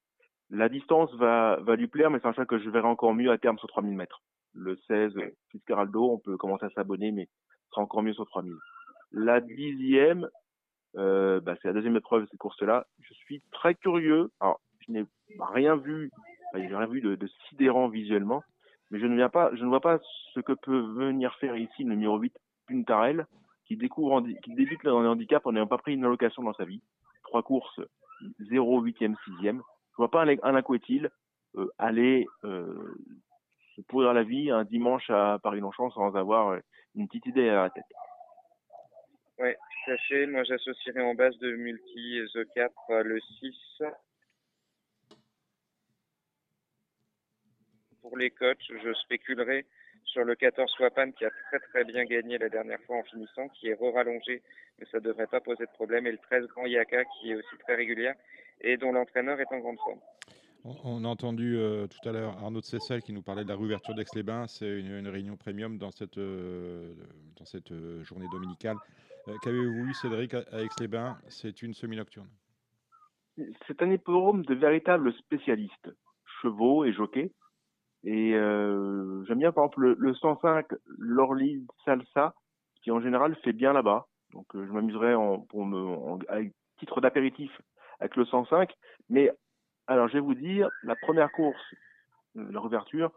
[0.49, 3.31] La distance va, va lui plaire, mais c'est un chat que je verrai encore mieux
[3.31, 4.21] à terme sur 3000 mètres.
[4.53, 5.13] Le 16,
[5.51, 8.53] Fitzcarraldo, on peut commencer à s'abonner, mais ce sera encore mieux sur 3000.
[9.11, 10.27] La dixième,
[10.97, 12.87] euh, bah, c'est la deuxième épreuve de cette course-là.
[13.01, 14.31] Je suis très curieux.
[14.39, 15.05] Alors, je n'ai
[15.39, 16.11] rien vu,
[16.53, 18.43] enfin, j'ai rien vu de, de, sidérant visuellement,
[18.91, 19.99] mais je ne viens pas, je ne vois pas
[20.33, 22.33] ce que peut venir faire ici le numéro 8,
[22.67, 23.25] Puntarel,
[23.65, 26.65] qui découvre, qui débute dans le handicap en n'ayant pas pris une allocation dans sa
[26.65, 26.81] vie.
[27.23, 27.79] Trois courses,
[28.39, 29.61] 0, 8e, 6e
[29.99, 31.09] je vois pas un Couetil
[31.57, 32.95] euh, aller euh,
[33.75, 36.59] se pourrir la vie un dimanche à Paris-Longchamp sans avoir euh,
[36.95, 37.83] une petite idée à la tête.
[39.39, 39.49] Oui,
[40.07, 40.25] fait.
[40.27, 42.73] Moi, j'associerais en base de multi The 4
[43.03, 43.83] le 6.
[48.09, 49.67] Pour les coachs, je spéculerai
[50.05, 53.47] sur le 14 Swapan qui a très très bien gagné la dernière fois en finissant,
[53.49, 54.41] qui est re-rallongé,
[54.79, 56.07] mais ça ne devrait pas poser de problème.
[56.07, 58.15] Et le 13 Grand Yaka qui est aussi très régulière
[58.61, 59.99] et dont l'entraîneur est en grande forme.
[60.83, 63.55] On a entendu euh, tout à l'heure Arnaud de Cessel qui nous parlait de la
[63.55, 64.47] réouverture d'Aix-les-Bains.
[64.47, 66.95] C'est une, une, réunion premium dans cette, euh,
[67.37, 68.77] dans cette euh, journée dominicale.
[69.43, 71.19] Qu'avez-vous vu, Cédric, à Aix-les-Bains?
[71.27, 72.29] C'est une semi-nocturne.
[73.67, 75.91] C'est un hippodrome de véritables spécialistes,
[76.41, 77.31] chevaux et jockeys.
[78.03, 80.67] Et j'aime bien, par exemple, le, le 105
[80.97, 82.33] Lorly Salsa,
[82.81, 84.07] qui en général fait bien là-bas.
[84.33, 85.45] Donc je m'amuserai en,
[86.77, 87.51] titre d'apéritif
[87.99, 88.71] avec le 105.
[89.09, 89.31] Mais
[89.87, 91.61] alors, je vais vous dire, la première course,
[92.35, 93.11] la réouverture,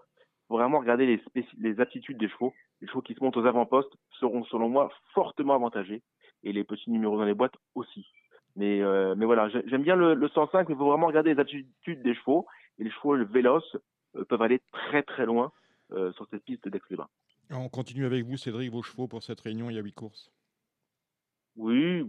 [0.48, 2.52] faut vraiment regarder les, les aptitudes des chevaux.
[2.80, 6.02] Les chevaux qui se montent aux avant-postes seront, selon moi, fortement avantagés.
[6.44, 8.06] Et les petits numéros dans les boîtes aussi.
[8.56, 12.02] Mais, euh, voilà, j'aime bien le, le 105, mais il faut vraiment regarder les aptitudes
[12.02, 12.46] des chevaux.
[12.78, 13.78] Et les chevaux véloces euh,
[14.28, 15.52] peuvent aller très très loin
[15.92, 17.08] euh, sur cette piste d'Aix-les-Bains.
[17.50, 19.68] On continue avec vous, Cédric, vos chevaux pour cette réunion.
[19.68, 20.32] Il y a huit courses.
[21.56, 22.04] Oui,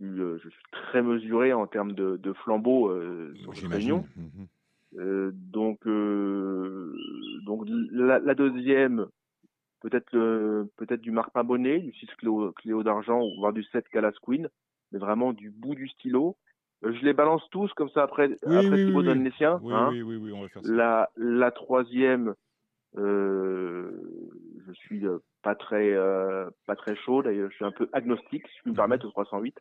[0.00, 4.06] je suis très mesuré en termes de, de flambeau euh, sur cette réunion.
[4.16, 4.44] Mmh
[4.98, 6.96] euh, donc, euh,
[7.44, 9.06] donc la, la, deuxième,
[9.82, 10.10] peut-être
[10.76, 14.48] peut-être du Marc Pabonnet, du 6 Cléo, Cléo d'argent, voire du 7 Calas Queen,
[14.92, 16.38] mais vraiment du bout du stylo.
[16.84, 19.30] Euh, je les balance tous comme ça après, oui, après oui, Thibaut oui, donne les
[19.32, 19.58] siens.
[19.62, 19.88] Oui, hein.
[19.90, 20.72] oui, oui, oui, on va faire ça.
[20.72, 22.34] La, la troisième,
[22.96, 23.90] euh,
[24.66, 25.02] je suis
[25.42, 28.70] pas très euh, pas très chaud d'ailleurs, je suis un peu agnostique, si je puis
[28.72, 29.58] me permettre, au 308.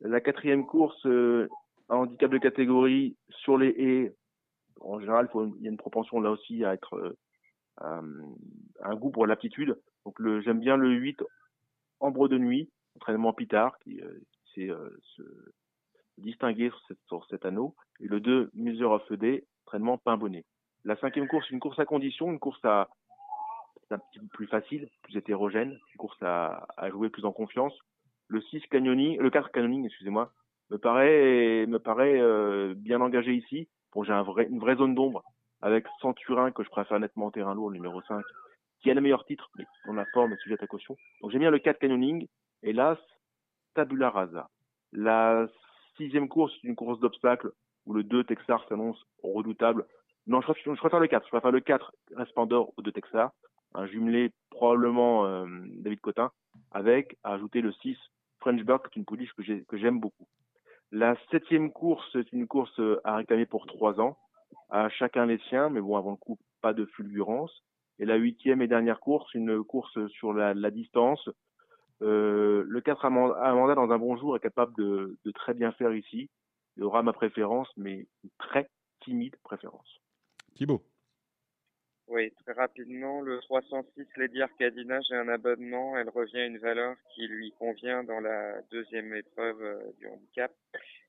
[0.00, 1.48] La quatrième course, euh,
[1.88, 4.14] un handicap de catégorie sur les haies.
[4.80, 7.16] En général, faut, il y a une propension là aussi à être
[7.82, 8.12] euh,
[8.82, 9.78] un goût pour l'aptitude.
[10.04, 11.22] Donc le, j'aime bien le 8
[12.00, 14.68] Ambre de nuit, entraînement Pitard, qui, euh, qui
[16.18, 17.74] distinguer sur, cette, sur, cet anneau.
[18.00, 20.44] Et le 2 Muser of Day, entraînement Pain Bonnet.
[20.84, 22.88] La cinquième course, une course à condition, une course à
[23.90, 27.74] un petit peu plus facile, plus hétérogène, une course à, à jouer plus en confiance.
[28.28, 30.32] Le 6 canyoning, le 4 canyoning, excusez-moi,
[30.70, 33.68] me paraît me paraît euh, bien engagé ici.
[33.92, 35.22] Bon, j'ai un vrai, une vraie zone d'ombre
[35.62, 38.24] avec Centurin que je préfère nettement en terrain lourd, numéro 5,
[38.80, 40.96] qui a le meilleur titre, mais dans la forme est sujet à caution.
[41.20, 42.26] Donc j'aime bien le 4 canyoning
[42.62, 42.98] et l'As
[43.74, 44.48] Tabula Rasa.
[44.92, 45.46] La
[45.96, 47.52] sixième course, c'est une course d'obstacles
[47.86, 49.86] où le 2 Texar s'annonce redoutable.
[50.26, 51.24] Non, je préfère, le 4.
[51.24, 53.30] Je préfère le 4 Resplendor au 2 Texar.
[53.74, 55.46] Un jumelé probablement euh,
[55.78, 56.30] David Cotin
[56.72, 57.96] avec à ajouter le 6
[58.40, 60.26] Frenchburg, qui est une pouliche que j'ai- que j'aime beaucoup.
[60.90, 64.16] La septième course, c'est une course euh, à réclamer pour trois ans.
[64.70, 67.62] À chacun les siens, mais bon, avant le coup, pas de fulgurance.
[67.98, 71.28] Et la huitième et dernière course, une course sur la distance.
[72.02, 75.72] Euh, le 4 Amanda, Amanda, dans un bon jour, est capable de, de très bien
[75.72, 76.28] faire ici.
[76.76, 78.68] Il aura ma préférence, mais une très
[79.00, 80.00] timide préférence.
[80.54, 80.82] Thibaut.
[82.08, 85.98] Oui, très rapidement, le 306 Lady Arcadina, j'ai un abonnement.
[85.98, 90.52] Elle revient à une valeur qui lui convient dans la deuxième épreuve euh, du handicap,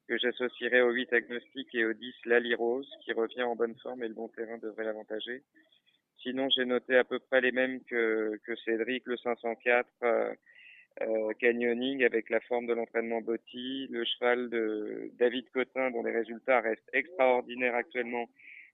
[0.08, 4.04] que j'associerai au 8 Agnostic et au 10 Lali Rose, qui revient en bonne forme
[4.04, 5.44] et le bon terrain devrait l'avantager.
[6.24, 10.34] Sinon, j'ai noté à peu près les mêmes que, que Cédric, le 504 euh,
[11.02, 16.12] euh, Canyoning avec la forme de l'entraînement Botti, le cheval de David Cotin dont les
[16.12, 18.30] résultats restent extraordinaires actuellement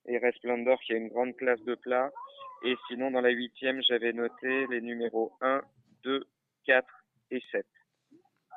[0.08, 2.12] et Resplendor qui a une grande classe de plat.
[2.66, 5.62] Et sinon, dans la huitième, j'avais noté les numéros 1,
[6.04, 6.24] 2,
[6.66, 6.88] 4
[7.32, 7.66] et 7.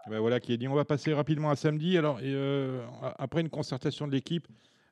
[0.08, 0.68] Ben voilà qui est dit.
[0.68, 1.98] On va passer rapidement à samedi.
[1.98, 2.84] Alors, euh,
[3.18, 4.46] après une concertation de l'équipe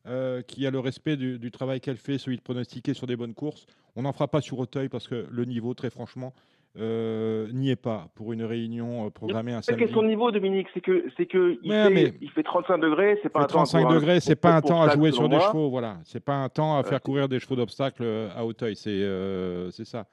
[0.06, 3.14] euh, qui a le respect du, du travail qu'elle fait, celui de pronostiquer sur des
[3.14, 6.34] bonnes courses, on n'en fera pas sur Auteuil parce que le niveau, très franchement,
[6.76, 9.82] euh, n'y est pas pour une réunion euh, programmée un samedi.
[9.84, 13.18] question de niveau, Dominique, c'est que c'est que il, fait, mais- il fait 35 degrés,
[13.22, 14.98] c'est pas un temps à 35 courir un- degrés, c'est pas un temps à stade,
[14.98, 15.46] jouer sur des moi.
[15.48, 15.98] chevaux, voilà.
[16.04, 19.70] C'est pas un temps à Euh, faire courir des chevaux d'obstacle à Auteuil, c'est euh,
[19.70, 20.06] c'est ça.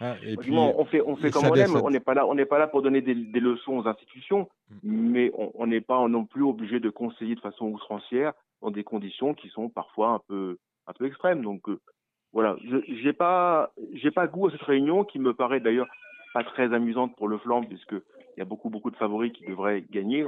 [0.00, 1.74] Ah, et puis, on fait, on fait comme on aime.
[1.82, 4.48] On n'est pas là, on n'est pas là pour donner des, des leçons aux institutions,
[4.84, 8.32] mais on n'est pas non plus obligé de conseiller de façon outrancière
[8.62, 11.42] dans des conditions qui sont parfois un peu, un peu extrêmes.
[11.42, 11.80] Donc euh,
[12.32, 15.88] voilà, je j'ai pas, j'ai pas goût à cette réunion qui me paraît d'ailleurs
[16.38, 19.44] pas très amusante pour le flanc puisque il y a beaucoup, beaucoup de favoris qui
[19.46, 20.24] devraient gagner.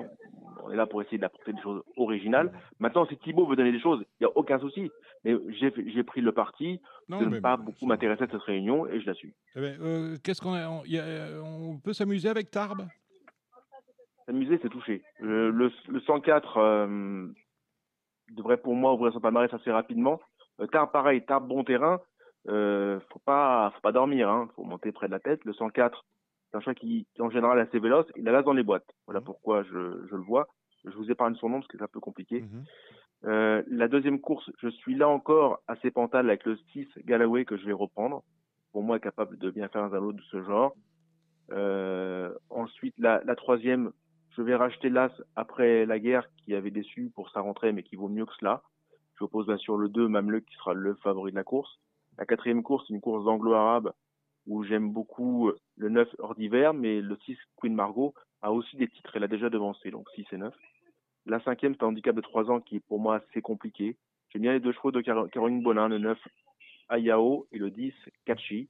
[0.65, 2.53] On, est là pour essayer d'apporter des choses originales.
[2.81, 4.91] Maintenant, si Thibaut veut donner des choses, il n'y a aucun souci.
[5.25, 9.01] Mais j'ai pris le parti Non, de ne pas beaucoup m'intéresser à cette réunion et
[9.01, 9.31] je l'assume.
[9.55, 12.89] Eh ben, euh, Qu'est-ce qu'on on, euh, on peut s'amuser avec Tarbes?
[14.27, 15.03] S'amuser, c'est touché.
[15.21, 17.27] Le, le, le 104 euh,
[18.33, 20.21] devrait pour moi ouvrir son palmarès assez rapidement.
[20.73, 22.01] Tarbes, pareil, Tarbes, bon terrain.
[22.49, 24.49] Euh, faut pas, faut pas dormir, hein.
[24.57, 25.45] Faut monter près de la tête.
[25.45, 26.05] Le 104,
[26.51, 28.07] c'est un chat qui, qui en général est assez véloce.
[28.17, 28.91] Il a l'as dans les boîtes.
[29.07, 30.49] Voilà pourquoi je, je le vois.
[30.85, 32.43] Je vous épargne son nom parce que c'est un peu compliqué.
[33.25, 37.57] Euh, la deuxième course, je suis là encore assez pantal avec le 6 Galloway que
[37.57, 38.23] je vais reprendre.
[38.73, 40.75] Pour moi, capable de bien faire un lot de ce genre.
[41.53, 43.93] Euh, ensuite, la, la troisième,
[44.31, 47.97] je vais racheter l'As après la guerre qui avait déçu pour sa rentrée, mais qui
[47.97, 48.63] vaut mieux que cela.
[49.19, 51.79] Je oppose bien sûr le 2, Mameluk, qui sera le favori de la course.
[52.21, 53.93] La quatrième course, c'est une course d'anglo-arabe
[54.47, 58.89] où j'aime beaucoup le 9 hors d'hiver, mais le 6 Queen Margot a aussi des
[58.89, 60.55] titres, elle a déjà devancé, donc 6 et 9.
[61.27, 63.97] La cinquième, c'est un handicap de 3 ans qui est pour moi assez compliqué.
[64.29, 66.19] J'aime bien les deux chevaux de Car- Caroline Bonin, le 9
[66.91, 67.93] Ayao et le 10
[68.27, 68.69] Kachi.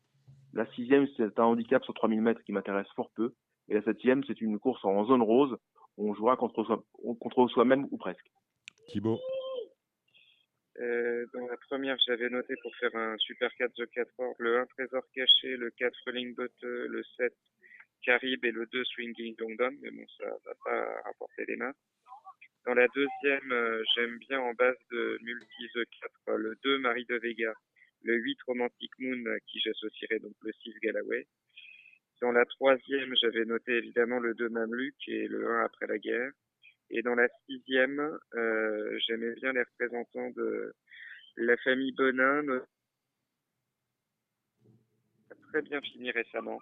[0.53, 3.35] La sixième, c'est un handicap sur 3000 mètres qui m'intéresse fort peu.
[3.69, 5.57] Et la septième, c'est une course en zone rose
[5.97, 6.83] où on jouera contre, soi,
[7.21, 8.31] contre soi-même ou presque.
[8.89, 9.19] Thibaut.
[10.81, 14.59] Euh, dans la première, j'avais noté pour faire un Super 4 The 4 Or, le
[14.61, 17.35] 1 Trésor Caché, le 4 Rolling Botte, le 7
[18.03, 21.75] Carib et le 2 Swinging London, mais bon, ça va pas rapporter les mains.
[22.67, 26.79] Dans la deuxième, euh, j'aime bien en base de Multi The 4, euh, le 2
[26.79, 27.53] Marie de Vega,
[28.03, 31.27] le 8 Romantic Moon, à qui j'associerais donc le 6 Galloway.
[32.23, 36.33] Dans la troisième, j'avais noté évidemment le 2 Mamluk et le 1 après la guerre.
[36.91, 40.75] Et dans la sixième, euh, j'aimais bien les représentants de
[41.37, 42.43] la famille Bonin,
[45.31, 46.61] a très bien fini récemment.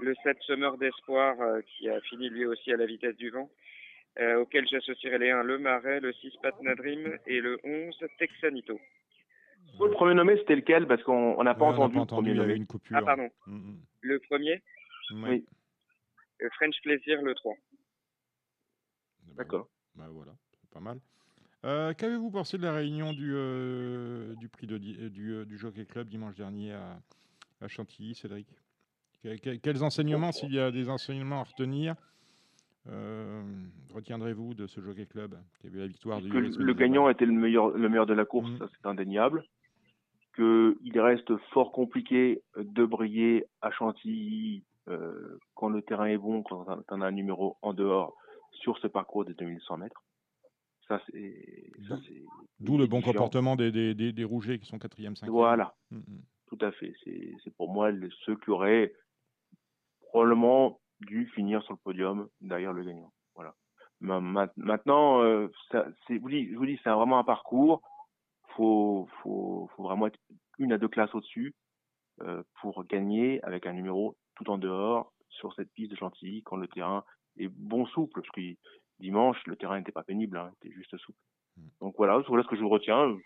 [0.00, 3.50] Le 7 Summer d'Espoir, euh, qui a fini lui aussi à la vitesse du vent,
[4.20, 8.80] euh, auquel j'associerai les 1 Le Marais, le 6 Patna Dream et le 11 Texanito.
[9.80, 10.86] Le premier nommé, c'était lequel?
[10.86, 12.60] Parce qu'on on n'a pas Ouais, on n'a entendu le premier il y avait nommé.
[12.60, 12.96] une coupure.
[12.96, 13.28] Ah, pardon.
[13.46, 14.62] Mm, Le premier,
[15.10, 15.28] mm.
[15.28, 15.46] Oui,
[16.40, 17.54] le French Plaisir, le 3.
[19.36, 19.68] D'accord.
[19.96, 20.98] Bah voilà, c'est pas mal.
[21.64, 25.84] Euh, Qu'avez-vous pensé de la réunion du, euh, du prix de, euh, du, du Jockey
[25.86, 27.00] Club dimanche dernier à,
[27.60, 28.46] à Chantilly, Cédric?
[29.24, 31.96] Que- que- Quels enseignements, s'il y a des enseignements à retenir,
[32.88, 33.42] euh,
[33.92, 37.26] retiendrez-vous de ce Jockey Club qui a vu la victoire du Que le, gagnant était
[37.26, 39.44] le meilleur, le meilleur de la course, ça c'est indéniable.
[40.36, 44.62] qu'il reste fort compliqué de briller à Chantilly
[45.54, 48.14] quand le terrain est bon, quand on a un numéro en dehors
[48.52, 50.02] sur ce parcours des 2100 mètres.
[50.86, 51.34] Ça, c'est.
[52.60, 55.28] D'où le bon comportement des, des, des, des Rougets qui sont 4e, 5e.
[55.28, 56.22] Voilà, mm, mm.
[56.46, 56.94] tout à fait.
[57.04, 57.90] C'est pour moi
[58.24, 58.92] ceux qui auraient
[60.00, 63.12] probablement dû finir sur le podium derrière le gagnant.
[63.34, 63.54] Voilà.
[64.00, 67.82] Maintenant, euh, ça, je vous dis, je vous dis c'est vraiment un parcours.
[68.56, 70.18] Faut, faut, faut vraiment être
[70.58, 71.54] une à deux classes au-dessus
[72.22, 76.56] euh, pour gagner avec un numéro tout en dehors sur cette piste de Chantilly quand
[76.56, 77.04] le terrain
[77.38, 78.20] est bon souple.
[78.20, 78.40] Parce que
[79.00, 81.18] dimanche, le terrain n'était pas pénible, hein, était juste souple.
[81.56, 81.62] Mm.
[81.80, 83.16] Donc voilà, voilà ce que je vous retiens.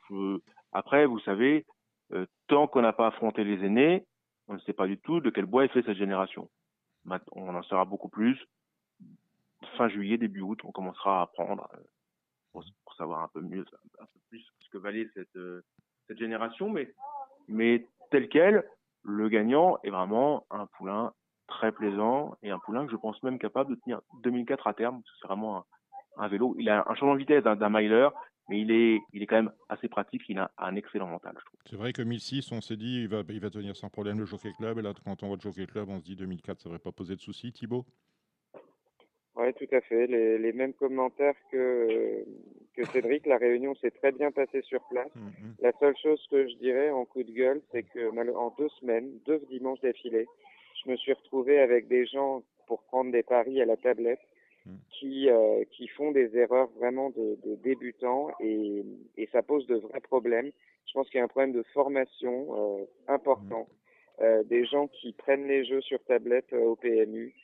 [0.73, 1.65] Après, vous savez,
[2.13, 4.07] euh, tant qu'on n'a pas affronté les aînés,
[4.49, 6.49] on ne sait pas du tout de quel bois est fait cette génération.
[7.33, 8.39] On en saura beaucoup plus.
[9.77, 11.81] Fin juillet, début août, on commencera à apprendre euh,
[12.53, 13.65] pour, savoir un peu mieux,
[13.99, 15.63] un peu plus ce que valait cette, euh,
[16.07, 16.69] cette génération.
[16.69, 16.93] Mais,
[17.49, 18.69] mais tel quel,
[19.03, 21.13] le gagnant est vraiment un poulain
[21.53, 25.03] très plaisant et un poulain que je pense même capable de tenir 2004 à terme.
[25.05, 25.65] C'est vraiment
[26.17, 26.55] un, vélo.
[26.59, 28.09] Il a un changement de vitesse d'un miler,
[28.49, 30.23] mais il est, il est quand même assez pratique.
[30.29, 31.61] Il a un excellent mental, je trouve.
[31.67, 34.25] C'est vrai que 1006, on s'est dit, il va, il va tenir sans problème le
[34.25, 34.79] Jockey Club.
[34.79, 36.83] Et là, quand on voit le Jockey Club, on se dit 2004, ça ne devrait
[36.83, 37.53] pas poser de soucis.
[37.53, 37.85] Thibaut?
[39.37, 40.07] Oui, tout à fait.
[40.07, 42.25] Les, les, mêmes commentaires que,
[42.75, 43.27] que Cédric.
[43.27, 45.15] La réunion s'est très bien passée sur place.
[45.15, 45.55] Mm, mm.
[45.61, 49.11] La seule chose que je dirais en coup de gueule, c'est que en deux semaines,
[49.25, 50.27] deux dimanches d'affilée,
[50.85, 54.21] je me suis retrouvé avec des gens pour prendre des paris à la tablette
[54.67, 54.75] mm.
[54.91, 58.85] qui, euh, qui font des erreurs vraiment de, de débutants et,
[59.17, 60.51] et, ça pose de vrais problèmes.
[60.87, 63.69] Je pense qu'il y a un problème de formation euh, important.
[64.21, 67.35] Euh, des gens qui prennent les jeux sur tablette au PMU,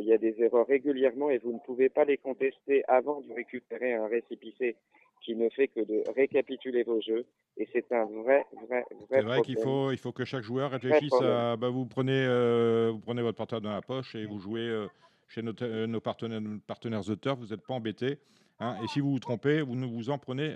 [0.00, 3.30] il y a des erreurs régulièrement et vous ne pouvez pas les contester avant de
[3.34, 4.74] récupérer un récipicé
[5.22, 7.26] qui ne fait que de récapituler vos jeux.
[7.56, 10.70] Et c'est un vrai, vrai, vrai C'est vrai qu'il faut, il faut que chaque joueur
[10.70, 11.56] réfléchisse à.
[11.56, 14.86] Bah, vous, prenez, euh, vous prenez votre portable dans la poche et vous jouez euh,
[15.28, 15.52] chez nos,
[15.86, 18.18] nos, partenaires, partenaires Turf, vous n'êtes pas embêtés.
[18.60, 20.54] Hein, et si vous vous trompez, vous ne vous en prenez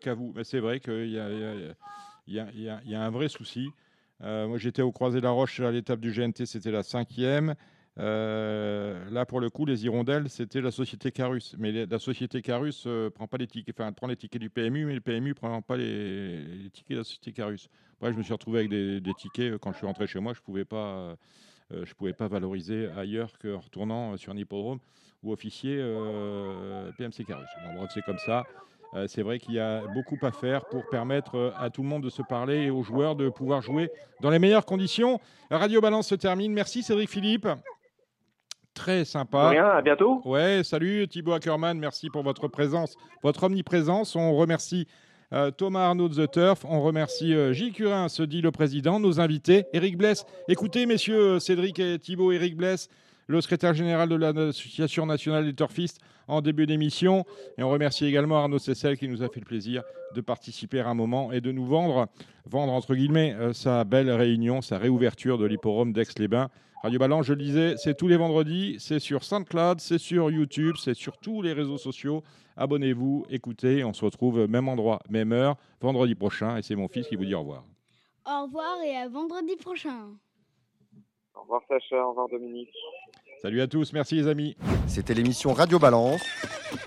[0.00, 0.32] qu'à vous.
[0.36, 1.14] Mais c'est vrai qu'il y
[2.28, 3.68] y, a, y, y a, un vrai souci.
[4.20, 7.54] moi, j'étais au Croisé la Roche à l'étape du GNT, c'était la cinquième.
[7.98, 11.54] Euh, là, pour le coup, les hirondelles, c'était la société Carus.
[11.58, 14.86] Mais la société Carus euh, prend pas les tickets, enfin, prend les tickets du PMU,
[14.86, 17.68] mais le PMU prend pas les, tickets de la société Carus.
[18.00, 19.52] Bref, je me suis retrouvé avec des, tickets.
[19.52, 21.16] Euh, quand je suis rentré chez moi, je pouvais, pas,
[21.70, 24.78] je pouvais pas valoriser ailleurs qu'en retournant sur un hippodrome
[25.22, 25.76] ou officier
[26.98, 27.48] PMC Carus.
[27.76, 28.44] Bref, c'est comme ça.
[29.06, 32.10] c'est vrai qu'il y a beaucoup à faire pour permettre à tout le monde de
[32.10, 33.88] se parler et aux joueurs de pouvoir jouer
[34.20, 35.20] dans les meilleures conditions.
[35.48, 36.52] Radio Balance se termine.
[36.52, 37.46] Merci Cédric Philippe
[38.74, 39.50] très sympa.
[39.50, 40.22] Rien, à bientôt.
[40.24, 44.16] Ouais, salut Thibaut Ackerman, merci pour votre présence, votre omniprésence.
[44.16, 44.86] On remercie
[45.32, 49.00] euh, Thomas Arnaud de The Turf, on remercie euh, Gilles Curin, se dit le président,
[49.00, 50.26] nos invités, Eric Bless.
[50.48, 52.88] Écoutez, messieurs, Cédric et Thibaut, Eric Bless,
[53.28, 57.24] le secrétaire général de l'Association nationale des turfistes en début d'émission.
[57.56, 59.82] Et on remercie également Arnaud Cessel qui nous a fait le plaisir
[60.14, 62.08] de participer à un moment et de nous vendre,
[62.46, 66.50] vendre entre guillemets, euh, sa belle réunion, sa réouverture de l'hipporome d'Aix-les-Bains.
[66.82, 70.74] Radio Balance, je le disais, c'est tous les vendredis, c'est sur SoundCloud, c'est sur YouTube,
[70.76, 72.24] c'est sur tous les réseaux sociaux.
[72.56, 76.56] Abonnez-vous, écoutez, on se retrouve même endroit, même heure, vendredi prochain.
[76.56, 77.62] Et c'est mon fils qui vous dit au revoir.
[78.26, 80.08] Au revoir et à vendredi prochain.
[81.36, 82.74] Au revoir Sacha, au revoir Dominique.
[83.40, 84.56] Salut à tous, merci les amis.
[84.88, 86.20] C'était l'émission Radio Balance.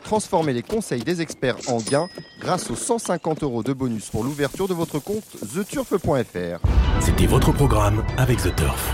[0.03, 2.07] Transformez les conseils des experts en gains
[2.41, 5.23] grâce aux 150 euros de bonus pour l'ouverture de votre compte
[5.53, 6.59] theturf.fr.
[6.99, 8.93] C'était votre programme avec The Turf.